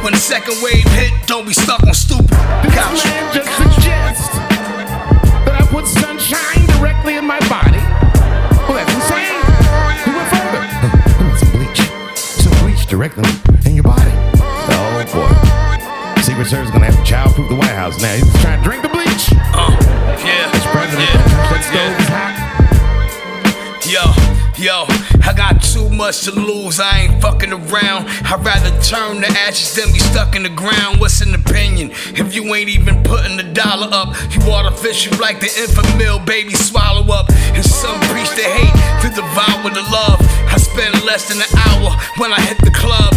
When 0.03 0.11
the 0.11 0.19
second 0.19 0.59
wave 0.59 0.91
hit, 0.99 1.15
don't 1.31 1.47
be 1.47 1.55
stuck 1.55 1.87
on 1.87 1.95
stupid. 1.95 2.35
Couch. 2.75 2.99
man 3.07 3.31
just 3.31 3.51
suggests 3.55 4.35
that 5.47 5.55
I 5.55 5.63
put 5.71 5.87
sunshine 5.87 6.67
directly 6.75 7.15
in 7.15 7.25
my 7.25 7.39
body. 7.47 7.66
Directly 12.97 13.29
in 13.69 13.75
your 13.75 13.85
body. 13.85 14.09
Oh 14.73 15.05
boy. 15.13 15.29
Secret 16.23 16.47
Service 16.47 16.69
is 16.69 16.73
gonna 16.73 16.87
have 16.89 16.97
to 16.97 17.05
childproof 17.05 17.51
the 17.51 17.55
White 17.55 17.77
House 17.77 18.01
now. 18.01 18.15
He's 18.17 18.25
trying 18.41 18.57
to 18.57 18.65
drink 18.65 18.81
the 18.81 18.89
bleach. 18.89 19.29
Uh, 19.53 19.69
yeah. 20.25 20.49
Mr. 20.49 20.73
President, 20.73 21.13
that 21.13 21.61
stove 21.61 21.93
is 22.01 22.09
hot. 22.09 22.33
Yo, 23.85 24.01
yo, 24.57 24.89
I 24.89 24.89
got 24.89 24.96
too 24.96 24.96
much 25.97 26.25
to 26.25 26.33
lose. 26.33 26.79
I 26.79 27.01
ain't 27.01 27.23
fucking 27.23 27.53
around. 27.53 28.07
I'd 28.29 28.45
rather 28.45 28.71
turn 28.83 29.23
to 29.23 29.29
ashes 29.29 29.75
than 29.75 29.93
be 29.93 29.99
stuck 29.99 30.37
in 30.37 30.43
the 30.43 30.51
ground. 30.51 31.01
What's 31.01 31.21
an 31.23 31.35
opinion? 31.35 31.91
If 32.15 32.35
you 32.35 32.55
ain't 32.55 32.69
even 32.69 33.03
putting 33.03 33.37
the 33.37 33.43
dollar 33.43 33.89
up, 33.91 34.15
you 34.31 34.41
artificial 34.53 35.19
like 35.19 35.41
the 35.41 35.51
infant 35.59 35.87
baby, 36.27 36.53
swallow 36.55 37.13
up. 37.13 37.31
And 37.31 37.65
some 37.65 37.99
preach 38.13 38.31
the 38.37 38.45
hate 38.45 38.77
to 39.03 39.09
devour 39.09 39.71
the 39.71 39.83
love. 39.91 40.21
I 40.53 40.59
spend 40.59 41.03
less 41.05 41.29
than 41.29 41.39
an 41.39 41.53
hour 41.57 41.97
when 42.19 42.33
I 42.33 42.41
hit 42.41 42.59
the 42.59 42.71
club. 42.71 43.15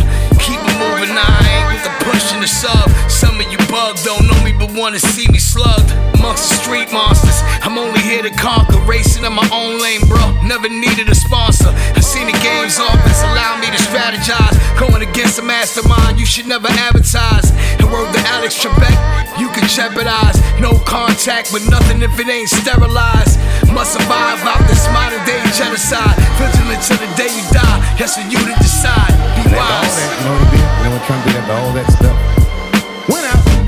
Moving, 0.80 1.12
I 1.12 1.28
ain't 1.44 1.68
with 1.68 1.84
the 1.84 1.92
push 2.08 2.32
and 2.32 2.42
the 2.42 2.48
sub. 2.48 2.88
Some 3.12 3.36
of 3.36 3.52
you 3.52 3.60
bugs 3.68 4.04
don't 4.08 4.24
know 4.24 4.40
me 4.48 4.56
but 4.56 4.72
wanna 4.72 5.00
see 5.00 5.28
me 5.28 5.38
slugged 5.38 5.92
amongst 6.16 6.48
the 6.48 6.56
street 6.56 6.92
monsters. 6.92 7.44
I'm 7.68 7.78
only 7.78 8.00
here 8.00 8.24
to 8.24 8.32
conquer, 8.32 8.80
racing 8.88 9.26
in 9.26 9.34
my 9.34 9.48
own 9.52 9.82
lane, 9.84 10.08
bro. 10.08 10.24
Never 10.44 10.70
needed 10.70 11.10
a 11.10 11.16
sponsor. 11.16 11.72
I 11.96 12.00
seen 12.00 12.28
the 12.28 12.38
game's 12.40 12.80
office 12.80 13.20
allow 13.28 13.60
me 13.60 13.68
to 13.68 13.80
strategize. 13.92 14.56
Going 14.80 15.04
against 15.04 15.40
a 15.40 15.44
mastermind, 15.44 16.20
you 16.20 16.26
should 16.26 16.48
never 16.48 16.68
advertise. 16.68 17.52
And 17.80 17.92
word 17.92 18.12
to 18.16 18.22
Alex 18.32 18.56
Trebek, 18.56 18.96
you 19.40 19.50
can 19.52 19.68
jeopardize. 19.68 20.40
No 20.60 20.80
contact 20.88 21.52
with 21.52 21.68
nothing 21.70 22.02
if 22.02 22.18
it 22.20 22.28
ain't 22.28 22.50
sterilized. 22.50 23.40
Must 23.68 23.94
survive 23.94 24.40
out 24.48 24.64
this 24.68 24.88
modern 24.96 25.24
day 25.28 25.44
genocide. 25.56 26.16
Vigilant 26.40 26.82
till 26.88 27.00
the 27.04 27.12
day 27.20 27.32
you 27.36 27.44
die. 27.52 27.80
That's 28.00 28.16
for 28.16 28.24
you 28.32 28.40
to 28.40 28.56
decide. 28.64 29.39
All 29.58 29.82
that, 29.82 30.12
you 30.20 30.86
know 30.86 30.94
what 30.94 31.04
Trump 31.06 31.26
did 31.26 31.50
all 31.50 31.74
that 31.74 31.88
stuff? 31.92 32.18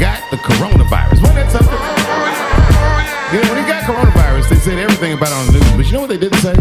Got 0.01 0.31
the 0.31 0.37
coronavirus. 0.37 1.21
That 1.21 1.51
something? 1.53 1.77
You 3.31 3.43
know, 3.43 3.53
when 3.53 3.63
he 3.63 3.69
got 3.69 3.83
coronavirus, 3.83 4.49
they 4.49 4.55
said 4.55 4.79
everything 4.79 5.13
about 5.13 5.31
on 5.31 5.45
the 5.45 5.53
news. 5.53 5.71
But 5.77 5.85
you 5.85 5.91
know 5.93 6.01
what 6.01 6.09
they 6.09 6.17
didn't 6.17 6.39
say? 6.39 6.53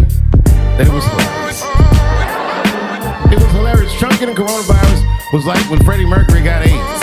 That 0.76 0.86
it 0.86 0.92
was 0.92 1.04
hilarious. 1.08 1.64
It 3.32 3.42
was 3.42 3.52
hilarious. 3.52 3.92
Trump 3.98 4.20
getting 4.20 4.34
coronavirus 4.34 5.32
was 5.32 5.46
like 5.46 5.64
when 5.70 5.82
Freddie 5.84 6.04
Mercury 6.04 6.42
got 6.42 6.66
AIDS. 6.66 6.99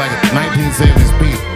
Like 0.00 0.12
a 0.12 0.26
1970s 0.28 1.12
Pete. 1.20 1.49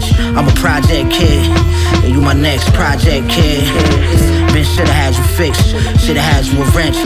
I'm 0.00 0.48
a 0.48 0.56
project 0.56 1.12
kid. 1.12 1.44
And 2.00 2.14
you 2.14 2.20
my 2.22 2.32
next 2.32 2.72
project 2.72 3.28
kid. 3.28 3.60
Been 4.52 4.64
shoulda 4.64 4.92
had 4.92 5.12
you 5.12 5.24
fixed, 5.36 5.68
shoulda 6.00 6.20
had 6.20 6.44
you 6.48 6.60
a 6.60 6.66
wrench, 6.72 6.96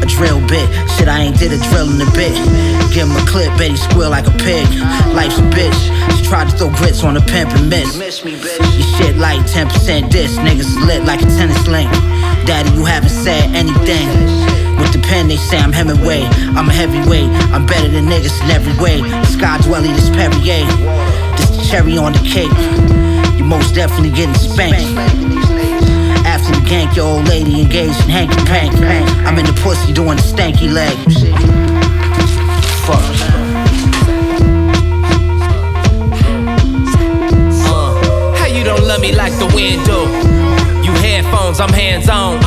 a 0.00 0.06
drill 0.06 0.40
bit. 0.48 0.64
Shit, 0.96 1.08
I 1.08 1.20
ain't 1.20 1.38
did 1.38 1.52
a 1.52 1.60
drill 1.68 1.92
in 1.92 2.00
a 2.00 2.10
bit. 2.16 2.32
Give 2.92 3.08
him 3.08 3.16
a 3.16 3.24
clip, 3.28 3.52
bet 3.60 3.70
he 3.70 3.76
squeal 3.76 4.08
like 4.08 4.26
a 4.26 4.36
pig. 4.40 4.64
Life's 5.12 5.36
a 5.36 5.44
bitch. 5.52 5.80
She 6.16 6.24
tried 6.24 6.48
to 6.48 6.56
throw 6.56 6.70
grits 6.72 7.04
on 7.04 7.12
the 7.14 7.20
pimp 7.20 7.52
and 7.52 7.68
miss. 7.68 7.96
Your 8.24 8.88
shit 8.96 9.16
like 9.16 9.40
10% 9.44 10.10
diss, 10.10 10.36
niggas 10.38 10.72
lit 10.86 11.04
like 11.04 11.20
a 11.20 11.28
tennis 11.36 11.68
link. 11.68 11.92
Daddy, 12.48 12.70
you 12.72 12.84
haven't 12.86 13.12
said 13.12 13.52
anything. 13.52 14.08
With 14.80 14.92
the 14.92 15.00
pen, 15.04 15.28
they 15.28 15.36
say 15.36 15.58
I'm 15.58 15.72
Hemingway. 15.72 16.24
I'm 16.56 16.68
a 16.68 16.72
heavyweight. 16.72 17.28
I'm 17.52 17.66
better 17.66 17.88
than 17.88 18.06
niggas 18.06 18.40
in 18.44 18.50
every 18.50 18.72
way. 18.80 19.04
Sky 19.24 19.58
Dwelly, 19.60 19.92
this 19.92 20.08
Perrier. 20.08 20.64
Cherry 21.70 21.96
on 21.98 22.12
the 22.12 22.18
cake. 22.18 22.50
You 23.38 23.44
most 23.44 23.76
definitely 23.76 24.10
getting 24.10 24.34
spanked. 24.34 24.76
After 26.26 26.50
the 26.50 26.66
gank, 26.66 26.96
your 26.96 27.06
old 27.06 27.28
lady 27.28 27.60
engaged 27.60 28.02
in 28.02 28.10
hanky 28.10 28.44
pank. 28.44 28.74
I'm 29.24 29.38
in 29.38 29.46
the 29.46 29.52
pussy 29.62 29.92
doing 29.92 30.16
the 30.16 30.22
stanky 30.22 30.68
leg. 30.68 30.96
Fuck. 32.82 33.00
How 38.36 38.46
you 38.46 38.64
don't 38.64 38.82
love 38.82 39.00
me 39.00 39.12
like 39.14 39.32
the 39.38 39.46
wind 39.54 39.86
do? 39.86 40.00
You 40.84 40.92
headphones, 40.98 41.60
I'm 41.60 41.72
hands 41.72 42.08
on. 42.08 42.40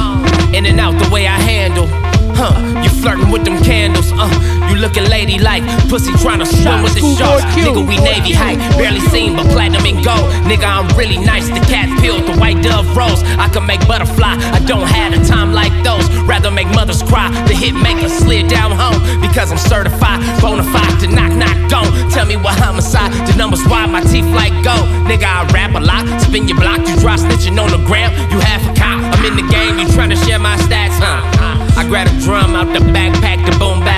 In 0.53 0.65
and 0.65 0.81
out 0.81 1.01
the 1.01 1.09
way 1.09 1.27
I 1.27 1.39
handle. 1.39 1.87
Huh, 2.35 2.81
you 2.83 2.89
flirting 3.03 3.29
with 3.29 3.43
them 3.43 3.59
candles. 3.61 4.15
Uh, 4.15 4.31
you 4.71 4.79
looking 4.79 5.03
ladylike. 5.03 5.61
Pussy 5.91 6.15
trying 6.23 6.39
to 6.39 6.47
swim 6.47 6.81
with 6.81 6.95
the 6.95 7.03
sharks. 7.19 7.43
Nigga, 7.59 7.83
we 7.83 7.99
Navy 7.99 8.31
high. 8.31 8.55
Barely 8.79 9.03
seen, 9.11 9.35
but 9.35 9.45
platinum 9.51 9.85
and 9.85 9.99
gold. 9.99 10.31
Nigga, 10.47 10.63
I'm 10.63 10.87
really 10.97 11.19
nice. 11.19 11.51
The 11.51 11.59
cat 11.67 11.91
peeled, 11.99 12.23
the 12.23 12.39
white 12.39 12.63
dove 12.63 12.87
rose. 12.95 13.21
I 13.35 13.49
can 13.51 13.67
make 13.67 13.85
butterfly. 13.85 14.39
I 14.39 14.59
don't 14.65 14.87
have 14.87 15.11
a 15.11 15.19
time 15.27 15.51
like 15.51 15.75
those. 15.83 16.07
Rather 16.23 16.49
make 16.49 16.67
mothers 16.71 17.03
cry. 17.03 17.27
The 17.47 17.53
hit 17.53 17.75
maker 17.75 18.07
slid 18.07 18.47
down 18.47 18.71
home. 18.71 18.97
Because 19.19 19.51
I'm 19.51 19.59
certified, 19.59 20.23
bona 20.39 20.63
fide 20.63 20.99
to 21.01 21.07
knock, 21.07 21.35
knock, 21.35 21.57
gone. 21.69 21.91
Tell 22.09 22.25
me 22.25 22.37
what 22.37 22.57
homicide. 22.57 23.11
The 23.27 23.35
numbers 23.35 23.67
why 23.67 23.85
my 23.85 24.01
teeth 24.01 24.31
like 24.31 24.55
gold. 24.63 24.87
Nigga, 25.11 25.27
I 25.27 25.43
rap 25.51 25.75
a 25.75 25.83
lot. 25.83 26.07
Spin 26.21 26.47
your 26.47 26.57
block. 26.57 26.79
You 26.87 26.95
drop 27.03 27.19
snitching 27.19 27.59
on 27.59 27.69
the 27.75 27.83
gram. 27.83 28.15
You 28.31 28.39
half 28.39 28.63
a 28.63 28.71
cop. 28.79 29.03
I'm 29.03 29.25
in 29.27 29.35
the 29.35 29.47
game. 29.51 29.77
You 29.77 29.91
trying 29.91 30.11
to 30.11 30.19
share 30.23 30.39
my 30.39 30.55
stats, 30.55 30.95
huh? 31.03 31.62
Grab 31.87 32.07
a 32.07 32.19
drum 32.21 32.55
out 32.55 32.71
the 32.73 32.79
backpack 32.79 33.45
to 33.45 33.59
boom 33.59 33.79
yeah. 33.79 33.92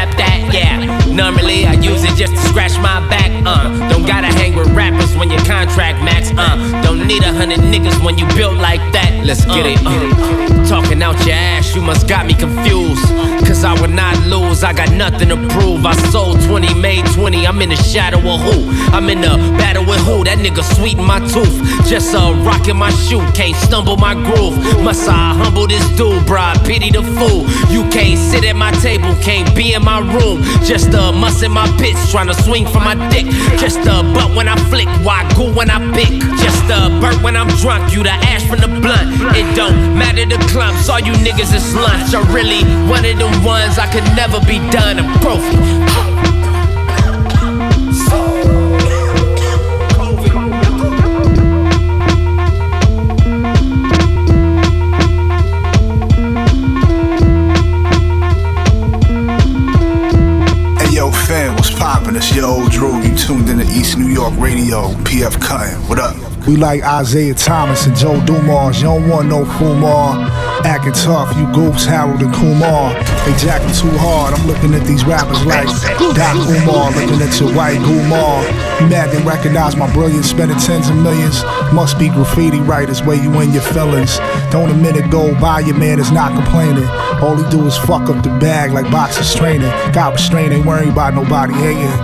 Normally 1.16 1.66
I 1.66 1.74
use 1.74 2.04
it 2.04 2.16
just 2.18 2.34
to 2.34 2.40
scratch 2.50 2.78
my 2.80 3.00
back, 3.08 3.32
uh. 3.46 3.88
Don't 3.88 4.06
gotta 4.06 4.28
hang 4.28 4.54
with 4.54 4.68
rappers 4.72 5.16
when 5.16 5.32
your 5.32 5.40
contract 5.46 6.04
max, 6.04 6.32
uh. 6.38 6.82
Don't 6.84 7.08
need 7.08 7.24
a 7.24 7.32
hundred 7.32 7.60
niggas 7.60 8.04
when 8.04 8.18
you 8.18 8.28
built 8.36 8.56
like 8.56 8.82
that. 8.92 9.24
Let's 9.24 9.46
get 9.46 9.66
it, 9.66 9.80
uh. 9.86 10.68
Talking 10.68 11.02
out 11.02 11.18
your 11.26 11.36
ass, 11.36 11.74
you 11.74 11.82
must 11.82 12.10
got 12.10 12.26
me 12.26 12.34
confused. 12.34 13.08
Cause 13.48 13.64
I 13.64 13.80
would 13.80 13.92
not 13.92 14.18
lose, 14.26 14.64
I 14.64 14.74
got 14.74 14.92
nothing 14.92 15.30
to 15.30 15.38
prove. 15.56 15.86
I 15.86 15.94
sold 16.12 16.42
20, 16.42 16.74
made 16.74 17.06
20, 17.14 17.48
I'm 17.48 17.62
in 17.62 17.70
the 17.70 17.78
shadow 17.78 18.18
of 18.18 18.42
who? 18.42 18.70
I'm 18.92 19.10
in 19.10 19.22
the 19.22 19.38
battle 19.58 19.86
with 19.86 20.02
who? 20.02 20.26
That 20.26 20.40
nigga 20.40 20.64
sweet 20.76 20.98
in 20.98 21.06
my 21.06 21.20
tooth. 21.20 21.56
Just 21.88 22.14
a 22.14 22.34
rock 22.44 22.68
in 22.68 22.76
my 22.76 22.92
shoe, 22.92 23.22
can't 23.32 23.56
stumble 23.56 23.96
my 23.96 24.16
groove. 24.16 24.58
Must 24.84 25.08
I 25.08 25.34
humble 25.34 25.68
this 25.68 25.88
dude, 25.96 26.24
bruh? 26.24 26.54
Pity 26.66 26.92
the 26.92 27.04
fool. 27.04 27.48
You 27.72 27.88
can't 27.90 28.20
sit 28.20 28.44
at 28.44 28.56
my 28.56 28.72
table, 28.82 29.16
can't 29.22 29.56
be 29.56 29.74
in 29.74 29.84
my 29.84 30.00
room. 30.00 30.42
Just 30.66 30.94
a 30.94 31.05
muss 31.12 31.42
in 31.44 31.52
my 31.52 31.68
pits, 31.78 32.12
trying 32.12 32.28
to 32.28 32.34
swing 32.34 32.66
for 32.66 32.80
my 32.80 32.96
dick. 33.10 33.26
Just 33.60 33.80
a 33.80 34.04
butt 34.14 34.36
when 34.36 34.48
I 34.48 34.56
flick, 34.70 34.88
why 35.04 35.28
go 35.36 35.52
when 35.52 35.70
I 35.70 35.80
pick? 35.94 36.10
Just 36.40 36.64
a 36.70 36.90
burp 37.02 37.22
when 37.24 37.36
I'm 37.36 37.48
drunk, 37.62 37.94
you 37.94 38.04
the 38.04 38.12
ash 38.12 38.46
from 38.48 38.60
the 38.60 38.68
blunt. 38.68 39.10
It 39.36 39.48
don't 39.56 39.98
matter 39.98 40.26
the 40.26 40.38
clumps, 40.52 40.90
all 40.90 41.00
you 41.00 41.14
niggas 41.14 41.54
is 41.54 41.76
lunch. 41.76 42.14
I 42.14 42.22
really 42.34 42.64
one 42.90 43.06
of 43.06 43.18
them 43.18 43.44
ones 43.44 43.78
I 43.78 43.88
could 43.92 44.06
never 44.16 44.40
be 44.46 44.58
done. 44.72 45.00
I'm 45.00 45.20
trophy. 45.22 46.35
It's 62.18 62.34
your 62.34 62.46
old 62.46 62.72
Droog. 62.72 63.04
You 63.04 63.14
tuned 63.18 63.50
in 63.50 63.58
to 63.58 63.66
East 63.66 63.98
New 63.98 64.08
York 64.08 64.34
Radio. 64.38 64.94
PF 65.04 65.42
Cuttin. 65.42 65.76
What 65.90 66.00
up? 66.00 66.35
We 66.48 66.58
like 66.58 66.84
Isaiah 66.84 67.34
Thomas 67.34 67.88
and 67.88 67.96
Joe 67.96 68.24
Dumars. 68.24 68.78
You 68.78 68.84
don't 68.84 69.10
want 69.10 69.30
no 69.30 69.46
Fumar. 69.46 70.30
Acting 70.64 70.94
tough, 70.94 71.36
you 71.38 71.46
goofs, 71.48 71.88
Harold 71.88 72.22
and 72.22 72.34
Kumar. 72.34 72.94
They 73.26 73.34
jacking 73.42 73.74
too 73.74 73.90
hard. 73.98 74.36
I'm 74.36 74.46
looking 74.46 74.76
at 74.76 74.86
these 74.86 75.04
rappers 75.06 75.44
like 75.44 75.66
Doc 76.14 76.36
Umar, 76.46 76.92
looking 76.92 77.22
at 77.22 77.40
your 77.40 77.50
white 77.56 77.80
Gumar. 77.80 78.46
You 78.80 78.88
mad 78.88 79.10
they 79.10 79.24
recognize 79.24 79.76
my 79.76 79.92
brilliance, 79.92 80.30
spending 80.30 80.58
tens 80.60 80.88
of 80.88 80.98
millions? 80.98 81.44
Must 81.74 81.98
be 81.98 82.10
graffiti 82.10 82.60
writers 82.60 83.02
where 83.02 83.18
you 83.18 83.34
in 83.42 83.52
your 83.52 83.64
feelings. 83.64 84.18
Don't 84.52 84.70
a 84.70 84.76
minute 84.76 85.10
go 85.10 85.34
by, 85.42 85.62
your 85.62 85.78
man 85.78 86.00
is 86.00 86.12
not 86.12 86.36
complaining. 86.36 86.86
All 87.26 87.36
he 87.36 87.50
do 87.50 87.66
is 87.66 87.76
fuck 87.76 88.08
up 88.10 88.24
the 88.24 88.30
bag 88.38 88.72
like 88.72 88.92
boxers 88.92 89.34
training. 89.34 89.72
Got 89.94 90.14
restraint, 90.14 90.54
ain't 90.54 90.66
worried 90.66 90.90
about 90.90 91.16
nobody 91.16 91.54
hating. 91.54 91.98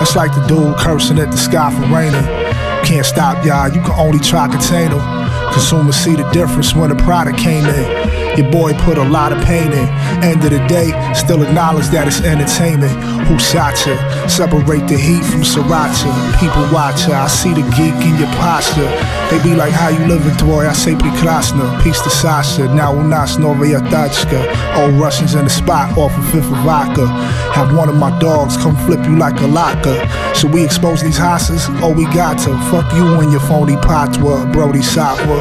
That's 0.00 0.16
like 0.16 0.34
the 0.34 0.46
dude 0.46 0.78
cursing 0.78 1.18
at 1.18 1.30
the 1.30 1.36
sky 1.36 1.70
for 1.74 1.86
raining. 1.94 2.41
Can't 2.84 3.06
stop 3.06 3.44
y'all, 3.44 3.68
you 3.68 3.80
can 3.80 3.92
only 3.92 4.18
try 4.18 4.48
contain 4.48 4.90
them. 4.90 5.52
Consumers 5.52 5.96
see 5.96 6.16
the 6.16 6.28
difference 6.30 6.74
when 6.74 6.90
the 6.90 6.96
product 6.96 7.38
came 7.38 7.64
in. 7.64 8.21
Your 8.37 8.49
boy 8.51 8.73
put 8.73 8.97
a 8.97 9.03
lot 9.03 9.31
of 9.31 9.43
pain 9.43 9.71
in. 9.71 9.87
End 10.23 10.43
of 10.43 10.51
the 10.51 10.65
day, 10.67 10.91
still 11.13 11.43
acknowledge 11.43 11.87
that 11.87 12.07
it's 12.07 12.21
entertainment. 12.21 12.93
Who 13.27 13.37
shot 13.39 13.75
you? 13.85 13.97
Separate 14.29 14.87
the 14.87 14.97
heat 14.97 15.23
from 15.25 15.41
sriracha. 15.41 16.11
People 16.39 16.65
watch 16.71 17.07
ya. 17.07 17.23
I 17.23 17.27
see 17.27 17.53
the 17.53 17.63
geek 17.75 17.97
in 18.05 18.15
your 18.17 18.31
posture. 18.37 18.89
They 19.29 19.41
be 19.43 19.55
like, 19.55 19.73
how 19.73 19.89
you 19.89 20.05
living, 20.05 20.35
boy? 20.45 20.67
I 20.67 20.73
say 20.73 20.95
прекрасно. 20.95 21.81
Peace 21.83 22.01
to 22.01 22.09
Sasha. 22.09 22.67
Now 22.73 22.93
у 22.93 23.03
нас 23.03 23.37
новая 23.37 23.79
тачка. 23.79 24.39
Old 24.77 24.95
Russians 24.95 25.35
in 25.35 25.43
the 25.45 25.49
spot 25.49 25.97
off 25.97 26.17
of 26.17 26.25
Fifth 26.31 26.51
of 26.51 26.57
Vodka. 26.63 27.07
Have 27.53 27.75
one 27.75 27.89
of 27.89 27.95
my 27.95 28.17
dogs 28.19 28.55
come 28.57 28.75
flip 28.85 29.03
you 29.05 29.17
like 29.17 29.39
a 29.41 29.47
locker. 29.47 29.97
Should 30.35 30.53
we 30.53 30.63
expose 30.63 31.01
these 31.01 31.17
hosses? 31.17 31.65
Oh, 31.81 31.91
we 31.91 32.05
got 32.13 32.37
to. 32.45 32.55
Fuck 32.69 32.93
you 32.93 33.05
and 33.19 33.31
your 33.31 33.41
phony 33.41 33.75
patwa, 33.75 34.51
Brody 34.53 34.79
Satwa. 34.79 35.37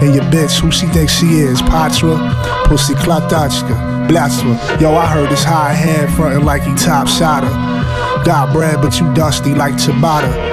And 0.00 0.14
your 0.14 0.24
bitch, 0.24 0.60
who 0.60 0.70
she 0.70 0.86
thinks 0.86 1.12
she 1.12 1.26
is? 1.40 1.60
Patra? 1.62 2.16
Pussy 2.66 2.94
Klatachka. 2.94 3.92
Blatstva. 4.08 4.80
Yo, 4.80 4.94
I 4.94 5.06
heard 5.06 5.30
this 5.30 5.44
high 5.44 5.72
hand 5.72 6.12
frontin' 6.14 6.44
like 6.44 6.62
he 6.62 6.74
top 6.74 7.08
shotter. 7.08 7.48
Got 8.24 8.52
bread, 8.52 8.80
but 8.80 8.98
you 9.00 9.12
dusty 9.14 9.54
like 9.54 9.74
Tabata. 9.74 10.51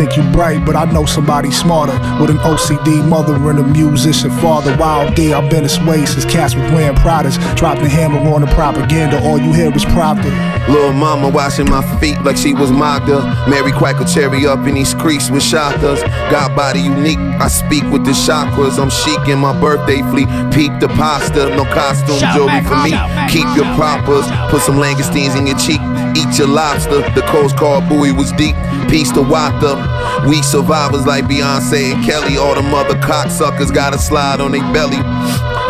Think 0.00 0.16
you 0.16 0.22
bright, 0.32 0.64
but 0.64 0.76
I 0.76 0.90
know 0.90 1.04
somebody 1.04 1.50
smarter. 1.50 1.92
With 2.18 2.30
an 2.30 2.38
OCD 2.38 3.06
mother 3.06 3.34
and 3.34 3.58
a 3.58 3.62
musician 3.62 4.30
father. 4.30 4.74
Wild 4.78 5.14
D, 5.14 5.34
I've 5.34 5.50
been 5.50 5.62
this 5.62 5.78
way 5.80 6.06
since 6.06 6.24
cats 6.24 6.54
was 6.54 6.72
wearing 6.72 6.96
Pradas. 6.96 7.36
Dropped 7.54 7.82
the 7.82 7.88
hammer 7.90 8.18
on 8.32 8.40
the 8.40 8.46
propaganda, 8.46 9.22
all 9.22 9.38
you 9.38 9.52
hear 9.52 9.70
is 9.76 9.84
proper. 9.84 10.30
Little 10.72 10.94
mama 10.94 11.28
washing 11.28 11.68
my 11.68 11.82
feet 12.00 12.18
like 12.22 12.38
she 12.38 12.54
was 12.54 12.70
Magda. 12.72 13.20
Mary 13.46 13.72
crack 13.72 14.00
a 14.00 14.06
cherry 14.06 14.46
up 14.46 14.66
in 14.66 14.76
these 14.76 14.94
creeks 14.94 15.30
with 15.30 15.42
shotters. 15.42 16.00
God 16.32 16.56
body 16.56 16.80
unique, 16.80 17.18
I 17.18 17.48
speak 17.48 17.84
with 17.92 18.06
the 18.06 18.12
chakras. 18.12 18.78
I'm 18.80 18.88
chic 18.88 19.28
in 19.28 19.38
my 19.38 19.52
birthday 19.60 20.00
fleet. 20.08 20.28
Peep 20.50 20.72
the 20.80 20.88
pasta, 20.96 21.50
no 21.56 21.64
costume 21.64 22.18
Shout 22.18 22.36
jewelry 22.36 22.60
back, 22.60 22.66
for 22.66 22.82
me. 22.84 22.90
back. 22.92 23.30
Keep 23.30 23.54
your 23.54 23.68
proppers, 23.76 24.24
put 24.50 24.62
some 24.62 24.76
langoustines 24.76 25.36
in 25.36 25.46
your 25.46 25.58
cheek. 25.58 25.80
Eat 26.16 26.38
your 26.38 26.48
lobster, 26.48 27.02
the 27.12 27.22
Coast 27.28 27.58
Guard 27.58 27.86
buoy 27.88 28.12
was 28.12 28.32
deep. 28.32 28.56
Peace 28.88 29.12
to 29.12 29.20
Wata. 29.20 29.89
We 30.28 30.42
survivors 30.42 31.06
like 31.06 31.24
Beyonce 31.24 31.94
and 31.94 32.04
Kelly. 32.04 32.36
All 32.36 32.54
the 32.54 32.62
mother 32.62 32.94
cocksuckers 32.94 33.72
gotta 33.74 33.98
slide 33.98 34.40
on 34.40 34.52
their 34.52 34.72
belly. 34.72 35.00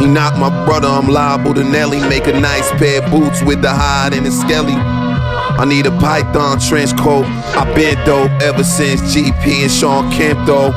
He 0.00 0.06
knocked 0.06 0.38
my 0.38 0.48
brother, 0.64 0.88
I'm 0.88 1.08
liable 1.08 1.54
to 1.54 1.64
Nelly. 1.64 2.00
Make 2.08 2.26
a 2.26 2.32
nice 2.38 2.70
pair 2.72 3.02
of 3.02 3.10
boots 3.10 3.42
with 3.42 3.62
the 3.62 3.70
hide 3.70 4.14
and 4.14 4.26
the 4.26 4.30
skelly. 4.30 4.74
I 4.74 5.64
need 5.66 5.86
a 5.86 5.90
python 5.98 6.58
trench 6.58 6.96
coat. 6.96 7.26
i 7.26 7.64
been 7.74 7.96
dope 8.06 8.30
ever 8.40 8.64
since 8.64 9.02
GP 9.14 9.62
and 9.62 9.70
Shawn 9.70 10.10
Kemp 10.10 10.46
though. 10.46 10.70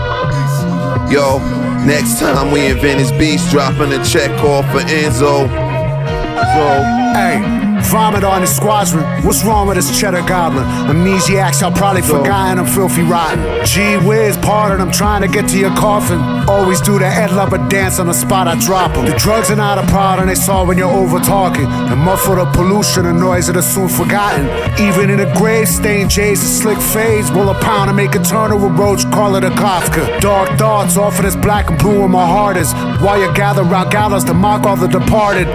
Yo, 1.10 1.40
next 1.86 2.20
time 2.20 2.52
we 2.52 2.66
in 2.66 2.80
Venice 2.80 3.12
Beach, 3.12 3.42
dropping 3.50 3.94
a 3.94 4.04
check 4.04 4.32
off 4.44 4.66
for 4.72 4.82
Enzo. 4.82 5.48
So, 6.54 7.04
Hey, 7.14 7.63
Vomit 7.84 8.24
on 8.24 8.42
his 8.42 8.56
squadron. 8.56 9.04
What's 9.24 9.44
wrong 9.44 9.68
with 9.68 9.78
this 9.78 10.00
cheddar 10.00 10.24
goblin? 10.24 10.66
Amnesiacs, 10.90 11.62
I'll 11.62 11.72
probably 11.72 12.02
forgotten 12.02 12.60
I'm 12.60 12.66
filthy 12.66 13.04
rotten. 13.04 13.66
Gee 13.66 13.98
whiz, 13.98 14.38
pardon, 14.38 14.82
I'm 14.82 14.92
trying 14.92 15.22
to 15.22 15.28
get 15.28 15.48
to 15.50 15.58
your 15.58 15.76
coffin. 15.76 16.20
Always 16.48 16.82
do 16.82 17.00
the 17.00 17.06
Ed 17.06 17.32
Lover 17.32 17.58
dance 17.70 18.00
on 18.00 18.08
the 18.08 18.14
spot 18.14 18.48
I 18.48 18.56
drop 18.56 18.98
'em. 18.98 19.06
The 19.06 19.18
drugs 19.18 19.50
are 19.52 19.56
not 19.56 19.78
a 19.78 19.84
problem, 19.88 20.28
they 20.28 20.36
saw 20.36 20.64
when 20.64 20.78
you're 20.78 20.90
over 20.90 21.20
talking. 21.20 21.68
The 21.90 21.96
muffle, 21.96 22.36
the 22.36 22.46
pollution, 22.46 23.06
the 23.06 23.14
noise 23.14 23.48
that 23.48 23.58
are 23.58 23.62
soon 23.62 23.90
forgotten. 23.90 24.50
Even 24.80 25.10
in 25.10 25.20
a 25.20 25.34
grave, 25.38 25.68
stained 25.68 26.10
J's, 26.10 26.44
a 26.44 26.48
slick 26.48 26.80
phase. 26.80 27.32
Roll 27.32 27.50
a 27.50 27.56
pound 27.56 27.90
and 27.90 27.98
make 27.98 28.16
a 28.16 28.20
turn 28.20 28.52
with 28.62 28.78
roach, 28.80 29.10
call 29.12 29.36
it 29.36 29.44
a 29.44 29.50
Kafka. 29.50 30.20
Dark 30.20 30.50
thoughts, 30.58 30.98
often 30.98 31.26
as 31.26 31.36
black 31.36 31.70
and 31.70 31.78
blue 31.78 32.04
in 32.04 32.12
my 32.12 32.26
heart 32.26 32.58
is. 32.58 32.74
While 33.02 33.20
you 33.20 33.32
gather 33.34 33.64
round 33.64 33.92
gallows 33.92 34.24
to 34.26 34.34
mock 34.34 34.66
all 34.66 34.76
the 34.76 34.88
departed. 34.88 35.48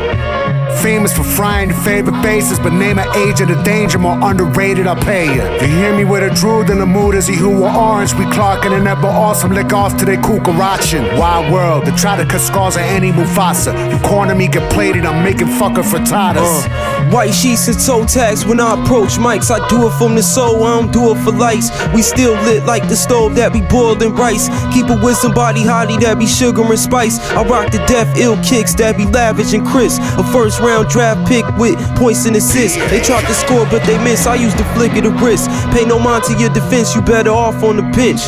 Famous 0.83 1.13
for 1.17 1.25
frying 1.25 1.71
your 1.71 1.79
favorite 1.79 2.23
bases, 2.23 2.59
but 2.59 2.73
name 2.73 2.99
an 2.99 3.09
age 3.17 3.41
of 3.41 3.49
the 3.49 3.61
danger 3.63 3.99
more 3.99 4.19
underrated, 4.23 4.87
I'll 4.87 4.95
pay 4.97 5.27
you. 5.27 5.43
You 5.61 5.67
hear 5.77 5.97
me 5.97 6.05
with 6.05 6.23
a 6.23 6.35
drool, 6.35 6.71
in 6.71 6.79
the 6.79 6.87
mood 6.87 7.15
is 7.15 7.27
he 7.27 7.35
who 7.35 7.51
were 7.51 7.71
orange. 7.71 8.15
We 8.15 8.25
clocking 8.27 8.73
and 8.73 8.85
never 8.85 9.07
awesome, 9.09 9.53
lick 9.53 9.73
off 9.73 9.97
to 9.99 10.05
they 10.05 10.17
kukarachin. 10.17 11.19
Wild 11.19 11.53
world, 11.53 11.85
they 11.85 11.91
try 11.93 12.17
to 12.17 12.25
cut 12.25 12.41
scars 12.41 12.77
of 12.77 12.83
any 12.83 13.11
Mufasa. 13.11 13.73
You 13.91 13.99
corner 14.09 14.35
me, 14.35 14.47
get 14.47 14.71
plated, 14.73 15.05
I'm 15.05 15.25
making 15.25 15.49
fucker 15.49 15.83
frittatas. 15.83 16.67
Uh, 16.67 17.11
white 17.11 17.35
sheets 17.35 17.67
and 17.67 17.79
toe 17.79 18.07
tags 18.07 18.47
when 18.47 18.61
I 18.61 18.81
approach 18.81 19.19
mics. 19.19 19.51
I 19.51 19.67
do 19.69 19.89
it 19.89 19.93
from 19.99 20.15
the 20.15 20.23
soul, 20.23 20.63
I 20.65 20.81
don't 20.81 20.93
do 20.93 21.11
it 21.11 21.19
for 21.25 21.33
lights. 21.33 21.71
We 21.93 22.03
still 22.03 22.35
lit 22.45 22.65
like 22.65 22.89
the 22.89 22.97
stove 22.97 23.35
that 23.37 23.53
be 23.53 23.63
boiled 23.63 24.03
in 24.03 24.15
rice. 24.15 24.49
Keep 24.73 24.91
it 24.91 25.03
with 25.03 25.17
somebody 25.17 25.63
hottie 25.63 26.01
that 26.01 26.19
be 26.19 26.27
sugar 26.27 26.63
and 26.63 26.79
spice. 26.79 27.19
I 27.33 27.43
rock 27.43 27.73
the 27.73 27.79
death 27.87 28.17
ill 28.17 28.37
kicks 28.43 28.75
that 28.75 28.97
be 28.97 29.07
lavish 29.07 29.53
and 29.55 29.67
crisp. 29.67 30.01
A 30.19 30.25
first 30.33 30.61
round 30.69 30.89
draft 30.89 31.27
pick 31.27 31.45
with 31.57 31.81
points 31.97 32.27
and 32.27 32.37
assists. 32.37 32.77
They 32.91 33.01
tried 33.01 33.27
to 33.27 33.35
score, 33.35 33.65
but 33.71 33.83
they 33.85 33.97
miss. 34.05 34.27
I 34.27 34.35
use 34.35 34.55
the 34.55 34.65
flick 34.77 34.93
of 34.97 35.05
the 35.05 35.11
wrist. 35.25 35.49
Pay 35.73 35.87
no 35.87 35.99
mind 35.99 36.25
to 36.25 36.35
your 36.39 36.51
defense, 36.51 36.95
you 36.95 37.01
better 37.01 37.31
off 37.31 37.63
on 37.63 37.77
the 37.77 37.83
bench. 37.97 38.21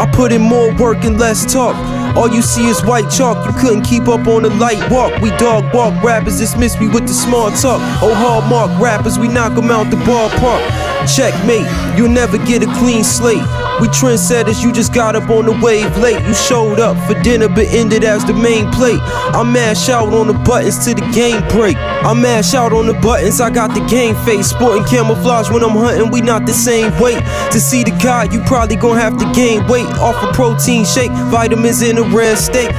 I 0.00 0.08
put 0.10 0.32
in 0.32 0.40
more 0.40 0.74
work 0.76 1.04
and 1.04 1.18
less 1.18 1.44
talk. 1.52 1.76
All 2.16 2.28
you 2.28 2.40
see 2.40 2.66
is 2.66 2.82
white 2.84 3.10
chalk, 3.10 3.46
you 3.46 3.52
couldn't 3.60 3.82
keep 3.82 4.08
up 4.08 4.26
on 4.26 4.42
the 4.42 4.50
light 4.50 4.80
walk. 4.90 5.20
We 5.20 5.30
dog 5.36 5.74
walk 5.74 6.02
rappers, 6.02 6.38
dismiss 6.38 6.80
me 6.80 6.88
with 6.88 7.06
the 7.06 7.12
small 7.12 7.50
talk. 7.50 7.80
Oh, 8.02 8.14
hallmark 8.14 8.80
rappers, 8.80 9.18
we 9.18 9.28
knock 9.28 9.54
them 9.54 9.70
out 9.70 9.90
the 9.90 9.96
ballpark. 10.08 10.64
Checkmate, 11.14 11.68
you'll 11.98 12.08
never 12.08 12.38
get 12.38 12.62
a 12.62 12.66
clean 12.78 13.04
slate. 13.04 13.44
We 13.80 13.86
trendsetters, 13.86 14.60
you 14.64 14.72
just 14.72 14.92
got 14.92 15.14
up 15.14 15.30
on 15.30 15.46
the 15.46 15.52
wave 15.62 15.96
late. 15.98 16.20
You 16.26 16.34
showed 16.34 16.80
up 16.80 16.96
for 17.06 17.14
dinner, 17.22 17.48
but 17.48 17.66
ended 17.68 18.02
as 18.02 18.24
the 18.24 18.32
main 18.32 18.68
plate. 18.72 18.98
I 19.00 19.44
mash 19.44 19.88
out 19.88 20.12
on 20.12 20.26
the 20.26 20.32
buttons 20.32 20.84
till 20.84 20.96
the 20.96 21.08
game 21.12 21.46
break. 21.48 21.76
I 21.76 22.12
mash 22.12 22.54
out 22.54 22.72
on 22.72 22.88
the 22.88 22.94
buttons, 22.94 23.40
I 23.40 23.50
got 23.50 23.74
the 23.74 23.86
game 23.86 24.16
face. 24.24 24.48
Sporting 24.48 24.84
camouflage 24.84 25.48
when 25.50 25.62
I'm 25.62 25.76
hunting, 25.76 26.10
we 26.10 26.20
not 26.20 26.44
the 26.44 26.52
same 26.52 26.90
weight. 27.00 27.22
To 27.52 27.60
see 27.60 27.84
the 27.84 27.92
guy, 28.02 28.24
you 28.24 28.42
probably 28.46 28.74
gonna 28.74 29.00
have 29.00 29.16
to 29.18 29.32
gain 29.32 29.64
weight 29.68 29.86
off 29.98 30.20
a 30.24 30.32
protein 30.32 30.84
shake, 30.84 31.12
vitamins 31.30 31.80
in 31.80 31.98
a 31.98 32.02
rare 32.02 32.34
steak. 32.34 32.70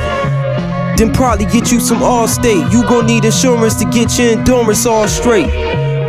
Then 0.97 1.13
probably 1.13 1.45
get 1.45 1.71
you 1.71 1.79
some 1.79 2.03
all 2.03 2.27
state. 2.27 2.69
You 2.73 2.83
gon' 2.83 3.07
need 3.07 3.23
insurance 3.23 3.75
to 3.75 3.85
get 3.85 4.19
your 4.19 4.31
endurance 4.31 4.85
all 4.85 5.07
straight. 5.07 5.47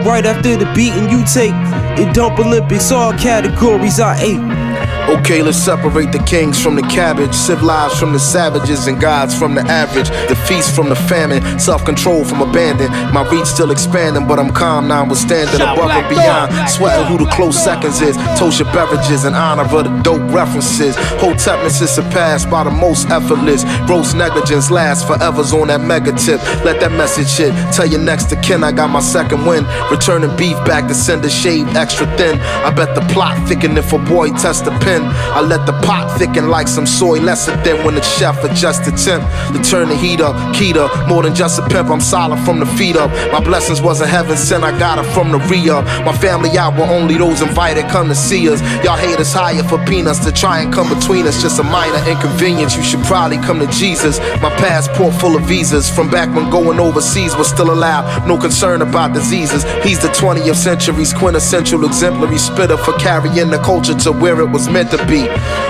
Right 0.05 0.27
after 0.27 0.57
the 0.57 0.65
beating 0.75 1.09
you 1.11 1.25
take, 1.25 1.55
it 1.97 2.13
dump 2.13 2.41
Olympics, 2.41 2.91
all 2.91 3.13
categories 3.13 4.01
I 4.01 4.19
ate. 4.21 4.60
Okay, 5.09 5.43
let's 5.43 5.59
separate 5.59 6.13
the 6.13 6.23
kings 6.25 6.63
from 6.63 6.77
the 6.77 6.83
cabbage, 6.83 7.35
civilized 7.35 7.99
from 7.99 8.13
the 8.13 8.19
savages, 8.19 8.87
and 8.87 9.01
gods 9.01 9.37
from 9.37 9.55
the 9.55 9.63
average. 9.63 10.09
The 10.29 10.37
feast 10.47 10.75
from 10.75 10.89
the 10.89 10.97
famine, 10.97 11.59
self 11.59 11.85
control 11.85 12.25
from 12.25 12.43
abandon. 12.43 12.91
My 13.13 13.29
reach 13.31 13.47
still 13.47 13.71
expanding, 13.71 14.27
but 14.29 14.39
I'm 14.39 14.53
calm 14.53 14.89
now, 14.89 15.05
withstanding 15.09 15.61
above 15.61 15.91
and 15.91 16.09
beyond. 16.09 16.71
Sweating 16.71 17.07
who 17.07 17.25
the 17.25 17.31
close 17.31 17.63
seconds 17.63 18.01
is. 18.01 18.17
Toast 18.39 18.61
your 18.61 18.73
beverages 18.73 19.25
in 19.25 19.35
honor 19.35 19.63
of 19.63 19.85
the 19.85 20.03
dope 20.03 20.23
references. 20.33 20.95
Whole 21.19 21.31
Hotepness 21.31 21.81
is 21.81 21.91
surpassed 21.91 22.51
by 22.51 22.65
the 22.65 22.71
most 22.71 23.09
effortless. 23.09 23.65
Gross 23.87 24.15
negligence 24.15 24.71
lasts 24.71 25.05
forever's 25.05 25.53
on 25.53 25.69
that 25.69 25.81
mega 25.81 26.13
tip. 26.13 26.41
Let 26.65 26.81
that 26.81 26.93
message 26.93 27.31
hit. 27.37 27.53
Tell 27.73 27.87
your 27.87 28.01
next 28.01 28.25
to 28.31 28.37
kin 28.37 28.65
I 28.65 28.73
got 28.73 28.91
my 28.91 29.01
second 29.01 29.47
win. 29.47 29.65
Returning 29.91 30.35
beef 30.37 30.57
back 30.67 30.89
to 30.89 30.95
send 30.95 31.25
a 31.25 31.31
shade 31.31 31.67
extra 31.77 32.07
thin. 32.17 32.39
I 32.41 32.71
bet 32.71 32.95
the 32.95 33.01
plot 33.13 33.49
thicken 33.49 33.77
if 33.79 33.93
a 33.93 33.99
boy 33.99 34.31
test 34.31 34.65
the 34.65 34.73
pen. 34.85 35.00
I 35.07 35.41
let 35.41 35.67
the 35.67 35.73
pot 35.87 36.19
thicken 36.19 36.49
like 36.49 36.69
some 36.69 36.87
soy 36.87 37.21
lesser 37.21 37.57
than 37.65 37.85
when 37.85 37.95
the 37.95 38.03
chef 38.03 38.43
adjusts 38.45 38.81
the 38.81 38.93
temp 38.93 39.23
to 39.55 39.71
turn 39.71 39.89
the 39.89 39.97
heat 39.97 40.21
up. 40.21 40.35
Keto, 40.55 40.89
more 41.09 41.23
than 41.23 41.35
just 41.35 41.59
a 41.59 41.69
pimp, 41.69 41.91
I'm 41.91 42.01
solid 42.01 42.39
from 42.45 42.61
the 42.61 42.67
feet 42.67 42.97
up. 42.97 43.11
My 43.33 43.41
blessings 43.43 43.81
wasn't 43.81 44.11
heaven 44.11 44.37
sent, 44.37 44.65
I 44.65 44.77
got 44.79 44.99
it 44.99 45.09
from 45.13 45.31
the 45.33 45.41
up. 45.69 45.85
My 46.05 46.17
family 46.17 46.57
out 46.57 46.75
were 46.75 46.85
only 46.85 47.19
those 47.19 47.43
invited 47.43 47.89
come 47.91 48.09
to 48.09 48.15
see 48.15 48.49
us. 48.49 48.61
Y'all 48.85 48.97
hate 48.97 49.19
us 49.19 49.33
higher 49.33 49.63
for 49.63 49.79
peanuts 49.85 50.25
to 50.25 50.33
try 50.33 50.61
and 50.61 50.73
come 50.73 50.89
between 50.89 51.27
us. 51.27 51.43
Just 51.43 51.59
a 51.59 51.63
minor 51.65 52.03
inconvenience, 52.09 52.77
you 52.77 52.83
should 52.83 53.03
probably 53.05 53.39
come 53.39 53.59
to 53.59 53.67
Jesus. 53.67 54.19
My 54.41 54.51
passport 54.57 55.15
full 55.15 55.37
of 55.37 55.43
visas 55.43 55.91
from 55.91 56.11
back 56.11 56.35
when 56.35 56.51
going 56.51 56.79
overseas 56.81 57.37
was 57.37 57.49
still 57.49 57.73
allowed. 57.73 58.27
No 58.27 58.39
concern 58.39 58.83
about 58.83 59.13
diseases. 59.13 59.65
He's 59.83 60.01
the 60.01 60.09
20th 60.09 60.55
century's 60.57 61.13
quintessential 61.13 61.85
exemplary 61.85 62.39
spitter 62.39 62.77
for 62.77 62.93
carrying 62.95 63.51
the 63.51 63.59
culture 63.59 63.95
to 63.95 64.13
where 64.13 64.41
it 64.41 64.51
was 64.51 64.69
meant 64.69 64.80
to 64.89 65.07
be. 65.07 65.29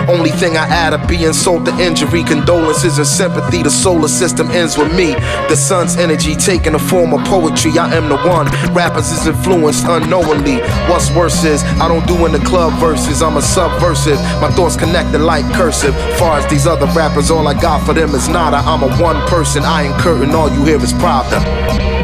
Only 0.09 0.31
thing 0.31 0.57
I 0.57 0.67
add 0.67 0.91
to 0.91 1.07
be 1.07 1.25
insult 1.25 1.65
the 1.65 1.77
injury, 1.79 2.23
condolences 2.25 2.99
and 2.99 3.07
sympathy. 3.07 3.63
The 3.63 3.71
solar 3.71 4.09
system 4.09 4.51
ends 4.51 4.77
with 4.79 4.95
me. 4.97 5.15
The 5.49 5.57
sun's 5.57 5.97
energy 5.97 6.35
taking 6.35 6.73
the 6.73 6.79
form 6.79 7.13
of 7.13 7.25
poetry. 7.27 7.79
I 7.79 7.95
am 7.95 8.09
the 8.09 8.17
one. 8.17 8.47
Rappers 8.75 9.11
is 9.11 9.27
influenced 9.27 9.87
unknowingly. 9.87 10.61
What's 10.89 11.11
worse 11.15 11.45
is 11.45 11.63
I 11.81 11.89
don't 11.89 12.07
do 12.07 12.27
in 12.27 12.33
the 12.33 12.41
club 12.41 12.73
verses. 12.81 13.23
I'm 13.23 13.37
a 13.37 13.43
subversive. 13.43 14.19
My 14.41 14.51
thoughts 14.51 14.77
connected 14.77 15.21
like 15.21 15.45
cursive. 15.55 15.95
Far 16.19 16.39
as 16.39 16.47
these 16.51 16.67
other 16.67 16.87
rappers, 16.87 17.31
all 17.31 17.47
I 17.47 17.55
got 17.61 17.85
for 17.85 17.95
them 17.95 18.15
is 18.15 18.29
nada. 18.29 18.59
I'm 18.59 18.83
a 18.83 18.91
one 19.03 19.21
person. 19.29 19.63
I 19.65 19.85
ain't 19.85 19.99
curtain. 19.99 20.31
All 20.31 20.51
you 20.51 20.65
hear 20.65 20.83
is 20.83 20.93
problem. 20.95 22.00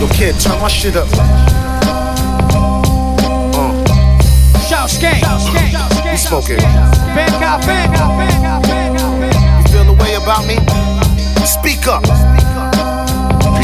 Yo, 0.00 0.06
kid, 0.08 0.38
turn 0.40 0.60
my 0.60 0.68
shit 0.68 0.96
up. 0.96 1.08
Uh. 1.12 1.60
Shout 4.68 4.90
skank. 4.90 5.22
We 6.10 6.16
smoking. 6.16 6.58
Bang 6.58 7.42
out, 7.42 7.60
bang 7.66 7.94
out, 7.96 8.18
bang 8.18 8.44
out, 8.44 8.62
bang 8.62 8.96
out. 8.96 9.62
You 9.62 9.72
feel 9.72 9.84
the 9.84 9.92
way 10.02 10.14
about 10.16 10.46
me? 10.46 10.56
Speak 11.46 11.86
up. 11.86 12.04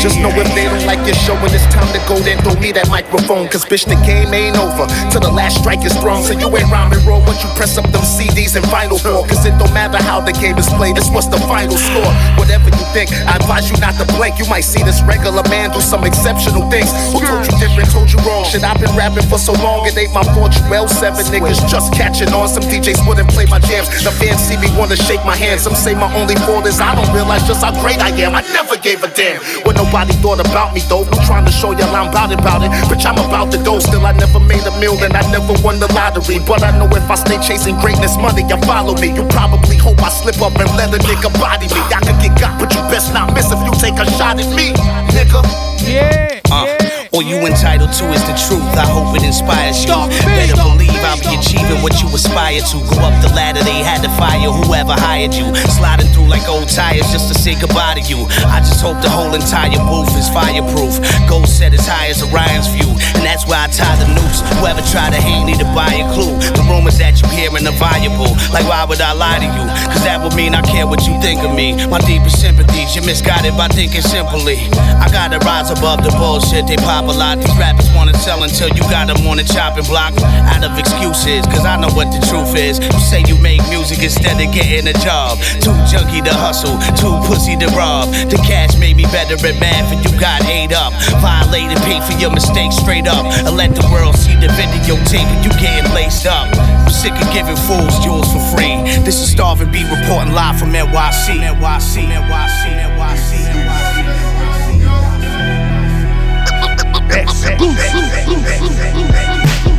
Just 0.07 0.23
know 0.23 0.31
if 0.39 0.47
they 0.55 0.71
don't 0.71 0.87
like 0.87 1.03
your 1.03 1.19
show 1.19 1.35
when 1.43 1.51
it's 1.51 1.67
time 1.75 1.91
to 1.91 1.99
go, 2.07 2.15
then 2.23 2.39
throw 2.47 2.55
me 2.63 2.71
that 2.71 2.87
microphone. 2.87 3.51
Cause 3.51 3.67
bitch, 3.67 3.91
the 3.91 3.99
game 4.07 4.31
ain't 4.31 4.55
over. 4.55 4.87
Till 5.11 5.19
the 5.19 5.35
last 5.35 5.59
strike 5.59 5.83
is 5.83 5.99
thrown. 5.99 6.23
So 6.23 6.31
you 6.31 6.47
ain't 6.55 6.71
rhyming 6.71 7.03
roll 7.03 7.19
once 7.27 7.43
you 7.43 7.51
press 7.59 7.75
up 7.75 7.91
them 7.91 8.07
CDs 8.07 8.55
and 8.55 8.63
vinyl 8.71 9.03
for. 9.03 9.27
Cause 9.27 9.43
it 9.43 9.59
don't 9.59 9.75
matter 9.75 9.99
how 9.99 10.23
the 10.23 10.31
game 10.31 10.63
is 10.63 10.71
played, 10.79 10.95
it's 10.95 11.11
what's 11.11 11.27
the 11.27 11.43
final 11.51 11.75
score. 11.75 12.07
Whatever 12.39 12.71
you 12.71 12.87
think, 12.95 13.11
I 13.27 13.35
advise 13.35 13.67
you 13.67 13.75
not 13.83 13.99
to 13.99 14.07
blink. 14.15 14.39
You 14.39 14.47
might 14.47 14.63
see 14.63 14.79
this 14.87 15.03
regular 15.03 15.43
man 15.51 15.75
do 15.75 15.83
some 15.83 16.07
exceptional 16.07 16.71
things. 16.71 16.87
Who 17.11 17.27
told 17.27 17.43
you 17.43 17.59
different, 17.59 17.91
told 17.91 18.07
you 18.07 18.23
wrong? 18.23 18.47
Shit, 18.47 18.63
I've 18.63 18.79
been 18.79 18.95
rapping 18.95 19.27
for 19.27 19.43
so 19.43 19.59
long, 19.59 19.91
it 19.91 19.99
ain't 19.99 20.15
my 20.15 20.23
fault. 20.39 20.55
You 20.55 20.63
well, 20.71 20.87
seven 20.87 21.27
niggas 21.35 21.67
just 21.67 21.91
catching 21.91 22.31
on. 22.31 22.47
Some 22.47 22.63
DJs 22.71 23.03
wouldn't 23.11 23.35
play 23.35 23.51
my 23.51 23.59
jams. 23.59 23.91
The 24.07 24.15
fans 24.15 24.39
see 24.39 24.55
me 24.55 24.71
wanna 24.79 24.95
shake 24.95 25.27
my 25.27 25.35
hand. 25.35 25.59
Some 25.59 25.75
say 25.75 25.99
my 25.99 26.07
only 26.15 26.39
fault 26.47 26.63
is 26.71 26.79
I 26.79 26.95
don't 26.95 27.11
realize 27.11 27.43
just 27.43 27.67
how 27.67 27.75
great 27.83 27.99
I 27.99 28.15
am. 28.23 28.39
I 28.39 28.47
never 28.55 28.79
gave 28.79 29.03
a 29.03 29.11
damn. 29.11 29.43
When 29.67 29.75
nobody 29.75 29.96
thought 30.05 30.41
about 30.41 30.75
me 30.75 30.81
though. 30.89 31.05
I'm 31.05 31.25
trying 31.25 31.47
to 31.47 31.53
show 31.53 31.73
y'all 31.73 31.95
I'm 31.95 32.11
about 32.11 32.33
it, 32.33 32.41
about 32.41 32.63
it. 32.63 32.71
Bitch, 32.91 33.07
I'm 33.07 33.17
about 33.17 33.51
the 33.51 33.59
dough. 33.63 33.79
Still, 33.79 34.05
I 34.05 34.13
never 34.13 34.41
made 34.41 34.67
a 34.67 34.75
meal 34.79 34.99
and 35.01 35.17
I 35.17 35.25
never 35.33 35.55
won 35.65 35.81
the 35.81 35.89
lottery. 35.95 36.39
But 36.39 36.63
I 36.63 36.77
know 36.77 36.89
if 36.93 37.09
I 37.09 37.15
stay 37.15 37.39
chasing 37.41 37.79
greatness, 37.81 38.17
money, 38.17 38.43
you 38.43 38.59
follow 38.69 38.95
me. 39.01 39.15
You 39.15 39.25
probably 39.29 39.77
hope 39.77 40.03
I 40.03 40.11
slip 40.11 40.41
up 40.43 40.55
and 40.59 40.69
let 40.77 40.93
a 40.93 40.99
nigga 40.99 41.33
body 41.41 41.69
me. 41.73 41.81
I 41.89 42.01
could 42.05 42.19
get 42.21 42.39
got, 42.39 42.61
but 42.61 42.75
you 42.75 42.81
best 42.93 43.15
not 43.15 43.33
miss 43.35 43.51
if 43.51 43.61
you 43.65 43.73
take 43.81 43.97
a 43.99 44.05
shot 44.19 44.39
at 44.39 44.49
me, 44.53 44.73
nigga. 45.17 45.76
Yeah. 45.87 46.41
Uh, 46.51 46.67
all 47.13 47.23
you 47.23 47.39
entitled 47.47 47.93
to 47.97 48.05
is 48.13 48.23
the 48.27 48.35
truth. 48.37 48.67
I 48.77 48.87
hope 48.87 49.17
it 49.17 49.23
inspires 49.23 49.83
you. 49.83 49.95
Better 50.27 50.55
believe 50.59 50.99
I'll 51.07 51.19
be 51.23 51.33
achieving 51.39 51.83
what 51.83 51.97
you 52.03 52.09
aspire 52.11 52.61
to. 52.61 52.77
Go 52.91 52.99
up 53.07 53.15
the 53.23 53.31
ladder, 53.35 53.63
they 53.63 53.81
had 53.83 54.03
to 54.03 54.11
fire 54.19 54.51
whoever 54.51 54.93
hired 54.93 55.35
you. 55.35 55.55
Sliding 55.79 56.11
through 56.13 56.27
like 56.29 56.47
old 56.49 56.69
tires 56.69 57.07
just 57.15 57.31
to 57.33 57.35
say 57.39 57.55
goodbye 57.59 57.95
to 57.99 58.03
you. 58.03 58.27
I 58.51 58.59
just 58.61 58.83
hope 58.83 58.99
the 59.01 59.09
whole 59.11 59.33
entire 59.35 59.79
booth 59.87 60.11
is 60.19 60.29
fireproof. 60.29 60.99
Goal 61.31 61.47
set 61.47 61.73
as 61.73 61.87
high 61.87 62.11
as 62.11 62.23
Orion's 62.23 62.67
view. 62.75 62.91
and 63.15 63.23
that's 63.23 63.47
why 63.47 63.65
I 63.65 63.69
tie 63.71 63.97
the 64.03 64.11
noose. 64.11 64.43
Whoever 64.59 64.83
tried 64.91 65.15
to 65.15 65.21
hang 65.23 65.47
need 65.47 65.59
to 65.63 65.69
buy 65.71 65.95
a 66.03 66.05
clue. 66.13 66.35
The 66.53 66.67
rumors 66.67 66.99
that 66.99 67.23
you 67.23 67.27
hearing 67.31 67.67
are 67.67 67.79
valuable. 67.79 68.35
Like, 68.51 68.67
why 68.67 68.85
would 68.85 69.01
I 69.01 69.13
lie 69.15 69.39
to 69.39 69.49
you? 69.49 69.65
Cause 69.89 70.03
that 70.03 70.19
would 70.23 70.35
mean 70.35 70.55
I 70.55 70.63
care 70.67 70.87
what 70.87 71.07
you 71.07 71.15
think 71.23 71.43
of 71.47 71.55
me. 71.55 71.79
My 71.87 71.99
deepest 72.03 72.43
sympathies, 72.43 72.66
you're 72.97 73.05
misguided 73.05 73.53
by 73.57 73.69
thinking 73.69 74.01
simply. 74.01 74.57
I 74.73 75.13
gotta 75.13 75.39
rise 75.45 75.71
above 75.71 76.03
the 76.03 76.11
bullshit 76.17 76.67
they 76.67 76.77
pop 76.81 77.05
a 77.05 77.13
lot. 77.13 77.37
These 77.39 77.53
rappers 77.61 77.93
wanna 77.93 78.17
sell 78.17 78.43
until 78.43 78.73
you 78.73 78.81
got 78.89 79.13
them 79.13 79.21
on 79.29 79.37
the 79.37 79.45
chopping 79.45 79.85
block. 79.85 80.17
Out 80.49 80.65
of 80.65 80.73
excuses, 80.79 81.45
cause 81.53 81.69
I 81.69 81.77
know 81.77 81.93
what 81.93 82.09
the 82.09 82.25
truth 82.25 82.57
is. 82.57 82.81
You 82.81 83.01
say 83.05 83.21
you 83.29 83.37
make 83.45 83.61
music 83.69 84.01
instead 84.03 84.41
of 84.41 84.49
getting 84.49 84.89
a 84.89 84.97
job. 85.05 85.37
Too 85.61 85.77
junky 85.85 86.25
to 86.25 86.33
hustle, 86.33 86.81
too 86.97 87.13
pussy 87.29 87.55
to 87.61 87.69
rob. 87.77 88.09
The 88.33 88.41
cash 88.49 88.73
made 88.81 88.97
me 88.97 89.05
better 89.13 89.37
at 89.37 89.61
math, 89.61 89.93
and 89.93 90.01
you 90.01 90.11
got 90.19 90.41
ate 90.49 90.73
up. 90.73 90.97
Violated, 91.21 91.77
pay 91.85 92.01
for 92.01 92.17
your 92.17 92.33
mistakes 92.33 92.81
straight 92.81 93.07
up. 93.07 93.29
And 93.45 93.57
let 93.57 93.77
the 93.77 93.85
world 93.93 94.17
see 94.17 94.35
the 94.41 94.49
videotape, 94.57 95.29
and 95.29 95.45
you 95.45 95.53
getting 95.61 95.93
laced 95.93 96.25
up. 96.25 96.49
I'm 96.57 96.89
sick 96.89 97.13
of 97.13 97.29
giving 97.37 97.61
fools 97.69 97.93
jewels 98.01 98.33
for 98.33 98.41
free. 98.57 98.81
This 99.05 99.21
is 99.21 99.29
Starvin' 99.31 99.71
B 99.71 99.85
reporting 99.85 100.33
live 100.33 100.59
from 100.59 100.73
NYC. 100.73 101.37
NYC, 101.37 101.53
NYC, 101.53 102.07
NYC, 102.09 102.86
NYC. 102.87 103.47
Goose. 107.59 109.36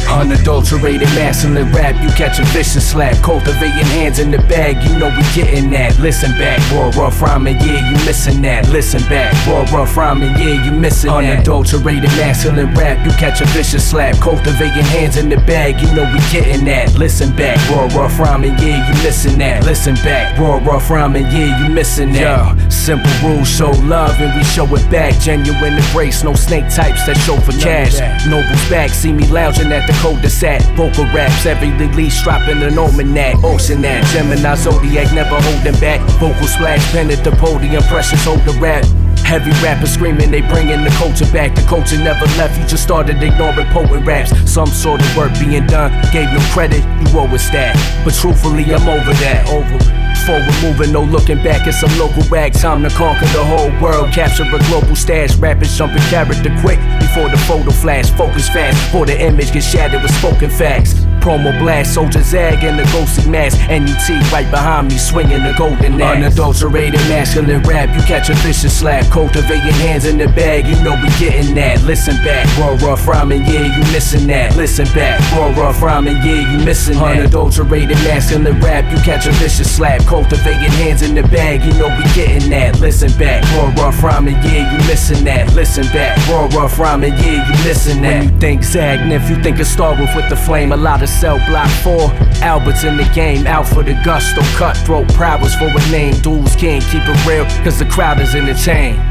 Unadulterated, 0.10 1.08
masculine 1.16 1.72
rap, 1.74 2.02
you 2.02 2.10
catch 2.16 2.40
a 2.40 2.44
vicious 2.46 2.92
slap. 2.92 3.16
Cultivating 3.22 3.86
hands 3.98 4.20
in 4.20 4.32
the 4.32 4.40
bag, 4.50 4.82
you 4.88 4.98
know 4.98 5.10
we 5.10 5.24
getting 5.36 5.70
that. 5.72 6.00
Listen 6.00 6.32
back, 6.40 6.60
raw, 6.72 6.90
rough 7.02 7.22
rhyming, 7.22 7.58
yeah, 7.58 7.90
you 7.90 8.06
missing 8.06 8.42
that. 8.42 8.68
Listen 8.70 9.02
back, 9.10 9.34
raw, 9.46 9.62
rough 9.78 9.96
rhyming, 9.98 10.32
yeah, 10.32 10.64
you 10.64 10.72
missing 10.72 11.12
that. 11.12 11.38
Unadulterated, 11.38 12.10
masculine 12.18 12.74
rap, 12.74 13.06
you 13.06 13.12
catch 13.14 13.42
a 13.42 13.46
vicious 13.48 13.90
slap. 13.90 14.16
Cultivating 14.22 14.84
hands 14.96 15.18
in 15.18 15.30
the 15.30 15.38
bag, 15.46 15.82
you 15.82 15.94
know 15.94 16.10
we 16.14 16.20
getting 16.32 16.66
that. 16.66 16.96
Listen 16.96 17.36
back, 17.36 17.58
raw, 17.70 17.86
rough 18.00 18.18
rhyming, 18.18 18.58
yeah, 18.60 18.88
you 18.88 19.04
missing 19.04 19.38
that. 19.38 19.66
Listen 19.66 19.96
back, 19.96 20.38
raw, 20.40 20.58
rough 20.58 20.90
rhyming, 20.90 21.24
yeah, 21.24 21.62
you 21.62 21.74
missing 21.74 22.14
that. 22.14 22.58
Yo, 22.58 22.70
simple 22.70 23.12
rules, 23.22 23.48
show 23.48 23.72
love 23.86 24.20
and 24.22 24.36
we 24.38 24.44
show 24.44 24.66
it 24.74 24.90
back. 24.90 25.14
Genuine 25.20 25.74
embrace, 25.74 26.24
no 26.24 26.34
snake 26.34 26.66
types 26.74 27.06
that 27.06 27.18
show 27.18 27.38
for 27.42 27.52
cash. 27.60 28.00
Noble's 28.26 28.70
back, 28.70 28.90
see 28.90 29.12
me 29.12 29.28
lounging 29.28 29.72
at 29.72 29.86
the 29.86 29.97
cul-de-sac. 30.02 30.62
Vocal 30.76 31.06
raps, 31.06 31.46
every 31.46 31.72
release 31.72 32.22
dropping 32.24 32.62
an 32.62 32.78
almanac. 32.78 33.44
Ocean 33.44 33.82
that, 33.82 34.04
Gemini 34.14 34.56
Zodiac, 34.56 35.14
never 35.14 35.40
holding 35.40 35.80
back. 35.80 36.02
Vocal 36.20 36.48
splash, 36.48 36.84
pen 36.92 37.12
at 37.12 37.24
the 37.24 37.32
podium, 37.32 37.84
precious 37.84 38.24
hold 38.24 38.42
the 38.42 38.54
rap. 38.60 38.86
Heavy 39.28 39.52
rappers 39.62 39.92
screaming, 39.92 40.32
they 40.32 40.40
bringing 40.40 40.86
the 40.86 40.90
culture 40.92 41.30
back. 41.34 41.54
The 41.54 41.62
culture 41.64 41.98
never 41.98 42.26
left, 42.40 42.58
you 42.58 42.66
just 42.66 42.84
started 42.84 43.22
ignoring 43.22 43.68
potent 43.76 44.08
raps. 44.08 44.32
Some 44.50 44.68
sort 44.68 45.02
of 45.02 45.18
work 45.18 45.34
being 45.38 45.68
done, 45.68 45.92
gave 46.14 46.32
no 46.32 46.40
credit, 46.56 46.80
you 46.80 47.20
owe 47.20 47.28
us 47.28 47.50
that. 47.50 47.76
But 48.06 48.14
truthfully, 48.14 48.64
I'm 48.74 48.88
over 48.88 49.12
that. 49.12 49.50
Over 49.50 49.98
Forward 50.26 50.56
moving, 50.62 50.92
no 50.92 51.04
looking 51.04 51.42
back. 51.44 51.68
It's 51.68 51.80
some 51.80 51.92
local 51.98 52.22
rag. 52.24 52.52
Time 52.54 52.84
to 52.84 52.90
conquer 52.90 53.28
the 53.28 53.46
whole 53.46 53.72
world. 53.82 54.12
Capture 54.12 54.44
a 54.44 54.60
global 54.68 54.96
stash. 54.96 55.36
Rappers 55.38 55.78
jumping 55.78 56.02
character 56.10 56.54
quick 56.60 56.80
before 57.00 57.30
the 57.30 57.38
photo 57.48 57.72
flash. 57.72 58.10
Focus 58.12 58.50
fast 58.50 58.76
before 58.88 59.06
the 59.06 59.18
image 59.18 59.54
gets 59.54 59.66
shattered 59.66 60.02
with 60.02 60.14
spoken 60.16 60.50
facts. 60.50 61.07
Promo 61.22 61.58
blast, 61.60 61.94
soldier 61.94 62.22
zag 62.22 62.64
in 62.64 62.78
the 62.78 62.84
ghostly 62.92 63.30
mask. 63.30 63.58
NUT 63.70 64.10
right 64.32 64.50
behind 64.50 64.90
me, 64.90 64.98
swinging 64.98 65.44
the 65.44 65.54
golden 65.58 66.02
axe. 66.02 66.18
Unadulterated 66.18 67.00
masculine 67.08 67.62
rap, 67.64 67.90
you 67.96 68.02
catch 68.04 68.30
a 68.30 68.34
vicious 68.36 68.80
slap. 68.80 69.06
Cultivating 69.12 69.74
hands 69.86 70.06
in 70.06 70.18
the 70.18 70.28
bag, 70.28 70.68
you 70.68 70.76
know 70.84 70.96
we 71.02 71.10
getting 71.20 71.56
that. 71.56 71.82
Listen 71.84 72.16
back, 72.24 72.46
raw 72.58 72.78
rough 72.88 73.08
rhyming, 73.08 73.42
yeah, 73.46 73.66
you 73.76 73.82
missing 73.92 74.28
that. 74.28 74.56
Listen 74.56 74.86
back, 74.94 75.20
raw 75.34 75.50
rough 75.62 75.82
rhyming, 75.82 76.18
yeah, 76.18 76.52
you 76.52 76.64
missing 76.66 76.96
that. 76.96 77.18
Unadulterated 77.18 77.98
masculine 78.06 78.60
rap, 78.62 78.90
you 78.92 78.98
catch 79.04 79.26
a 79.26 79.32
vicious 79.34 79.76
slap. 79.76 80.02
Cultivating 80.06 80.72
hands 80.82 81.02
in 81.02 81.16
the 81.16 81.24
bag, 81.24 81.64
you 81.64 81.74
know 81.74 81.90
we 81.98 82.04
getting 82.14 82.50
that. 82.50 82.80
Listen 82.80 83.12
back, 83.18 83.44
raw 83.56 83.84
rough 83.84 84.02
rhyming, 84.04 84.36
yeah, 84.36 84.72
you 84.72 84.78
missing 84.88 85.24
that. 85.26 85.54
Listen 85.54 85.86
back, 85.94 86.18
raw 86.30 86.48
rough 86.58 86.80
rhyming, 86.80 87.14
yeah, 87.14 87.48
you 87.48 87.68
missing 87.68 88.02
that. 88.02 88.24
When 88.24 88.34
you 88.34 88.40
think 88.40 88.64
Zag, 88.64 89.00
if 89.12 89.30
you 89.30 89.42
think 89.42 89.60
of 89.60 89.68
Starwolf 89.68 90.16
with 90.16 90.30
the 90.30 90.36
flame. 90.36 90.72
A 90.72 90.78
lot 90.78 91.02
of 91.02 91.07
cell 91.08 91.38
block 91.48 91.70
four. 91.84 92.12
Albert's 92.44 92.84
in 92.84 92.98
the 92.98 93.10
game, 93.16 93.48
out 93.48 93.68
for 93.68 93.84
the 93.84 94.00
gusto. 94.04 94.42
Cutthroat 94.58 95.08
prowess 95.14 95.56
for 95.56 95.68
a 95.68 95.92
name. 95.92 96.14
Dudes 96.22 96.56
can't 96.56 96.84
keep 96.86 97.04
it 97.06 97.26
real, 97.26 97.46
cause 97.64 97.80
the 97.80 97.86
crowd 97.86 98.20
is 98.20 98.36
entertained. 98.36 99.02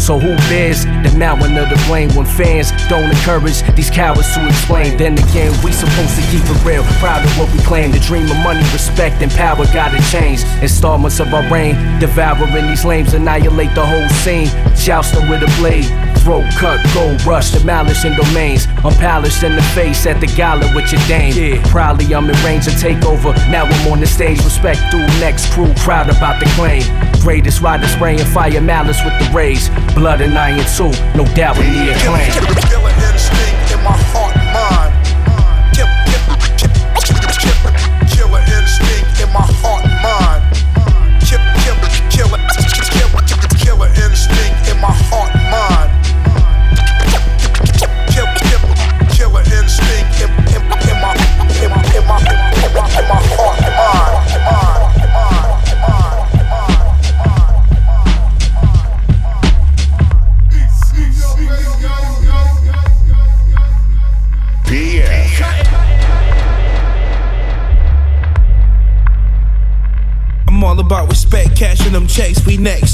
So 0.00 0.18
who 0.18 0.36
bears 0.48 0.84
the 0.84 1.12
mountain 1.16 1.56
of 1.56 1.70
the 1.70 1.82
blame 1.88 2.10
when 2.14 2.26
fans 2.26 2.70
don't 2.88 3.10
encourage 3.10 3.62
these 3.74 3.90
cowards 3.90 4.32
to 4.34 4.46
explain? 4.46 4.96
Then 4.96 5.14
again, 5.14 5.50
we 5.64 5.72
supposed 5.72 6.14
to 6.16 6.22
keep 6.30 6.44
it 6.44 6.64
real, 6.64 6.84
proud 7.00 7.24
of 7.24 7.38
what 7.38 7.50
we 7.52 7.58
claim. 7.64 7.90
The 7.92 7.98
dream 8.00 8.30
of 8.30 8.36
money, 8.44 8.60
respect, 8.72 9.22
and 9.22 9.32
power 9.32 9.64
gotta 9.72 9.98
change. 10.12 10.44
Installments 10.62 11.18
of 11.18 11.32
our 11.32 11.48
reign, 11.50 11.74
devouring 11.98 12.66
these 12.68 12.84
lames, 12.84 13.14
annihilate 13.14 13.74
the 13.74 13.84
whole 13.84 14.08
scene. 14.20 14.48
Jousting 14.76 15.28
with 15.28 15.42
a 15.42 15.50
blade, 15.58 15.88
throat 16.26 16.44
cut, 16.58 16.80
gold 16.92 17.24
rush, 17.24 17.52
the 17.52 17.64
malice 17.64 18.04
in 18.04 18.12
domains. 18.16 18.66
Unpolished 18.84 19.44
in 19.44 19.54
the 19.54 19.62
face 19.78 20.06
at 20.06 20.20
the 20.20 20.26
gala 20.26 20.66
with 20.74 20.90
your 20.90 21.00
dame. 21.06 21.32
Yeah. 21.32 21.62
Proudly 21.70 22.12
I'm 22.12 22.28
in 22.28 22.34
range 22.44 22.66
of 22.66 22.72
takeover. 22.74 23.32
Now 23.48 23.62
I'm 23.64 23.92
on 23.92 24.00
the 24.00 24.08
stage, 24.08 24.42
respect 24.42 24.80
through 24.90 25.06
next 25.22 25.52
crew, 25.52 25.72
proud 25.86 26.10
about 26.10 26.40
the 26.40 26.46
claim. 26.58 26.82
Greatest 27.20 27.60
rider 27.60 27.86
spraying 27.86 28.26
fire 28.34 28.60
malice 28.60 28.98
with 29.04 29.14
the 29.20 29.30
rays. 29.32 29.68
Blood 29.94 30.20
and 30.20 30.36
iron 30.36 30.66
too, 30.76 30.90
no 31.14 31.24
doubt 31.36 31.58
we 31.58 31.70
need 31.70 31.90
a 31.90 31.98
claim. 32.02 32.32
Killer 32.66 32.90
instinct 33.06 33.70
in 33.70 33.78
my 33.84 33.94
heart 34.10 34.25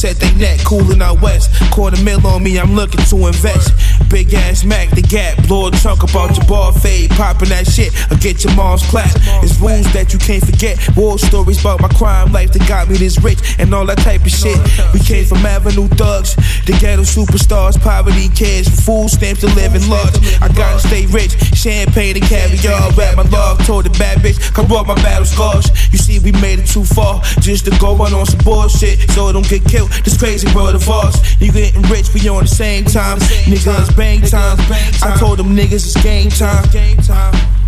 set 0.02 0.16
they 0.18 0.34
neck, 0.34 0.58
coolin' 0.64 1.00
out 1.00 1.22
west. 1.22 1.48
Quarter 1.70 2.02
mill 2.02 2.26
on 2.26 2.42
me, 2.42 2.58
I'm 2.58 2.74
looking 2.74 3.04
to 3.06 3.16
invest. 3.28 3.70
Big 4.10 4.34
ass 4.34 4.64
Mac, 4.64 4.90
the 4.90 5.00
gap, 5.00 5.38
blow 5.46 5.68
a 5.68 5.70
chunk 5.70 6.02
about 6.02 6.36
your 6.36 6.44
ball 6.46 6.72
fade, 6.72 7.10
poppin' 7.10 7.50
that 7.50 7.68
shit, 7.68 7.94
or 8.10 8.16
get 8.16 8.42
your 8.42 8.52
mom's 8.56 8.82
clap. 8.90 9.14
It's 9.46 9.60
wounds 9.60 9.92
that 9.92 10.12
you 10.12 10.18
can't 10.18 10.44
forget. 10.44 10.74
War 10.96 11.20
stories 11.20 11.60
about 11.60 11.80
my 11.80 11.88
crime 11.88 12.32
life 12.32 12.52
that 12.52 12.66
got 12.66 12.88
me 12.88 12.96
this 12.96 13.22
rich 13.22 13.38
and 13.60 13.72
all 13.72 13.86
that 13.86 13.98
type 13.98 14.26
of 14.26 14.32
shit. 14.32 14.58
We 14.92 14.98
came 14.98 15.24
from 15.24 15.46
Avenue 15.46 15.86
thugs, 15.94 16.34
the 16.66 16.76
ghetto 16.80 17.02
superstars, 17.02 17.80
poverty 17.80 18.28
kids, 18.34 18.66
food 18.84 19.08
stamps 19.08 19.42
to 19.42 19.54
live 19.54 19.76
in 19.76 19.88
large. 19.88 20.18
I 20.42 20.48
gotta 20.50 20.80
stay 20.80 21.06
rich, 21.06 21.38
champagne 21.54 22.16
and 22.16 22.26
caviar. 22.26 22.90
Wrap 22.98 23.16
my 23.16 23.26
love, 23.30 23.64
told 23.66 23.84
the 23.86 23.94
bad 24.02 24.18
bitch, 24.18 24.52
come 24.52 24.66
brought 24.66 24.88
my 24.88 24.96
battle 24.96 25.26
scars. 25.26 25.70
You 25.92 25.98
see, 25.98 26.18
we 26.18 26.32
made 26.42 26.58
it 26.58 26.66
too 26.66 26.84
far 26.84 27.22
just 27.38 27.66
to 27.66 27.70
go 27.78 27.94
on 28.02 28.12
on 28.12 28.26
some 28.26 28.42
bullshit, 28.42 28.98
so 29.14 29.28
it 29.28 29.34
don't 29.34 29.46
get 29.46 29.62
killed. 29.64 29.91
This 30.04 30.16
crazy 30.18 30.48
world 30.54 30.74
of 30.74 30.88
ours. 30.88 31.16
You 31.40 31.52
getting 31.52 31.82
rich, 31.82 32.12
we 32.14 32.28
on 32.28 32.42
the 32.42 32.48
same 32.48 32.84
time. 32.84 33.18
Niggas 33.18 33.96
bang 33.96 34.20
time. 34.22 34.58
I 35.02 35.16
told 35.18 35.38
them 35.38 35.56
niggas 35.56 35.84
it's 35.84 36.02
game 36.02 36.30
time. 36.30 36.64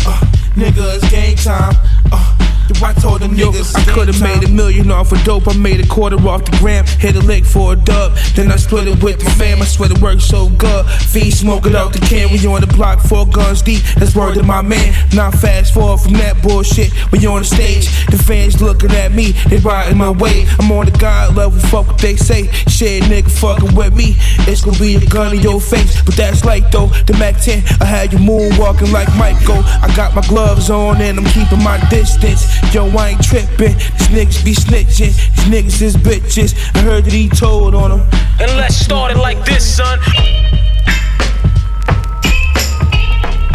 Uh, 0.07 0.21
nigga, 0.55 0.97
it's 0.97 1.11
game 1.11 1.37
time. 1.37 1.75
Uh, 2.13 2.45
I 2.83 2.93
told 2.95 3.21
them 3.21 3.33
niggas 3.33 3.77
I 3.77 3.93
could've 3.93 4.21
made 4.23 4.43
a 4.45 4.49
million 4.49 4.91
off 4.91 5.13
of 5.13 5.23
dope. 5.25 5.49
I 5.49 5.57
made 5.57 5.81
a 5.81 5.87
quarter 5.87 6.17
off 6.29 6.45
the 6.45 6.57
gram. 6.59 6.87
Hit 6.87 7.17
a 7.17 7.21
lick 7.21 7.45
for 7.45 7.75
a 7.75 7.77
dub. 7.77 8.17
Then 8.35 8.51
I 8.51 8.57
split 8.57 8.89
it 8.89 9.03
with 9.03 9.21
the 9.21 9.31
fam. 9.33 9.61
I 9.61 9.67
swear 9.67 9.93
it 9.93 9.99
worked 10.01 10.23
so 10.23 10.49
good. 10.49 10.87
It 11.17 11.77
out 11.77 11.93
the 11.93 12.01
can. 12.01 12.33
We 12.33 12.45
on 12.49 12.61
the 12.61 12.67
block, 12.67 12.99
four 12.99 13.25
guns 13.25 13.63
deep. 13.63 13.81
That's 13.95 14.17
word 14.17 14.35
to 14.35 14.43
my 14.43 14.63
man. 14.63 14.93
Not 15.15 15.33
fast 15.35 15.73
forward 15.73 16.01
from 16.01 16.15
that 16.15 16.43
bullshit. 16.43 16.91
We 17.13 17.25
on 17.27 17.43
the 17.43 17.45
stage. 17.45 17.87
The 18.07 18.19
fans 18.19 18.61
looking 18.61 18.91
at 18.91 19.13
me. 19.13 19.31
They 19.47 19.59
riding 19.59 19.97
my 19.97 20.11
way. 20.11 20.45
I'm 20.59 20.73
on 20.73 20.87
the 20.87 20.99
God 20.99 21.37
level. 21.37 21.61
Fuck 21.71 21.87
what 21.87 21.99
they 21.99 22.17
say. 22.17 22.51
Shit, 22.67 23.05
nigga, 23.05 23.31
fucking 23.31 23.77
with 23.77 23.95
me. 23.95 24.17
It's 24.51 24.65
gonna 24.65 24.79
be 24.79 24.97
a 24.97 25.07
gun 25.07 25.37
in 25.37 25.41
your 25.43 25.61
face. 25.61 26.03
But 26.03 26.17
that's 26.17 26.45
like 26.45 26.73
though. 26.73 26.89
The 27.07 27.15
Mac 27.15 27.41
10, 27.41 27.63
I 27.81 27.85
had 27.85 28.13
you 28.13 28.19
moonwalking 28.19 28.91
like 28.93 29.09
Michael. 29.15 29.63
I 29.63 29.93
got 29.95 30.17
my 30.17 30.27
gloves 30.27 30.69
on 30.69 31.01
and 31.01 31.19
I'm 31.19 31.27
keeping 31.27 31.63
my 31.63 31.79
distance. 31.91 32.43
Yo, 32.75 32.89
I 32.89 33.11
ain't 33.11 33.23
tripping. 33.23 33.79
These 33.79 34.11
niggas 34.11 34.45
be 34.45 34.55
snitching. 34.55 35.15
These 35.15 35.47
niggas 35.47 35.83
is 35.83 35.97
bitches. 35.97 36.59
I 36.75 36.81
heard 36.81 37.05
that 37.05 37.13
he 37.13 37.29
told 37.29 37.77
on 37.77 37.91
them. 37.91 38.01
And 38.41 38.51
let's 38.59 38.75
start 38.75 39.13
it 39.13 39.19
like 39.19 39.45
this, 39.45 39.77
son 39.77 40.01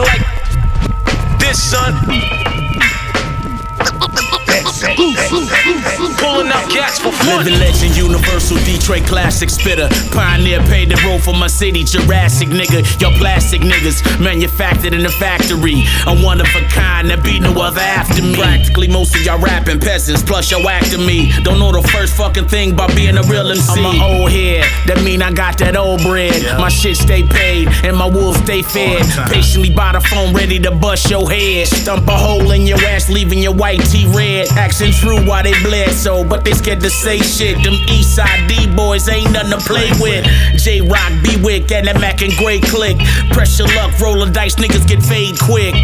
like 0.02 1.40
this, 1.40 1.72
son. 1.72 2.59
Pulling 6.20 6.52
up 6.52 6.70
gas 6.70 7.00
for 7.00 7.12
fun. 7.12 7.38
Living 7.38 7.60
legend, 7.60 7.96
universal 7.96 8.58
Detroit 8.66 9.06
classic 9.06 9.50
spitter. 9.50 9.88
Pioneer 10.12 10.60
paid 10.64 10.90
the 10.90 11.02
road 11.06 11.22
for 11.22 11.34
my 11.34 11.48
city, 11.48 11.84
Jurassic 11.84 12.50
nigga. 12.50 12.84
Your 13.00 13.12
plastic 13.12 13.62
niggas 13.62 14.02
manufactured 14.20 14.94
in 14.94 15.06
a 15.06 15.10
factory. 15.10 15.84
I'm 16.06 16.22
one 16.24 16.42
of 16.42 16.48
a 16.48 16.62
kind, 16.70 17.10
there 17.10 17.22
be 17.22 17.40
no 17.40 17.52
other 17.62 17.80
after 17.80 18.22
me. 18.22 18.36
Practically 18.36 18.88
most 18.88 19.16
of 19.16 19.22
y'all 19.26 19.40
rapping 19.40 19.80
peasants, 19.80 20.24
plus 20.24 20.52
y'all 20.52 20.68
acting 20.68 21.06
me. 21.06 21.32
Don't 21.44 21.60
know 21.60 21.72
the 21.72 21.88
first 21.90 22.16
fucking 22.16 22.48
thing 22.48 22.72
about 22.72 22.96
being 22.96 23.18
a 23.18 23.24
real 23.24 23.48
MC. 23.50 23.80
I'm 23.80 23.86
a 23.86 24.04
old 24.04 24.32
head, 24.32 24.64
that 24.88 25.02
mean 25.04 25.22
I 25.22 25.32
got 25.32 25.58
that 25.60 25.76
old 25.76 26.02
bread. 26.02 26.42
My 26.60 26.70
shit 26.70 26.98
stay 26.98 27.24
paid, 27.24 27.68
and 27.84 27.96
my 27.96 28.08
wolves 28.08 28.40
stay 28.40 28.62
fed. 28.62 29.06
Patiently 29.32 29.70
by 29.70 29.94
the 29.94 30.02
phone, 30.02 30.34
ready 30.34 30.60
to 30.60 30.72
bust 30.72 31.10
your 31.10 31.30
head. 31.30 31.68
Stump 31.68 32.08
a 32.08 32.18
hole 32.18 32.52
in 32.52 32.66
your 32.68 32.80
ass, 32.86 33.10
leaving 33.10 33.40
your 33.40 33.54
white 33.54 33.82
tee 33.86 34.06
red. 34.08 34.39
Accent 34.52 34.94
true 34.96 35.26
while 35.28 35.44
they 35.44 35.54
bled 35.64 35.92
so, 35.92 36.24
but 36.24 36.44
they 36.46 36.54
scared 36.54 36.80
to 36.82 36.90
say 36.90 37.18
shit. 37.20 37.62
Them 37.64 37.74
East 37.90 38.16
Side 38.16 38.48
D 38.48 38.68
boys 38.74 39.10
ain't 39.10 39.32
nothing 39.32 39.52
to 39.52 39.60
play 39.60 39.90
with. 40.00 40.26
J 40.56 40.82
Rock, 40.82 41.12
B 41.24 41.36
Wick, 41.42 41.72
and 41.72 41.88
that 41.88 42.00
Mac 42.00 42.22
and 42.22 42.34
Gray 42.34 42.60
click. 42.60 42.98
Pressure 43.32 43.68
luck, 43.76 44.00
roll 44.00 44.26
the 44.26 44.32
dice, 44.32 44.56
niggas 44.56 44.88
get 44.88 45.02
fade 45.04 45.38
quick. 45.40 45.76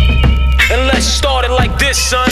And 0.71 0.87
let's 0.87 1.05
start 1.05 1.45
it 1.45 1.51
like 1.51 1.77
this, 1.77 1.97
son. 1.97 2.29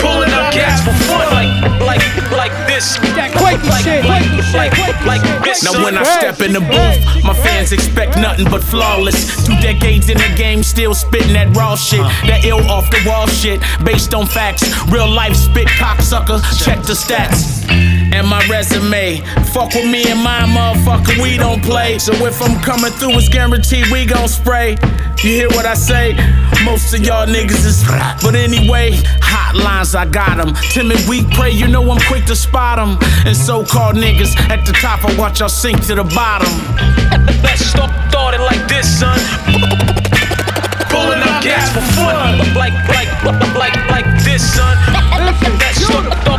Pulling 0.00 0.30
up 0.30 0.52
gas 0.52 0.84
for 0.84 0.92
fun, 1.08 1.26
like, 1.32 1.80
like, 1.80 2.30
like 2.30 2.54
this. 2.66 2.98
Like, 3.14 3.34
like, 3.34 3.62
like, 4.54 5.06
like 5.06 5.44
this. 5.44 5.62
Now 5.62 5.82
when 5.84 5.96
I 5.96 6.02
step 6.02 6.40
in 6.40 6.52
the 6.52 6.60
booth, 6.60 7.24
my 7.24 7.34
fans 7.34 7.72
expect 7.72 8.16
nothing 8.16 8.50
but 8.50 8.62
flawless. 8.62 9.46
Two 9.46 9.54
decades 9.60 10.08
in 10.08 10.18
the 10.18 10.34
game, 10.36 10.62
still 10.62 10.94
spitting 10.94 11.34
that 11.34 11.54
raw 11.56 11.76
shit, 11.76 12.00
uh. 12.00 12.08
that 12.26 12.44
ill 12.44 12.60
off 12.70 12.90
the 12.90 13.00
wall 13.06 13.26
shit, 13.26 13.60
based 13.84 14.14
on 14.14 14.26
facts. 14.26 14.64
Real 14.90 15.08
life 15.08 15.34
spit 15.36 15.68
cocksucker, 15.68 16.40
check 16.62 16.78
the 16.82 16.94
stats. 16.94 17.64
And 18.12 18.26
my 18.28 18.46
resume, 18.48 19.20
fuck 19.52 19.74
with 19.74 19.90
me 19.90 20.04
and 20.10 20.22
my 20.22 20.42
motherfucker, 20.42 21.20
we 21.22 21.36
don't 21.36 21.62
play. 21.62 21.98
So 21.98 22.12
if 22.26 22.40
I'm 22.42 22.60
coming 22.60 22.92
through, 22.92 23.18
it's 23.18 23.28
guaranteed 23.28 23.86
we 23.90 24.06
gon' 24.06 24.28
spray. 24.28 24.76
You 25.22 25.30
hear 25.30 25.48
what 25.48 25.64
I 25.64 25.74
say? 25.74 26.14
Most 26.64 26.94
of 26.94 27.00
y'all 27.00 27.26
niggas 27.26 27.64
is, 27.64 27.82
but 28.22 28.34
anyway, 28.34 28.92
hotlines 29.24 29.94
I 29.94 30.04
got 30.06 30.38
'em. 30.38 30.54
Timid, 30.72 31.06
weak, 31.08 31.30
pray, 31.30 31.50
you 31.50 31.66
know 31.68 31.82
I'm 31.90 32.00
quick 32.08 32.24
to 32.26 32.36
spot 32.36 32.78
'em. 32.78 32.98
And 33.26 33.36
so-called 33.36 33.96
niggas 33.96 34.34
at 34.50 34.64
the 34.66 34.72
top, 34.72 35.04
I 35.04 35.12
watch 35.14 35.40
y'all 35.40 35.48
sink 35.48 35.84
to 35.86 35.94
the 35.94 36.04
bottom. 36.04 36.52
Let's 37.42 37.64
start, 37.66 37.90
start 38.10 38.34
it 38.34 38.40
like 38.40 38.66
this, 38.68 38.86
son. 39.00 39.18
Pulling 40.90 41.22
up 41.28 41.42
gas 41.42 41.70
for 41.74 41.84
fun, 41.98 42.38
like, 42.54 42.74
like, 42.88 43.10
like, 43.56 43.76
like 43.90 44.06
this, 44.24 44.42
son. 44.54 44.76
Let's 45.58 45.84
start, 45.84 46.04
start, 46.04 46.22
start, 46.22 46.33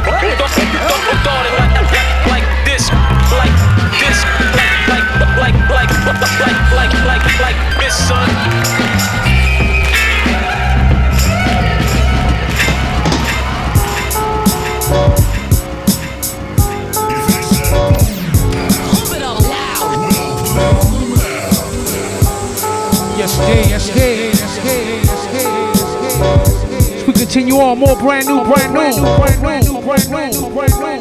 brand 28.06 28.28
new, 28.28 28.44
brand 28.46 28.72
new, 28.72 28.80
brand 29.18 29.42
new, 29.42 29.42
brand 29.42 29.66
new, 29.66 29.82
brand 29.82 30.38
new, 30.38 30.54
brand 30.54 30.78
new. 30.78 30.94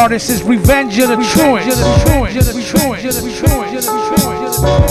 Artist 0.00 0.30
is 0.30 0.42
Revenge 0.42 0.98
of 0.98 1.10
the 1.10 1.16
Truants. 1.36 1.76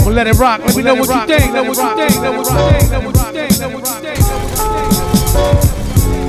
We'll 0.06 0.14
let 0.14 0.28
it 0.28 0.38
rock. 0.38 0.60
Let 0.60 0.76
me 0.76 0.84
know 0.84 0.94
what 0.94 1.08
you 1.08 1.26
think. 1.26 1.52
Know 1.52 1.64
what 1.64 1.76
you 1.76 1.96
think. 1.96 2.22
Know 2.22 2.30
what 2.30 2.46
you 2.46 2.54
think. 2.54 2.90
Know 2.92 3.00
what 3.00 3.16
you 3.18 3.24
think. 3.34 3.58
Know 3.58 3.70
what 3.74 3.82
you 3.82 3.90
think. 4.06 4.22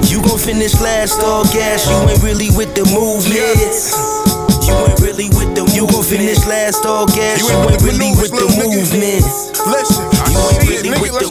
You 0.10 0.18
gon' 0.26 0.39
finish 0.39 0.74
last 0.82 1.22
all 1.22 1.43
gas, 1.54 1.86
you 1.88 1.95
ain't 2.10 2.24
really 2.24 2.49
with 2.58 2.74
the 2.74 2.86
movements. 2.89 3.93
You 4.68 4.74
ain't 4.74 4.99
really 4.99 5.30
with 5.30 5.54
the 5.54 5.62
You 5.78 5.86
gon' 5.86 6.02
finish 6.02 6.43
last 6.47 6.84
all 6.86 7.06
gas, 7.06 7.38
you 7.38 7.47
ain't 7.54 7.84
really 7.84 8.10
with 8.18 8.32
the 8.32 8.47
movements. 8.58 9.52
Listen, 9.70 10.10
Really 10.72 10.96
with 11.04 11.12
the 11.20 11.28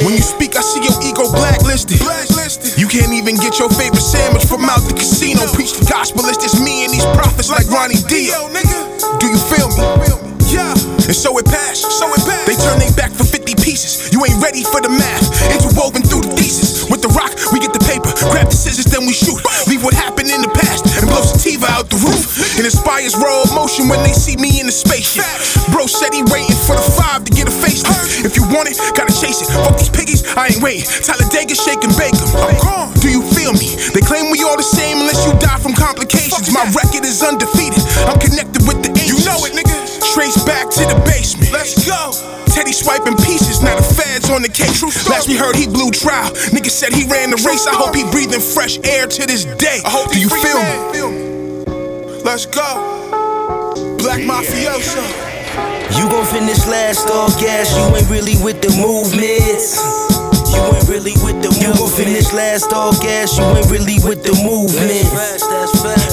When 0.00 0.16
you 0.16 0.24
speak, 0.24 0.56
I 0.56 0.64
see 0.64 0.80
your 0.80 0.96
ego 1.04 1.28
blacklisted. 1.28 2.00
blacklisted. 2.00 2.80
You 2.80 2.88
can't 2.88 3.12
even 3.12 3.36
get 3.36 3.60
your 3.60 3.68
favorite 3.68 4.00
sandwich 4.00 4.48
from 4.48 4.64
out 4.64 4.80
the 4.88 4.96
casino. 4.96 5.44
Preach 5.52 5.76
the 5.76 5.84
gospel, 5.84 6.24
it's 6.24 6.40
just 6.40 6.56
me 6.64 6.88
and 6.88 6.92
these 6.92 7.04
prophets 7.12 7.52
like 7.52 7.68
Ronnie 7.68 8.00
Dio. 8.08 8.48
Do 9.20 9.26
you 9.28 9.36
feel 9.36 9.68
me? 9.76 9.84
Yeah. 10.48 10.72
And 11.04 11.12
so 11.12 11.36
it 11.36 11.44
passed. 11.44 11.84
So 12.00 12.08
it 12.16 12.24
passed. 12.24 12.48
They 12.48 12.56
turn 12.56 12.80
they 12.80 12.88
back 12.96 13.12
for 13.12 13.28
50 13.28 13.57
pieces. 13.68 14.08
You 14.16 14.24
ain't 14.24 14.40
ready 14.40 14.64
for 14.64 14.80
the 14.80 14.88
math. 14.88 15.28
Interwoven 15.52 16.00
through 16.00 16.24
the 16.24 16.32
thesis. 16.40 16.88
With 16.88 17.04
the 17.04 17.12
rock, 17.12 17.36
we 17.52 17.60
get 17.60 17.76
the 17.76 17.84
paper. 17.84 18.08
Grab 18.32 18.48
the 18.48 18.56
scissors, 18.56 18.88
then 18.88 19.04
we 19.04 19.12
shoot. 19.12 19.36
Leave 19.68 19.84
what 19.84 19.92
happened 19.92 20.32
in 20.32 20.40
the 20.40 20.48
past 20.48 20.88
and 20.96 21.04
blow 21.04 21.20
sativa 21.20 21.68
out 21.76 21.92
the 21.92 22.00
roof. 22.00 22.32
It 22.56 22.64
inspires 22.64 23.12
raw 23.20 23.44
emotion 23.52 23.92
when 23.92 24.00
they 24.08 24.16
see 24.16 24.40
me 24.40 24.56
in 24.56 24.72
the 24.72 24.72
spaceship. 24.72 25.28
Bro 25.68 25.84
said 25.84 26.16
he 26.16 26.24
waiting 26.32 26.56
for 26.64 26.80
the 26.80 26.88
five 26.96 27.28
to 27.28 27.30
get 27.36 27.44
a 27.44 27.52
facelift. 27.52 28.24
If 28.24 28.40
you 28.40 28.48
want 28.48 28.72
it, 28.72 28.80
gotta 28.96 29.12
chase 29.12 29.44
it. 29.44 29.52
Fuck 29.52 29.76
these 29.76 29.92
piggies, 29.92 30.24
I 30.32 30.48
ain't 30.48 30.64
waiting. 30.64 30.88
Talladega 31.04 31.52
shake 31.52 31.84
and 31.84 31.92
bake 32.00 32.16
'em. 32.16 32.28
I'm 32.40 32.56
gone. 32.64 32.88
Do 33.04 33.12
you 33.12 33.20
feel 33.36 33.52
me? 33.52 33.76
They 33.92 34.00
claim 34.00 34.32
we 34.32 34.40
all 34.48 34.56
the 34.56 34.64
same 34.64 35.04
unless 35.04 35.28
you 35.28 35.36
die 35.44 35.60
from 35.60 35.76
complications. 35.76 36.48
My 36.48 36.64
record 36.72 37.04
is 37.04 37.20
undefeated. 37.20 37.84
I'm 38.08 38.16
connected 38.16 38.57
nigga. 40.28 40.34
Trace 40.34 40.44
back 40.44 40.70
to 40.70 40.80
the 40.94 41.00
basement. 41.04 41.52
Let's 41.52 41.86
go. 41.86 42.12
Teddy 42.46 42.72
swiping 42.72 43.16
pieces, 43.16 43.62
now 43.62 43.76
the 43.76 43.82
feds 43.82 44.30
on 44.30 44.42
the 44.42 44.48
case. 44.48 44.82
Last 45.08 45.28
we 45.28 45.36
heard 45.36 45.54
he 45.56 45.66
blew 45.66 45.90
trial. 45.90 46.30
Nigga 46.50 46.70
said 46.70 46.92
he 46.92 47.06
ran 47.08 47.30
the 47.30 47.36
race. 47.46 47.66
I 47.66 47.74
hope 47.74 47.94
he 47.94 48.04
breathing 48.10 48.40
fresh 48.40 48.78
air 48.84 49.06
to 49.06 49.26
this 49.26 49.44
day. 49.44 49.80
I 49.84 49.90
hope 49.90 50.10
Do 50.10 50.18
you 50.18 50.28
feel 50.28 50.58
me? 50.58 52.22
Let's 52.24 52.46
go. 52.46 53.96
Black 53.98 54.20
Mafioso. 54.20 55.02
You 55.98 56.08
gon' 56.08 56.24
finish 56.26 56.66
last 56.66 57.08
all 57.08 57.28
gas, 57.40 57.74
you 57.76 57.96
ain't 57.96 58.10
really 58.10 58.36
with 58.44 58.60
the 58.60 58.70
movements. 58.76 60.17
You 60.54 60.64
ain't 60.64 60.88
really 60.88 61.16
with 61.24 61.38
the 61.44 61.50
You 61.60 61.70
gon' 61.76 61.90
finish 61.92 62.32
last 62.32 62.72
all 62.72 62.92
gas, 63.00 63.36
you 63.36 63.44
ain't 63.44 63.70
really 63.70 63.98
with 64.04 64.24
the 64.24 64.32
movement. 64.44 65.08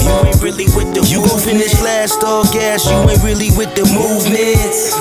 You 0.04 0.14
ain't 0.28 0.40
really 0.42 0.68
with 0.76 0.92
the 0.94 1.02
You 1.08 1.24
gon' 1.24 1.40
finish 1.40 1.74
last 1.80 2.22
all 2.22 2.44
gas, 2.52 2.84
you 2.84 2.96
ain't 3.08 3.22
really 3.24 3.50
with 3.56 3.72
the 3.74 3.84
movements. 3.90 4.92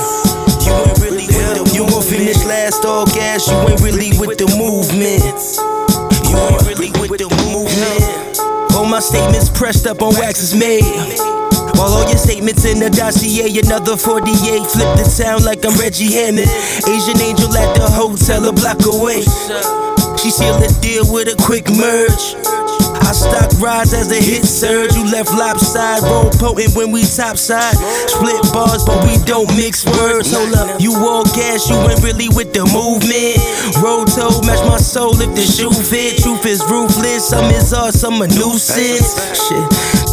You 0.66 0.74
ain't 0.74 1.00
really 1.00 1.28
with 1.28 1.60
the 1.60 1.64
You 1.76 1.84
gon' 1.88 2.02
finish 2.02 2.42
last 2.46 2.86
all 2.86 3.06
gas, 3.06 3.48
you 3.48 3.58
ain't 3.68 3.82
really 3.82 4.12
with 4.18 4.38
the 4.38 4.48
movements. 4.58 5.60
You 6.30 6.38
ain't 6.40 6.64
really 6.68 6.92
with 6.98 7.20
the 7.20 7.30
movement. 7.52 8.40
All 8.76 8.86
my 8.86 9.00
statements 9.00 9.50
pressed 9.50 9.88
up 9.88 10.02
on 10.02 10.14
wax 10.16 10.42
is 10.42 10.56
made. 10.56 11.45
While 11.76 11.92
all 11.92 12.08
your 12.08 12.18
statements 12.18 12.66
in 12.66 12.80
the 12.80 12.90
dossier, 12.90 13.52
another 13.60 13.98
48 13.98 14.32
flip 14.72 14.92
the 14.98 15.06
town 15.06 15.44
like 15.44 15.66
I'm 15.66 15.76
Reggie 15.80 16.12
Hammond. 16.14 16.48
Asian 16.88 17.20
angel 17.20 17.52
at 17.56 17.76
the 17.76 17.88
hotel 17.88 18.48
a 18.48 18.54
block 18.54 18.80
away. 18.88 19.22
She 20.18 20.32
sealed 20.32 20.64
the 20.64 20.72
deal 20.82 21.06
with 21.12 21.28
a 21.28 21.36
quick 21.38 21.70
merge. 21.70 22.34
Our 23.06 23.14
stock 23.14 23.52
rise 23.62 23.94
as 23.94 24.10
the 24.10 24.18
hit 24.18 24.46
surge. 24.46 24.96
You 24.96 25.06
left 25.12 25.30
lopside, 25.38 26.02
roll 26.02 26.32
potent 26.42 26.74
when 26.76 26.92
we 26.92 27.04
topside. 27.06 27.78
Split 28.10 28.42
bars, 28.50 28.82
but 28.86 29.04
we 29.06 29.22
don't 29.30 29.46
mix 29.54 29.86
words. 29.86 30.34
Hold 30.34 30.56
up, 30.56 30.82
you 30.82 30.96
all 30.96 31.24
gas, 31.38 31.70
you 31.70 31.78
ain't 31.86 32.02
really 32.02 32.30
with 32.34 32.54
the 32.58 32.66
movement. 32.74 33.38
Roll 33.84 34.10
toe, 34.10 34.42
match 34.48 34.64
my 34.66 34.82
soul 34.82 35.14
if 35.22 35.30
the 35.38 35.46
shoe 35.46 35.70
fit. 35.70 36.24
Truth 36.24 36.46
is 36.46 36.66
ruthless, 36.66 37.30
some 37.30 37.46
is 37.54 37.74
art, 37.74 37.94
some 37.94 38.22
a 38.22 38.28
nuisance. 38.28 39.14
Shit, 39.38 39.66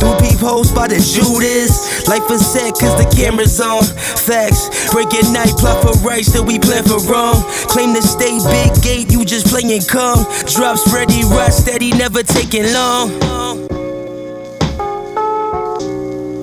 through 0.02 0.18
peepholes 0.18 0.72
by 0.72 0.88
the 0.88 0.98
Judas. 0.98 2.08
Life 2.08 2.28
is 2.30 2.42
set 2.42 2.74
cause 2.74 2.98
the 2.98 3.06
camera's 3.14 3.60
on. 3.60 3.84
Facts, 4.26 4.90
breaking 4.90 5.32
night, 5.32 5.54
plot 5.62 5.78
for 5.82 5.94
right, 6.02 6.24
still 6.24 6.44
we 6.44 6.58
plan 6.58 6.82
for 6.82 6.98
wrong. 7.06 7.38
Claim 7.70 7.94
to 7.94 8.02
stay 8.02 8.38
big 8.50 8.74
gate, 8.82 9.12
you 9.12 9.24
just 9.24 9.46
playing 9.46 9.82
calm. 9.86 10.26
Drops 10.50 10.92
ready, 10.92 11.22
ride 11.30 11.54
steady, 11.54 11.90
never 11.92 12.22
taking 12.22 12.66
long. 12.74 13.10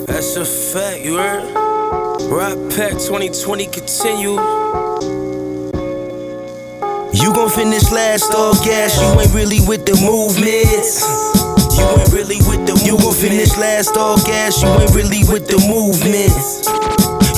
That's 0.08 0.36
a 0.38 0.46
fact, 0.46 1.02
you 1.04 1.18
heard? 1.18 1.44
Rock 2.32 2.58
Pack 2.76 2.94
2020 2.94 3.66
continue. 3.68 4.40
You 7.12 7.34
gon' 7.34 7.50
finish 7.50 7.92
last 7.92 8.32
all 8.32 8.54
gas, 8.64 9.02
you 9.02 9.20
ain't 9.20 9.34
really 9.34 9.60
with 9.68 9.86
the 9.86 9.96
movements. 10.00 11.39
You 11.80 11.88
ain't 11.96 12.12
really 12.12 12.40
with 12.44 12.68
the 12.68 12.76
You 12.84 13.00
gon' 13.00 13.16
finish 13.16 13.56
last 13.56 13.96
all 13.96 14.18
gas, 14.28 14.62
you 14.62 14.68
ain't 14.68 14.92
really 14.92 15.24
with 15.32 15.48
the 15.48 15.56
movements. 15.72 16.68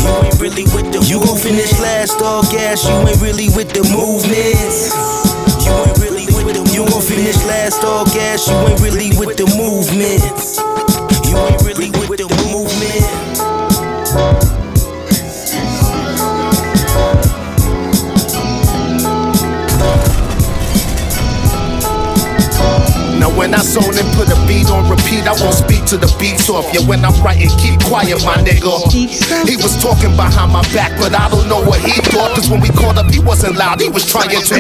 You 0.02 0.10
ain't 0.26 0.42
really 0.42 0.66
with 0.74 0.90
the 0.90 1.00
You 1.06 1.22
gon' 1.22 1.38
finish 1.38 1.72
last 1.78 2.18
all 2.22 2.42
gas, 2.50 2.82
you 2.90 2.98
ain't 3.06 3.22
really 3.22 3.54
with 3.54 3.70
the 3.70 3.86
movements. 3.94 4.98
You 5.62 5.74
ain't 5.86 5.98
really 6.02 6.26
with 6.34 6.58
the 6.58 6.66
You 6.74 6.90
gon' 6.90 7.06
finish 7.06 7.38
last 7.46 7.86
all 7.86 8.06
gas, 8.10 8.50
you 8.50 8.58
ain't 8.66 8.82
really 8.82 9.14
with 9.14 9.38
the 9.38 9.46
movements. 9.54 10.58
You 11.30 11.38
ain't 11.38 11.62
really 11.62 11.94
when 23.52 23.60
I 23.60 23.68
zone 23.68 23.92
and 24.00 24.08
put 24.16 24.32
a 24.32 24.40
beat 24.48 24.72
on 24.72 24.88
repeat, 24.88 25.28
I 25.28 25.36
won't 25.36 25.52
speak 25.52 25.84
to 25.92 26.00
the 26.00 26.08
beats 26.16 26.48
off. 26.48 26.64
Yeah, 26.72 26.88
when 26.88 27.04
I'm 27.04 27.12
writing, 27.20 27.52
keep 27.60 27.76
quiet, 27.84 28.24
my 28.24 28.40
nigga. 28.40 28.72
He 29.44 29.60
was 29.60 29.76
talking 29.84 30.16
behind 30.16 30.56
my 30.56 30.64
back, 30.72 30.96
but 30.96 31.12
I 31.12 31.28
don't 31.28 31.52
know 31.52 31.60
what 31.60 31.84
he 31.84 32.00
thought. 32.16 32.32
Cause 32.32 32.48
when 32.48 32.64
we 32.64 32.72
caught 32.72 32.96
up, 32.96 33.12
he 33.12 33.20
wasn't 33.20 33.60
loud, 33.60 33.84
he 33.84 33.92
was 33.92 34.08
trying 34.08 34.32
to. 34.32 34.56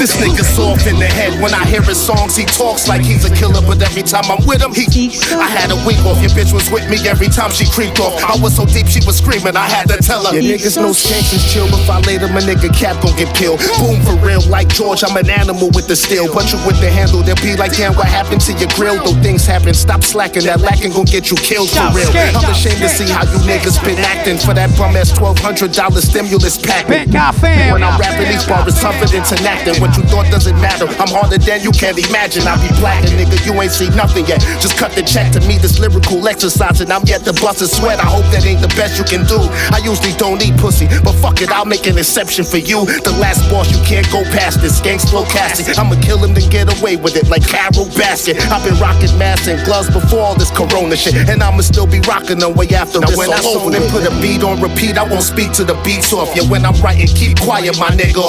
This 0.00 0.16
nigga's 0.16 0.56
off 0.56 0.80
in 0.88 0.96
the 0.96 1.04
head. 1.04 1.36
When 1.44 1.52
I 1.52 1.68
hear 1.68 1.84
his 1.84 2.00
songs, 2.00 2.32
he 2.32 2.48
talks 2.48 2.88
like 2.88 3.04
he's 3.04 3.28
a 3.28 3.32
killer, 3.36 3.60
but 3.60 3.76
every 3.84 4.08
time 4.08 4.24
I'm 4.32 4.40
with 4.48 4.64
him, 4.64 4.72
he. 4.72 4.88
I 5.36 5.52
had 5.52 5.68
a 5.68 5.76
week 5.84 6.00
off, 6.08 6.16
your 6.24 6.32
bitch 6.32 6.56
was 6.56 6.64
with 6.72 6.88
me 6.88 6.96
every 7.04 7.28
time 7.28 7.52
she 7.52 7.68
creeped 7.68 8.00
off. 8.00 8.16
I 8.24 8.40
was 8.40 8.56
so 8.56 8.64
deep, 8.64 8.88
she 8.88 9.04
was 9.04 9.20
screaming, 9.20 9.52
I 9.52 9.68
had 9.68 9.84
to 9.92 10.00
tell 10.00 10.24
her. 10.24 10.32
Yeah, 10.32 10.56
niggas 10.56 10.80
know 10.80 10.96
skanks 10.96 11.36
is 11.36 11.44
chill. 11.52 11.68
If 11.68 11.92
I 11.92 12.00
later, 12.08 12.32
my 12.32 12.40
nigga 12.40 12.72
cap 12.72 13.04
gon' 13.04 13.12
get 13.20 13.28
peeled. 13.36 13.60
Boom 13.76 14.00
for 14.00 14.16
real, 14.24 14.40
like 14.48 14.72
George, 14.72 15.04
I'm 15.04 15.16
an 15.20 15.28
animal 15.28 15.68
with 15.76 15.92
the 15.92 15.96
steel. 15.96 16.32
But 16.32 16.48
you 16.48 16.58
with 16.64 16.80
the 16.80 16.88
handle, 16.88 17.20
they'll 17.20 17.36
be 17.44 17.52
like, 17.60 17.76
damn, 17.76 17.92
what 17.92 18.08
happened 18.08 18.29
to 18.38 18.52
your 18.54 18.70
grill? 18.78 19.02
Though 19.02 19.18
things 19.22 19.46
happen, 19.46 19.74
stop 19.74 20.02
slacking. 20.02 20.44
That 20.44 20.60
lacking 20.60 20.92
gon' 20.92 21.04
get 21.04 21.30
you 21.30 21.36
killed 21.36 21.70
for 21.70 21.90
real. 21.90 22.10
I'm 22.14 22.46
ashamed 22.50 22.78
to 22.78 22.88
see 22.88 23.10
how 23.10 23.26
you 23.26 23.38
niggas 23.42 23.82
been 23.82 23.98
acting 23.98 24.38
for 24.38 24.54
that 24.54 24.70
bum 24.78 24.94
ass 24.94 25.10
$1,200 25.16 25.72
stimulus 25.98 26.58
pack. 26.58 26.86
Bent 26.86 27.12
guy 27.12 27.32
fam. 27.32 27.72
When 27.72 27.82
I'm 27.82 27.98
rapping 27.98 28.28
these 28.28 28.46
bars, 28.46 28.68
it's 28.68 28.80
tougher 28.80 29.06
than 29.10 29.22
Tinactin. 29.22 29.80
What 29.80 29.96
you 29.96 30.04
thought 30.06 30.30
doesn't 30.30 30.58
matter. 30.60 30.86
I'm 31.00 31.10
harder 31.10 31.38
than 31.38 31.62
you 31.62 31.72
can't 31.72 31.98
imagine. 31.98 32.46
I 32.46 32.60
be 32.60 32.70
blacking, 32.78 33.16
nigga. 33.18 33.40
You 33.46 33.54
ain't 33.60 33.72
seen 33.72 33.94
nothing 33.96 34.26
yet. 34.26 34.40
Just 34.62 34.76
cut 34.76 34.92
the 34.92 35.02
check 35.02 35.32
to 35.32 35.40
me. 35.48 35.58
This 35.58 35.78
lyrical 35.78 36.20
exercise, 36.28 36.80
and 36.80 36.92
I'm 36.92 37.04
yet 37.06 37.24
to 37.24 37.32
bust 37.40 37.62
a 37.62 37.66
sweat. 37.66 37.98
I 37.98 38.06
hope 38.06 38.26
that 38.32 38.46
ain't 38.46 38.60
the 38.60 38.72
best 38.78 38.98
you 38.98 39.04
can 39.04 39.26
do. 39.26 39.40
I 39.74 39.80
usually 39.82 40.12
don't 40.16 40.40
eat 40.42 40.56
pussy, 40.56 40.86
but 41.02 41.14
fuck 41.18 41.40
it, 41.42 41.50
I'll 41.50 41.64
make 41.64 41.86
an 41.86 41.98
exception 41.98 42.44
for 42.44 42.58
you. 42.58 42.86
The 43.06 43.14
last 43.18 43.48
boss, 43.50 43.70
you 43.70 43.82
can't 43.84 44.06
go 44.10 44.22
past 44.30 44.60
this. 44.60 44.80
Gangs 44.80 45.04
casting. 45.32 45.78
I'ma 45.78 45.96
kill 46.00 46.18
him 46.18 46.34
then 46.34 46.48
get 46.50 46.66
away 46.80 46.96
with 46.96 47.16
it 47.16 47.28
like 47.28 47.46
Carol 47.46 47.86
Baskin. 48.20 48.36
I've 48.52 48.64
been 48.64 48.78
rocking 48.78 49.16
masks 49.18 49.48
and 49.48 49.62
gloves 49.64 49.88
before 49.90 50.20
all 50.20 50.34
this 50.34 50.50
corona 50.50 50.96
shit, 50.96 51.14
and 51.28 51.42
I'ma 51.42 51.62
still 51.62 51.86
be 51.86 52.00
rocking 52.00 52.38
them 52.38 52.54
way 52.54 52.68
after 52.68 53.00
Now 53.00 53.08
this 53.08 53.16
when 53.16 53.32
I 53.32 53.40
all 53.40 53.56
over 53.56 53.72
zone 53.72 53.80
and 53.80 53.90
put 53.90 54.04
a 54.04 54.12
beat 54.20 54.42
on 54.42 54.60
repeat, 54.60 54.98
I 54.98 55.04
won't 55.04 55.22
speak 55.22 55.52
to 55.52 55.64
the 55.64 55.74
beats 55.84 56.12
off. 56.12 56.34
Yeah, 56.36 56.48
when 56.48 56.64
I'm 56.64 56.76
writing, 56.80 57.06
keep 57.06 57.40
quiet, 57.40 57.78
my 57.78 57.90
nigga. 57.90 58.20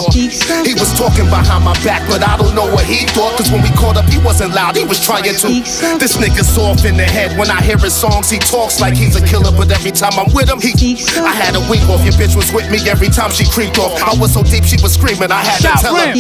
He 0.66 0.74
was 0.74 0.92
talking 0.98 1.28
behind 1.28 1.64
my 1.66 1.76
back, 1.84 2.08
but 2.08 2.24
I 2.24 2.38
don't 2.38 2.56
know 2.56 2.72
what 2.72 2.86
he 2.86 3.06
thought. 3.12 3.38
Cause 3.38 3.52
when 3.52 3.62
we 3.62 3.70
caught 3.76 3.98
up, 3.98 4.06
he 4.06 4.20
wasn't 4.24 4.54
loud, 4.54 4.76
he 4.76 4.86
was 4.86 5.04
trying 5.04 5.24
to. 5.24 5.48
This 6.00 6.18
nigga's 6.18 6.58
off 6.58 6.86
in 6.86 6.96
the 6.98 7.06
head. 7.06 7.38
When 7.38 7.50
I 7.50 7.62
hear 7.62 7.78
his 7.78 7.94
songs, 7.94 8.30
he 8.30 8.40
talks 8.40 8.80
like 8.80 8.96
he's 8.96 9.16
a 9.16 9.24
killer, 9.26 9.52
but 9.52 9.72
every 9.72 9.92
time 9.92 10.16
I'm 10.18 10.32
with 10.34 10.50
him, 10.50 10.60
he. 10.62 10.72
I 11.20 11.34
had 11.34 11.56
a 11.56 11.64
week 11.70 11.84
off, 11.90 12.04
your 12.04 12.16
bitch 12.16 12.36
was 12.36 12.52
with 12.54 12.70
me 12.72 12.80
every 12.90 13.10
time 13.10 13.32
she 13.32 13.46
creeped 13.50 13.78
off. 13.78 14.00
I 14.02 14.16
was 14.20 14.34
so 14.34 14.44
deep, 14.44 14.64
she 14.64 14.78
was 14.82 14.94
screaming, 14.94 15.32
I 15.32 15.44
had 15.44 15.60
to 15.62 15.72
tell 15.82 15.96
her. 15.96 16.14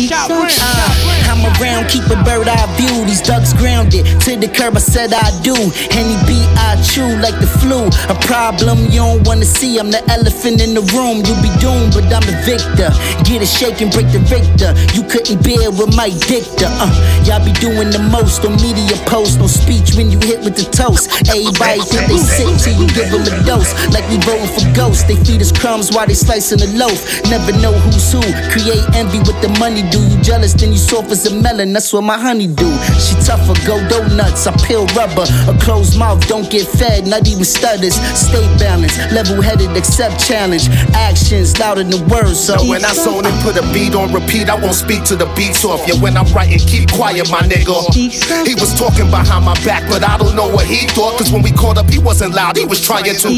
I'm 1.31 1.41
around, 1.57 1.89
keep 1.89 2.05
a 2.11 2.17
bird 2.23 2.47
eye 2.47 2.67
view. 2.75 3.05
These 3.05 3.21
ducks 3.21 3.53
grounded 3.61 4.03
to 4.25 4.33
the 4.35 4.49
curb. 4.49 4.73
I 4.75 4.81
said 4.81 5.13
I 5.13 5.29
do. 5.45 5.53
Any 5.93 6.17
beat 6.25 6.49
I 6.57 6.81
chew 6.81 7.05
like 7.21 7.37
the 7.37 7.45
flu. 7.61 7.85
A 8.09 8.17
problem 8.25 8.89
you 8.89 9.05
don't 9.05 9.21
wanna 9.29 9.45
see. 9.45 9.77
I'm 9.77 9.93
the 9.93 10.01
elephant 10.09 10.65
in 10.65 10.73
the 10.73 10.81
room. 10.97 11.21
You 11.21 11.37
be 11.45 11.53
doomed, 11.61 11.93
but 11.93 12.09
I'm 12.09 12.25
the 12.25 12.33
victor. 12.41 12.89
Get 13.29 13.45
it 13.45 13.51
shaking, 13.53 13.93
break 13.93 14.09
the 14.09 14.23
victor. 14.25 14.73
You 14.97 15.05
couldn't 15.05 15.45
bear 15.45 15.69
with 15.69 15.93
my 15.93 16.09
dicta. 16.25 16.67
Uh, 16.81 16.89
y'all 17.23 17.43
be 17.45 17.53
doing 17.61 17.93
the 17.93 18.01
most 18.09 18.41
on 18.41 18.57
media 18.57 18.97
posts. 19.05 19.37
No 19.37 19.45
speech 19.45 19.93
when 19.93 20.09
you 20.09 20.17
hit 20.25 20.41
with 20.41 20.57
the 20.57 20.65
toast. 20.73 21.13
Everybody 21.29 21.85
think 21.85 22.09
they 22.09 22.17
sick 22.17 22.49
till 22.57 22.75
you 22.81 22.87
give 22.97 23.13
them 23.13 23.21
a 23.21 23.33
dose. 23.45 23.69
Like 23.93 24.03
we 24.09 24.17
voting 24.25 24.49
for 24.49 24.65
ghosts. 24.73 25.05
They 25.05 25.15
feed 25.21 25.41
us 25.45 25.53
crumbs 25.53 25.93
while 25.93 26.09
they 26.09 26.17
slicing 26.17 26.57
the 26.65 26.69
loaf. 26.73 26.97
Never 27.29 27.53
know 27.61 27.77
who's 27.85 28.09
who. 28.09 28.23
Create 28.49 28.81
envy 28.97 29.21
with 29.21 29.37
the 29.45 29.53
money. 29.61 29.85
Do 29.93 30.01
you 30.01 30.17
jealous? 30.25 30.57
Then 30.57 30.73
you 30.73 30.81
soft 30.81 31.11
as 31.13 31.29
a 31.29 31.33
melon. 31.35 31.73
That's 31.73 31.93
what 31.93 32.01
my 32.01 32.17
honey 32.17 32.47
do. 32.47 32.69
She 32.97 33.13
tougher, 33.21 33.50
go 33.65 33.77
donuts. 33.87 34.47
I 34.47 34.55
peel 34.67 34.85
rubber. 34.97 35.25
A 35.47 35.55
closed 35.59 35.97
mouth 35.97 36.25
don't 36.27 36.49
get 36.49 36.67
fed. 36.67 37.07
Not 37.07 37.27
even 37.27 37.45
stutters. 37.45 37.95
Stay 38.17 38.45
balanced, 38.57 38.99
level 39.11 39.41
headed, 39.41 39.75
accept 39.77 40.19
challenge. 40.19 40.69
Actions 40.93 41.57
louder 41.59 41.83
than 41.83 42.07
words. 42.07 42.39
So 42.39 42.55
Now 42.55 42.69
when 42.69 42.85
I 42.85 42.93
zone 42.93 43.25
and 43.25 43.37
put 43.43 43.57
a 43.57 43.65
beat 43.73 43.95
on 43.95 44.13
repeat, 44.13 44.49
I 44.49 44.55
won't 44.55 44.75
speak 44.75 45.03
to 45.05 45.15
the 45.15 45.25
beats 45.35 45.63
off. 45.65 45.87
Yeah, 45.87 46.01
when 46.01 46.17
I'm 46.17 46.27
writing, 46.33 46.59
keep 46.59 46.91
quiet, 46.91 47.29
my 47.31 47.41
nigga. 47.41 47.71
He 47.93 48.55
was 48.55 48.73
talking 48.77 49.09
behind 49.09 49.45
my 49.45 49.55
back, 49.65 49.87
but 49.89 50.03
I 50.03 50.17
don't 50.17 50.35
know 50.35 50.47
what 50.49 50.65
he 50.65 50.87
thought. 50.87 51.17
Cause 51.17 51.31
when 51.31 51.41
we 51.41 51.51
caught 51.51 51.77
up, 51.77 51.89
he 51.89 51.99
wasn't 51.99 52.33
loud, 52.33 52.57
he 52.57 52.65
was 52.65 52.81
trying 52.81 53.03
to. 53.05 53.29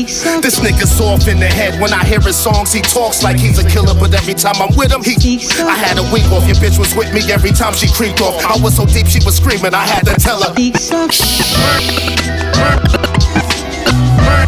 This 0.41 0.59
nigga's 0.59 0.99
off 0.99 1.27
in 1.27 1.39
the 1.39 1.47
head. 1.47 1.79
When 1.81 1.93
I 1.93 2.03
hear 2.05 2.19
his 2.19 2.35
songs, 2.35 2.71
he 2.71 2.81
talks 2.81 3.23
like 3.23 3.37
he's 3.37 3.59
a 3.59 3.67
killer, 3.69 3.93
but 3.93 4.13
every 4.13 4.33
time 4.33 4.55
I'm 4.59 4.75
with 4.75 4.91
him, 4.91 5.03
he. 5.03 5.15
I 5.63 5.75
had 5.75 5.97
a 5.97 6.05
week 6.13 6.25
off, 6.31 6.45
your 6.47 6.57
bitch 6.57 6.77
was 6.79 6.95
with 6.95 7.13
me 7.13 7.21
every 7.31 7.51
time 7.51 7.73
she 7.73 7.87
creeped 7.91 8.21
off. 8.21 8.35
I 8.45 8.57
was 8.61 8.75
so 8.75 8.85
deep, 8.85 9.07
she 9.07 9.19
was 9.23 9.37
screaming, 9.37 9.73
I 9.73 9.85
had 9.93 10.05
to 10.09 10.15
tell 10.17 10.41
her. 10.41 10.49
Learn 10.49 10.73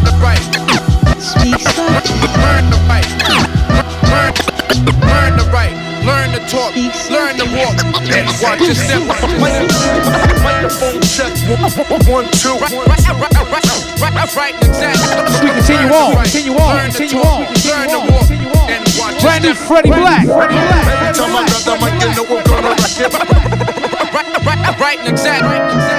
the 0.01 0.13
right. 0.17 0.41
Learn 2.41 2.65
the 2.73 2.79
right. 2.89 3.05
Learn, 4.09 4.33
learn 5.05 5.37
the 5.37 5.45
right. 5.53 5.75
Learn 6.01 6.33
to 6.33 6.41
talk. 6.49 6.73
Learn 7.13 7.37
to 7.37 7.45
walk. 7.53 7.77
And 8.09 8.25
watch 8.41 8.61
your 8.61 8.73
step. 8.73 9.05
Microphone 10.41 11.01
check. 11.05 11.29
One, 12.09 12.25
two. 12.33 12.57
Right, 12.57 12.73
right, 12.73 12.89
right, 12.89 13.33
right, 13.45 14.13
right, 14.13 14.35
right, 14.35 14.55
exactly. 14.63 15.45
We 15.45 15.53
continue 15.53 15.93
on, 15.93 16.23
continue 16.23 16.57
on, 16.57 16.75
Learn 16.75 16.91
to 16.91 16.97
continue 16.97 17.21
on, 17.21 17.45
Learn 17.65 17.89
to 17.89 17.99
walk. 18.11 18.25
Brand 19.21 19.43
new. 19.43 19.53
Freddie 19.53 19.89
Black. 19.89 20.25
Freddie 20.25 20.53
Black. 20.53 20.87
Every 21.01 21.13
time 21.13 21.35
I 21.35 21.45
got 21.47 21.61
that 21.65 21.77
mic, 21.81 21.93
you 22.01 22.09
know 22.15 22.25
I'm 22.29 22.43
gonna 22.45 22.69
rock 22.69 23.59
it. 23.59 23.64
Right, 24.15 24.45
right, 24.45 24.79
right, 24.79 25.09
exactly. 25.09 25.57
Them 25.59 25.67
dudes 25.67 25.94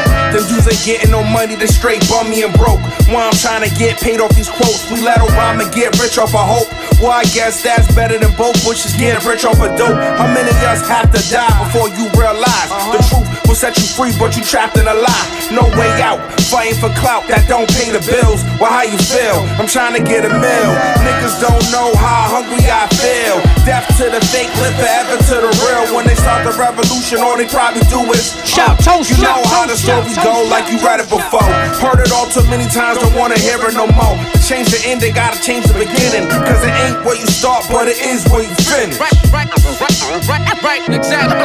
ain't 0.77 0.85
getting 0.85 1.11
no 1.11 1.23
money, 1.25 1.55
they 1.55 1.67
straight 1.67 2.03
bummy 2.09 2.43
and 2.43 2.53
broke. 2.55 2.81
While 3.09 3.29
I'm 3.29 3.39
trying 3.39 3.69
to 3.69 3.73
get 3.77 4.01
paid 4.01 4.21
off 4.21 4.35
these 4.35 4.49
quotes, 4.49 4.91
we 4.91 5.01
let 5.01 5.19
Obama 5.19 5.65
get 5.75 5.99
rich 5.99 6.19
off 6.19 6.35
of 6.35 6.45
hope. 6.45 6.69
Well, 7.01 7.13
I 7.13 7.25
guess 7.33 7.63
that's 7.63 7.93
better 7.95 8.19
than 8.19 8.33
both 8.37 8.57
Bushes 8.65 8.97
getting 8.97 9.21
rich 9.29 9.45
off 9.45 9.61
of 9.61 9.77
dope. 9.77 9.97
How 10.17 10.27
many 10.27 10.51
of 10.51 10.57
us 10.65 10.87
have 10.89 11.13
to 11.13 11.21
die 11.31 11.53
before 11.65 11.89
you 11.93 12.09
realize 12.17 12.71
uh-huh. 12.73 12.97
the 12.97 13.01
truth 13.05 13.29
will 13.47 13.55
set 13.55 13.77
you 13.77 13.85
free, 13.85 14.13
but 14.19 14.37
you 14.37 14.43
trapped 14.43 14.77
in 14.77 14.89
a 14.89 14.97
lie? 14.97 15.27
No 15.53 15.69
way 15.77 15.93
out, 16.03 16.19
fighting 16.51 16.77
for 16.81 16.91
clout 16.99 17.29
that 17.29 17.47
don't 17.47 17.69
pay 17.77 17.93
the 17.93 18.03
bills. 18.03 18.43
Well, 18.59 18.73
how 18.73 18.83
you 18.83 18.99
feel? 18.99 19.45
I'm 19.61 19.69
trying 19.69 19.95
to 19.95 20.03
get 20.03 20.25
a 20.25 20.33
meal. 20.33 20.73
Niggas 21.05 21.37
don't 21.39 21.63
know 21.71 21.95
how 21.95 22.41
hungry 22.41 22.65
I 22.67 22.89
feel. 22.97 23.39
Death 23.69 23.87
to 24.01 24.11
the 24.11 24.21
fake, 24.33 24.51
live 24.59 24.75
forever 24.81 25.17
to 25.21 25.37
the 25.47 25.53
real. 25.69 25.85
When 25.95 26.09
they 26.09 26.17
start 26.17 26.49
the 26.49 26.55
revolution, 26.57 27.21
all 27.23 27.37
they 27.37 27.47
probably 27.47 27.85
do 27.87 28.03
is 28.17 28.35
Shout, 28.43 28.81
uh, 28.81 28.99
toast, 28.99 29.13
You 29.13 29.23
know 29.23 29.45
how 29.47 29.69
the 29.69 29.77
story 29.77 30.11
go, 30.25 30.43
like 30.49 30.66
you 30.71 30.79
read 30.83 31.01
it 31.01 31.09
before. 31.09 31.43
Heard 31.79 32.01
it 32.03 32.13
all 32.13 32.27
too 32.27 32.43
many 32.51 32.67
times, 32.71 32.99
don't 32.99 33.15
wanna 33.15 33.39
hear 33.39 33.59
it 33.63 33.75
no 33.75 33.87
more. 33.95 34.17
To 34.19 34.39
change 34.43 34.71
the 34.71 34.81
end, 34.87 35.01
they 35.01 35.11
gotta 35.13 35.41
change 35.41 35.67
the 35.67 35.75
beginning. 35.75 36.29
Cause 36.29 36.63
it 36.63 36.75
ain't 36.85 37.05
where 37.05 37.17
you 37.17 37.27
start, 37.27 37.65
but 37.71 37.89
it 37.89 37.99
is 37.99 38.27
where 38.29 38.43
you 38.43 38.55
finish. 38.67 38.99
Right, 38.99 39.15
right, 39.33 39.49
right, 39.51 40.29
right, 40.29 40.63
right, 40.63 40.83
exactly. 40.91 41.37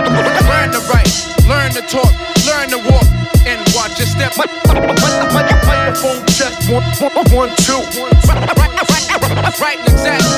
Learn 0.50 0.72
to 0.74 0.82
write, 0.90 1.12
learn 1.48 1.72
to 1.78 1.82
talk, 1.86 2.12
learn 2.48 2.70
to 2.74 2.80
walk, 2.90 3.08
and 3.46 3.60
watch 3.74 3.98
your 4.00 4.08
step. 4.08 4.34
Microphone 4.38 6.26
check, 6.28 6.54
one, 6.70 6.84
one, 7.00 7.26
one, 7.32 7.52
two. 7.62 7.82
Right, 8.28 8.50
right, 8.58 8.74
right, 8.90 9.60
right, 9.60 9.80
exactly. 9.86 10.34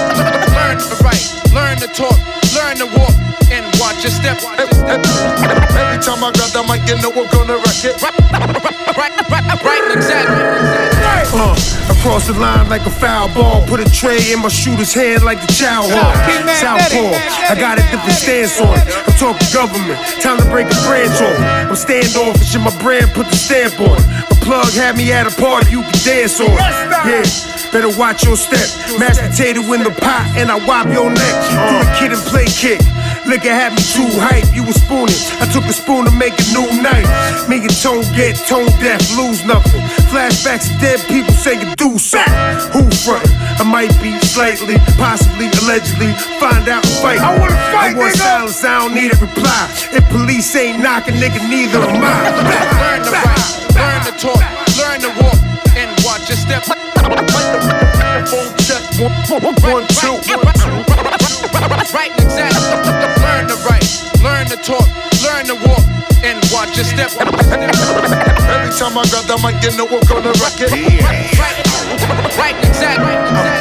Learn 0.53 0.77
to 0.77 0.95
write, 1.03 1.25
learn 1.53 1.77
to 1.79 1.87
talk, 1.87 2.17
learn 2.55 2.77
to 2.77 2.87
walk, 2.97 3.15
and 3.51 3.63
watch 4.03 4.11
your 4.11 4.11
step. 4.11 4.37
Every 5.79 6.03
time 6.03 6.23
I 6.23 6.31
got 6.31 6.51
that 6.51 6.65
mic, 6.67 6.83
you 6.87 6.99
know 6.99 7.11
I'm 7.15 7.27
gonna 7.31 7.55
wreck 7.55 7.83
it. 7.87 7.95
Right, 8.01 8.19
right, 8.97 9.15
right, 9.31 9.63
right, 9.63 9.95
exactly. 9.95 10.43
Uh, 11.33 11.55
across 11.89 12.27
the 12.27 12.33
line 12.33 12.69
like 12.69 12.85
a 12.85 12.89
foul 12.91 13.33
ball. 13.33 13.65
Put 13.67 13.79
a 13.79 13.89
tray 13.89 14.31
in 14.31 14.41
my 14.41 14.49
shooter's 14.49 14.93
hand 14.93 15.23
like 15.23 15.39
the 15.41 15.51
chow 15.53 15.87
hall. 15.87 16.13
Southpaw. 16.59 17.15
I 17.49 17.55
got 17.55 17.79
a 17.79 17.83
different 17.89 18.17
stance 18.19 18.59
on 18.59 18.75
it. 18.75 18.87
I'm 19.07 19.15
talking 19.15 19.47
government. 19.53 19.99
Time 20.21 20.37
to 20.37 20.45
break 20.51 20.67
a 20.67 20.79
branch 20.85 21.15
off. 21.21 21.71
I'm 21.71 21.75
standoffish 21.75 22.53
and 22.55 22.63
my 22.63 22.75
brand 22.79 23.11
put 23.13 23.27
the 23.27 23.37
stamp 23.37 23.79
on 23.79 23.97
it. 23.97 24.07
My 24.29 24.37
plug 24.43 24.71
had 24.73 24.97
me 24.97 25.11
at 25.11 25.27
a 25.27 25.33
party 25.39 25.71
you 25.71 25.81
can 25.81 25.99
dance 26.03 26.39
on. 26.39 26.53
Yeah. 27.07 27.23
Better 27.71 27.89
watch 27.97 28.23
your 28.23 28.37
step. 28.37 28.67
Mashed 28.99 29.21
potato 29.21 29.61
in 29.73 29.81
the 29.81 29.89
pot 29.89 30.27
and 30.37 30.51
I 30.51 30.59
wop 30.67 30.85
your 30.91 31.09
neck. 31.09 31.35
Do 31.49 31.81
the 31.81 31.89
kid 31.97 32.11
and 32.13 32.21
play 32.29 32.45
kick. 32.45 32.83
Liquor 33.25 33.55
had 33.55 33.71
me 33.71 33.83
too 33.95 34.09
hype, 34.19 34.51
you 34.51 34.63
was 34.67 34.75
spooning. 34.83 35.15
I 35.39 35.47
took 35.47 35.63
a 35.63 35.73
spoon 35.73 36.03
to 36.03 36.11
make 36.11 36.35
a 36.35 36.45
new 36.51 36.67
night. 36.83 37.07
Me 37.47 37.63
and 37.63 37.71
Tone 37.79 38.03
get 38.11 38.35
tone 38.47 38.67
deaf, 38.83 38.99
lose 39.15 39.43
nothing. 39.47 39.79
Flashbacks 40.11 40.67
of 40.67 40.79
dead 40.83 40.99
people 41.07 41.31
say 41.31 41.55
you 41.55 41.71
do 41.75 41.97
something. 41.97 42.35
Who 42.75 42.83
front? 43.03 43.23
I 43.59 43.63
might 43.63 43.95
be 44.03 44.11
slightly 44.27 44.75
possibly, 44.99 45.47
allegedly, 45.63 46.11
find 46.35 46.67
out 46.67 46.83
and 46.83 46.95
fight. 46.99 47.19
I 47.23 47.31
wanna 47.39 47.55
fight, 47.71 47.95
I 47.95 47.97
want 47.97 48.11
nigga. 48.11 48.19
silence, 48.19 48.63
I 48.63 48.79
don't 48.83 48.93
need 48.93 49.13
a 49.15 49.17
reply. 49.17 49.71
If 49.95 50.03
police 50.11 50.55
ain't 50.55 50.83
knocking, 50.83 51.15
nigga, 51.15 51.39
neither 51.47 51.79
am 51.79 52.03
I. 52.03 52.27
Learn 52.83 53.01
to 53.07 53.11
write, 53.11 53.39
learn 53.71 53.99
to 54.03 54.13
talk, 54.19 54.43
learn 54.75 54.99
to 54.99 55.11
walk, 55.23 55.39
and 55.79 55.89
watch 56.03 56.27
your 56.27 56.37
step. 56.37 56.63
Phone 58.27 58.51
check, 58.67 58.83
one, 58.99 59.11
one, 59.31 59.55
two, 59.55 59.71
one, 59.71 59.87
two. 59.87 60.22
Just 66.73 66.89
step 66.89 67.11
Every 67.21 68.71
time 68.73 68.97
I 68.97 69.05
grab 69.05 69.25
the 69.29 69.37
mic, 69.45 69.61
you 69.61 69.77
know 69.77 69.85
I'm 69.85 70.01
gonna 70.09 70.33
rock 70.41 70.57
it. 70.57 70.73
Yeah. 70.73 71.05
Right, 71.05 71.29
right, 71.37 72.63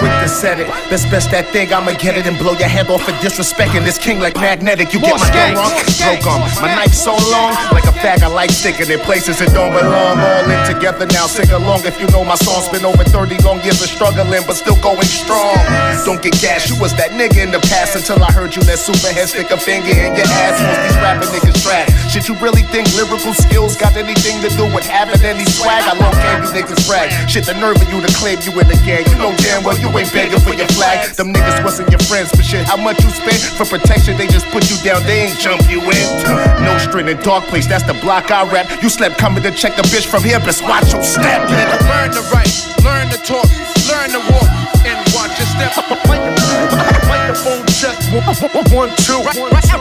right, 0.00 0.21
set 0.32 0.58
it. 0.58 0.66
Best 0.88 1.10
best 1.12 1.30
that 1.30 1.52
thing, 1.52 1.72
I'ma 1.72 1.92
get 2.00 2.16
it 2.16 2.26
and 2.26 2.38
blow 2.40 2.56
your 2.56 2.68
head 2.68 2.88
off 2.88 3.04
for 3.04 3.12
disrespecting 3.20 3.84
this 3.84 3.98
king 3.98 4.18
like 4.18 4.34
magnetic. 4.36 4.92
You 4.92 5.00
get 5.00 5.20
my 5.20 5.28
dough 5.28 5.60
wrong, 5.60 5.72
broke 6.00 6.26
on. 6.26 6.40
My 6.64 6.72
knife 6.74 6.96
so 6.96 7.12
long, 7.28 7.52
like 7.76 7.84
a 7.84 7.94
fag, 8.00 8.24
I 8.24 8.32
like 8.32 8.50
sticking 8.50 8.88
in 8.88 8.98
places 9.04 9.40
it 9.40 9.52
don't 9.52 9.72
belong. 9.76 10.18
All 10.18 10.48
in 10.48 10.60
together 10.64 11.06
now, 11.06 11.26
sing 11.28 11.50
along 11.52 11.84
if 11.84 12.00
you 12.00 12.08
know 12.08 12.24
my 12.24 12.36
song. 12.40 12.64
Spent 12.64 12.84
over 12.84 13.04
30 13.04 13.44
long 13.44 13.60
years 13.60 13.84
of 13.84 13.88
struggling, 13.92 14.42
but 14.48 14.56
still 14.56 14.80
going 14.80 15.04
strong. 15.04 15.60
Don't 16.08 16.22
get 16.22 16.32
gas, 16.40 16.68
you 16.72 16.80
was 16.80 16.96
that 16.96 17.12
nigga 17.12 17.44
in 17.44 17.50
the 17.52 17.60
past 17.68 17.94
until 17.94 18.22
I 18.24 18.32
heard 18.32 18.56
you 18.56 18.62
let 18.64 18.80
Superhead 18.80 19.28
stick 19.28 19.50
a 19.52 19.58
finger 19.60 19.92
in 19.92 20.16
your 20.16 20.28
ass. 20.40 20.56
Most 20.64 20.80
these 20.88 20.98
rapping 21.04 21.30
niggas 21.36 21.60
trash. 21.60 21.88
Shit, 22.08 22.28
you 22.28 22.34
really 22.40 22.64
think 22.72 22.88
lyrical 22.96 23.34
skills 23.36 23.76
got 23.76 23.96
anything 23.96 24.40
to 24.40 24.48
do 24.56 24.64
with 24.72 24.86
having 24.86 25.20
any 25.20 25.44
swag? 25.44 25.84
I 25.84 25.92
long 26.00 26.16
game 26.24 26.40
you 26.42 26.50
niggas 26.56 26.88
brag. 26.88 27.12
Shit, 27.28 27.44
the 27.44 27.54
nerve 27.54 27.76
of 27.76 27.88
you 27.92 28.00
to 28.00 28.12
claim 28.16 28.40
you 28.42 28.52
in 28.60 28.68
the 28.68 28.78
gang. 28.84 29.04
You 29.08 29.16
know 29.18 29.32
damn 29.36 29.62
well 29.64 29.78
you 29.78 29.88
ain't 29.98 30.08
begging 30.22 30.40
for 30.40 30.54
your 30.54 30.68
flag. 30.78 31.10
Them 31.14 31.32
niggas 31.32 31.64
wasn't 31.64 31.90
your 31.90 31.98
friends, 32.06 32.30
but 32.30 32.44
shit, 32.44 32.64
how 32.64 32.76
much 32.76 33.02
you 33.02 33.10
spend 33.10 33.42
for 33.58 33.66
protection? 33.66 34.16
They 34.16 34.26
just 34.26 34.46
put 34.54 34.70
you 34.70 34.78
down, 34.86 35.02
they 35.02 35.26
ain't 35.26 35.38
jump 35.38 35.62
you 35.68 35.82
in. 35.82 36.06
No 36.62 36.78
string 36.78 37.08
in 37.08 37.18
dark 37.26 37.44
place, 37.50 37.66
that's 37.66 37.84
the 37.84 37.94
block 37.94 38.30
I 38.30 38.46
rap. 38.46 38.70
You 38.82 38.88
slept 38.88 39.18
coming 39.18 39.42
to 39.42 39.50
check 39.50 39.74
the 39.76 39.82
bitch 39.90 40.06
from 40.06 40.22
here, 40.22 40.38
best 40.40 40.62
watch 40.62 40.92
your 40.92 41.02
step. 41.02 41.50
Learn 41.50 42.10
to 42.14 42.22
write, 42.30 42.54
learn 42.86 43.10
to 43.10 43.18
talk, 43.26 43.48
learn 43.90 44.10
to 44.14 44.22
walk, 44.30 44.48
and 44.86 44.98
watch 45.14 45.34
your 45.38 45.48
step. 45.50 45.74
Microphone 47.08 47.66
check, 47.74 47.96
one, 48.14 48.90
two, 48.94 49.18
one, 49.26 49.50
two. 49.66 49.78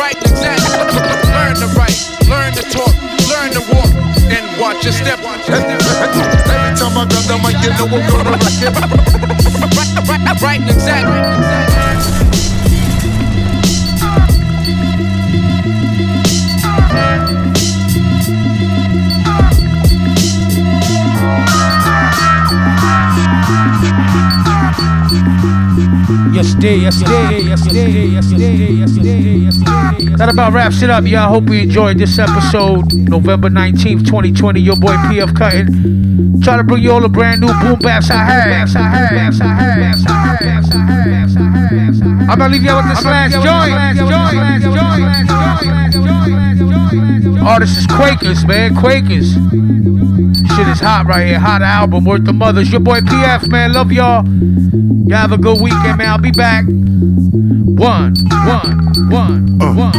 Right, 0.00 0.16
exactly. 0.22 0.72
Learn 1.28 1.56
to 1.60 1.68
write, 1.76 1.98
learn 2.28 2.52
to 2.54 2.62
talk, 2.72 2.94
learn 3.28 3.52
to 3.52 3.62
walk, 3.74 3.90
and 4.30 4.60
watch 4.60 4.84
your 4.84 4.92
step. 4.92 5.18
Every 5.18 5.42
time 6.78 6.96
I 6.96 7.04
got 7.06 7.26
mic, 7.42 7.56
you 7.62 7.70
know 7.76 7.86
we're 7.90 8.06
gonna 8.08 8.30
rock 8.30 8.40
it. 8.42 8.74
Right, 10.40 10.60
exactly. 10.62 11.89
Yesterday, 26.32 26.76
yesterday, 26.76 27.40
yesterday, 27.42 27.90
yesterday, 28.06 28.54
yesterday, 28.54 29.34
yesterday. 29.36 30.16
That 30.16 30.28
about 30.32 30.52
wraps 30.52 30.80
it 30.82 30.88
up, 30.90 31.04
y'all. 31.04 31.28
Hope 31.28 31.44
we 31.44 31.62
enjoyed 31.62 31.98
this 31.98 32.18
episode, 32.18 32.92
November 32.94 33.50
19th, 33.50 34.06
2020. 34.06 34.60
Your 34.60 34.76
boy 34.76 34.94
PF 35.08 35.36
Cuttin. 35.36 36.40
Try 36.40 36.56
to 36.56 36.62
bring 36.62 36.82
you 36.84 36.92
all 36.92 37.04
a 37.04 37.08
brand 37.08 37.40
new 37.40 37.48
boom 37.48 37.78
baps 37.80 38.10
I 38.10 38.24
had. 38.24 38.68
I'm 42.30 42.38
gonna 42.38 42.48
leave 42.48 42.62
y'all 42.62 42.76
with 42.76 42.94
this 42.94 43.04
last 43.04 43.32
joint. 43.42 43.74
Artist 46.94 47.78
is 47.78 47.86
Quakers, 47.86 48.44
man. 48.44 48.74
Quakers. 48.74 49.34
Shit 49.34 50.66
is 50.68 50.80
hot 50.80 51.04
right 51.06 51.26
here. 51.26 51.38
Hot 51.38 51.62
album, 51.62 52.04
worth 52.04 52.24
the 52.24 52.32
mothers. 52.32 52.70
Your 52.72 52.80
boy 52.80 53.00
PF, 53.00 53.48
man. 53.48 53.72
Love 53.72 53.92
y'all. 53.92 54.26
Y'all 55.06 55.18
have 55.18 55.32
a 55.32 55.38
good 55.38 55.60
weekend, 55.60 55.98
man. 55.98 56.08
I'll 56.08 56.18
be 56.18 56.32
back. 56.32 56.64
One, 56.66 58.14
one, 58.44 59.08
one, 59.08 59.62
Uh. 59.62 59.72
one. 59.74 59.92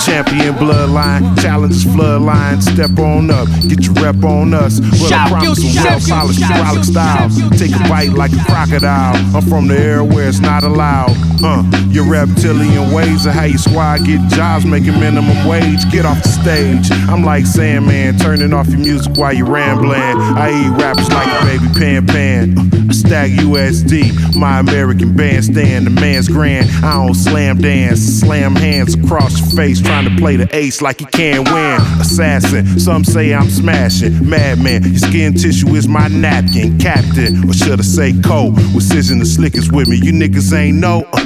Champion 0.00 0.54
bloodline, 0.54 1.36
challenges 1.42 1.84
floodline. 1.84 2.62
Step 2.62 2.96
on 2.98 3.30
up, 3.30 3.48
get 3.68 3.84
your 3.84 3.94
rep 3.94 4.22
on 4.22 4.54
us. 4.54 4.80
Well, 4.80 5.12
I 5.12 5.28
promise 5.28 5.62
you, 5.62 5.70
some 5.70 5.84
well 5.84 6.00
polished 6.08 6.44
frolic 6.44 6.84
styles. 6.84 7.58
Take 7.58 7.74
a 7.74 7.88
bite 7.88 8.12
like 8.12 8.32
a 8.32 8.44
crocodile. 8.44 9.16
I'm 9.36 9.42
from 9.42 9.66
the 9.68 9.78
air 9.78 10.04
where 10.04 10.28
it's 10.28 10.38
not 10.38 10.62
allowed. 10.62 11.16
Uh, 11.42 11.64
your 11.88 12.04
reptilian 12.04 12.92
ways 12.92 13.26
of 13.26 13.32
how 13.34 13.44
your 13.44 13.58
squad 13.58 14.04
get 14.06 14.20
jobs 14.30 14.64
making 14.64 14.98
minimum 15.00 15.46
wage. 15.46 15.90
Get 15.90 16.04
off 16.06 16.22
stage. 16.28 16.90
I'm 17.08 17.24
like 17.24 17.46
Sandman, 17.46 18.18
turning 18.18 18.52
off 18.52 18.68
your 18.68 18.78
music 18.78 19.16
while 19.16 19.32
you're 19.32 19.46
rambling. 19.46 20.00
I 20.00 20.50
eat 20.50 20.82
rappers 20.82 21.08
like 21.10 21.26
a 21.26 21.44
baby 21.44 21.72
pan 21.74 22.06
pan. 22.06 22.58
Uh, 22.58 22.62
I 22.88 22.92
stack 22.92 23.30
USD, 23.30 24.36
my 24.36 24.60
American 24.60 25.16
bandstand. 25.16 25.86
The 25.86 25.90
man's 25.90 26.28
grand. 26.28 26.68
I 26.84 26.94
don't 26.94 27.14
slam 27.14 27.58
dance, 27.58 28.00
slam 28.00 28.54
hands 28.54 28.94
across 28.94 29.38
your 29.38 29.48
face, 29.50 29.80
trying 29.80 30.04
to 30.04 30.16
play 30.16 30.36
the 30.36 30.48
ace 30.54 30.80
like 30.80 31.00
you 31.00 31.06
can't 31.06 31.48
win. 31.48 31.80
Assassin, 32.00 32.78
some 32.78 33.04
say 33.04 33.34
I'm 33.34 33.48
smashing. 33.48 34.28
Madman, 34.28 34.84
your 34.84 34.98
skin 34.98 35.34
tissue 35.34 35.68
is 35.74 35.88
my 35.88 36.08
napkin. 36.08 36.78
Captain, 36.78 37.48
or 37.48 37.52
should 37.52 37.80
I 37.80 37.82
say 37.82 38.12
co? 38.22 38.50
With 38.74 38.84
scissors 38.84 39.18
the 39.18 39.26
slickest 39.26 39.72
with 39.72 39.88
me. 39.88 39.96
You 39.96 40.12
niggas 40.12 40.52
ain't 40.56 40.78
know. 40.78 41.04
Uh, 41.12 41.24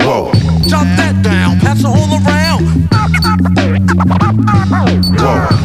whoa. 0.00 0.32
Drop 0.68 0.84
that 0.96 1.20
down, 1.22 1.58
pass 1.60 1.80
it 1.80 1.86
all 1.86 2.26
around. 2.26 3.57
Whoa. 4.08 5.57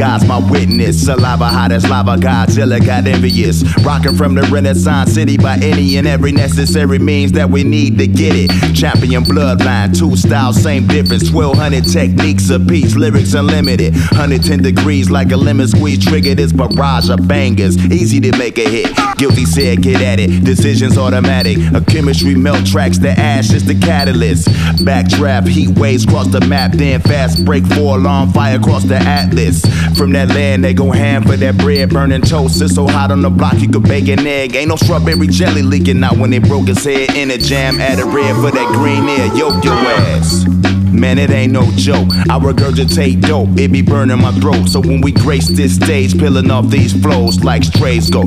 God's 0.00 0.26
my 0.26 0.38
witness, 0.38 1.04
saliva 1.04 1.44
hot 1.44 1.72
as 1.72 1.86
lava, 1.86 2.16
Godzilla 2.16 2.82
got 2.82 3.06
envious. 3.06 3.62
Rocking 3.84 4.16
from 4.16 4.34
the 4.34 4.40
Renaissance 4.44 5.12
city 5.12 5.36
by 5.36 5.58
any 5.58 5.98
and 5.98 6.06
every 6.06 6.32
necessary 6.32 6.98
means 6.98 7.32
that 7.32 7.50
we 7.50 7.64
need 7.64 7.98
to 7.98 8.06
get 8.06 8.32
it. 8.34 8.48
Champion 8.74 9.22
bloodline, 9.22 9.94
two 9.94 10.16
styles, 10.16 10.56
same 10.56 10.86
difference. 10.86 11.30
1200 11.30 11.84
techniques 11.84 12.48
apiece, 12.48 12.96
lyrics 12.96 13.34
unlimited. 13.34 13.92
110 13.92 14.62
degrees 14.62 15.10
like 15.10 15.32
a 15.32 15.36
lemon 15.36 15.68
squeeze, 15.68 16.02
trigger 16.02 16.34
this 16.34 16.50
barrage 16.50 17.10
of 17.10 17.28
bangers. 17.28 17.76
Easy 17.92 18.20
to 18.20 18.34
make 18.38 18.56
a 18.56 18.66
hit. 18.66 18.96
Guilty 19.18 19.44
said, 19.44 19.82
get 19.82 20.00
at 20.00 20.18
it. 20.18 20.42
Decisions 20.42 20.96
automatic. 20.96 21.58
A 21.74 21.84
chemistry 21.84 22.34
melt 22.34 22.64
tracks 22.64 22.96
the 22.96 23.10
ash 23.10 23.52
is 23.52 23.66
the 23.66 23.78
catalyst. 23.78 24.48
Backdraft, 24.78 25.48
heat 25.48 25.78
waves 25.78 26.06
cross 26.06 26.28
the 26.28 26.40
map, 26.40 26.72
then 26.72 27.02
fast 27.02 27.44
break 27.44 27.66
for 27.66 27.98
alarm 27.98 28.32
fire 28.32 28.56
across 28.56 28.84
the 28.84 28.96
atlas. 28.96 29.62
From 29.96 30.12
that 30.12 30.28
land, 30.28 30.64
they 30.64 30.74
go 30.74 30.90
ham 30.90 31.22
for 31.22 31.36
that 31.36 31.58
bread, 31.58 31.90
burning 31.90 32.22
toast. 32.22 32.62
It's 32.62 32.74
so 32.74 32.86
hot 32.86 33.10
on 33.10 33.22
the 33.22 33.30
block, 33.30 33.54
you 33.58 33.68
could 33.68 33.82
bake 33.82 34.08
an 34.08 34.26
egg. 34.26 34.54
Ain't 34.54 34.68
no 34.68 34.76
strawberry 34.76 35.26
jelly 35.26 35.62
leaking 35.62 36.02
out 36.02 36.16
when 36.16 36.30
they 36.30 36.38
broke 36.38 36.68
his 36.68 36.82
head 36.84 37.14
in 37.16 37.30
a 37.30 37.38
jam. 37.38 37.80
Add 37.80 37.98
a 37.98 38.04
red 38.04 38.34
for 38.36 38.50
that 38.50 38.68
green 38.74 39.08
air, 39.08 39.26
yoke 39.36 39.62
your 39.64 39.74
ass. 39.74 40.46
Man, 40.92 41.18
it 41.18 41.30
ain't 41.30 41.52
no 41.52 41.70
joke. 41.76 42.08
I 42.28 42.38
regurgitate 42.38 43.20
dope, 43.22 43.50
it 43.58 43.70
be 43.70 43.82
burning 43.82 44.20
my 44.20 44.32
throat. 44.32 44.68
So 44.68 44.80
when 44.80 45.00
we 45.00 45.12
grace 45.12 45.48
this 45.48 45.76
stage, 45.76 46.18
peeling 46.18 46.50
off 46.50 46.68
these 46.68 46.92
flows 47.00 47.44
like 47.44 47.64
strays 47.64 48.10
go. 48.10 48.24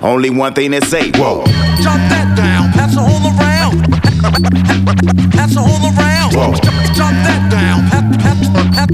Only 0.00 0.30
one 0.30 0.54
thing 0.54 0.72
to 0.72 0.84
say, 0.84 1.10
whoa. 1.12 1.44
Jump 1.80 2.02
that 2.10 2.34
down, 2.36 2.72
pass 2.72 2.92
it 2.92 2.98
all 2.98 3.38
around. 3.38 4.11
Pass 4.32 5.52
it 5.52 5.58
all 5.58 5.66
around. 5.92 6.34
Whoa. 6.34 6.52
Jump 6.94 7.16
that 7.26 7.50
down, 7.52 7.88
pass, 7.90 8.04
pass, 8.16 8.38
pass, 8.72 8.88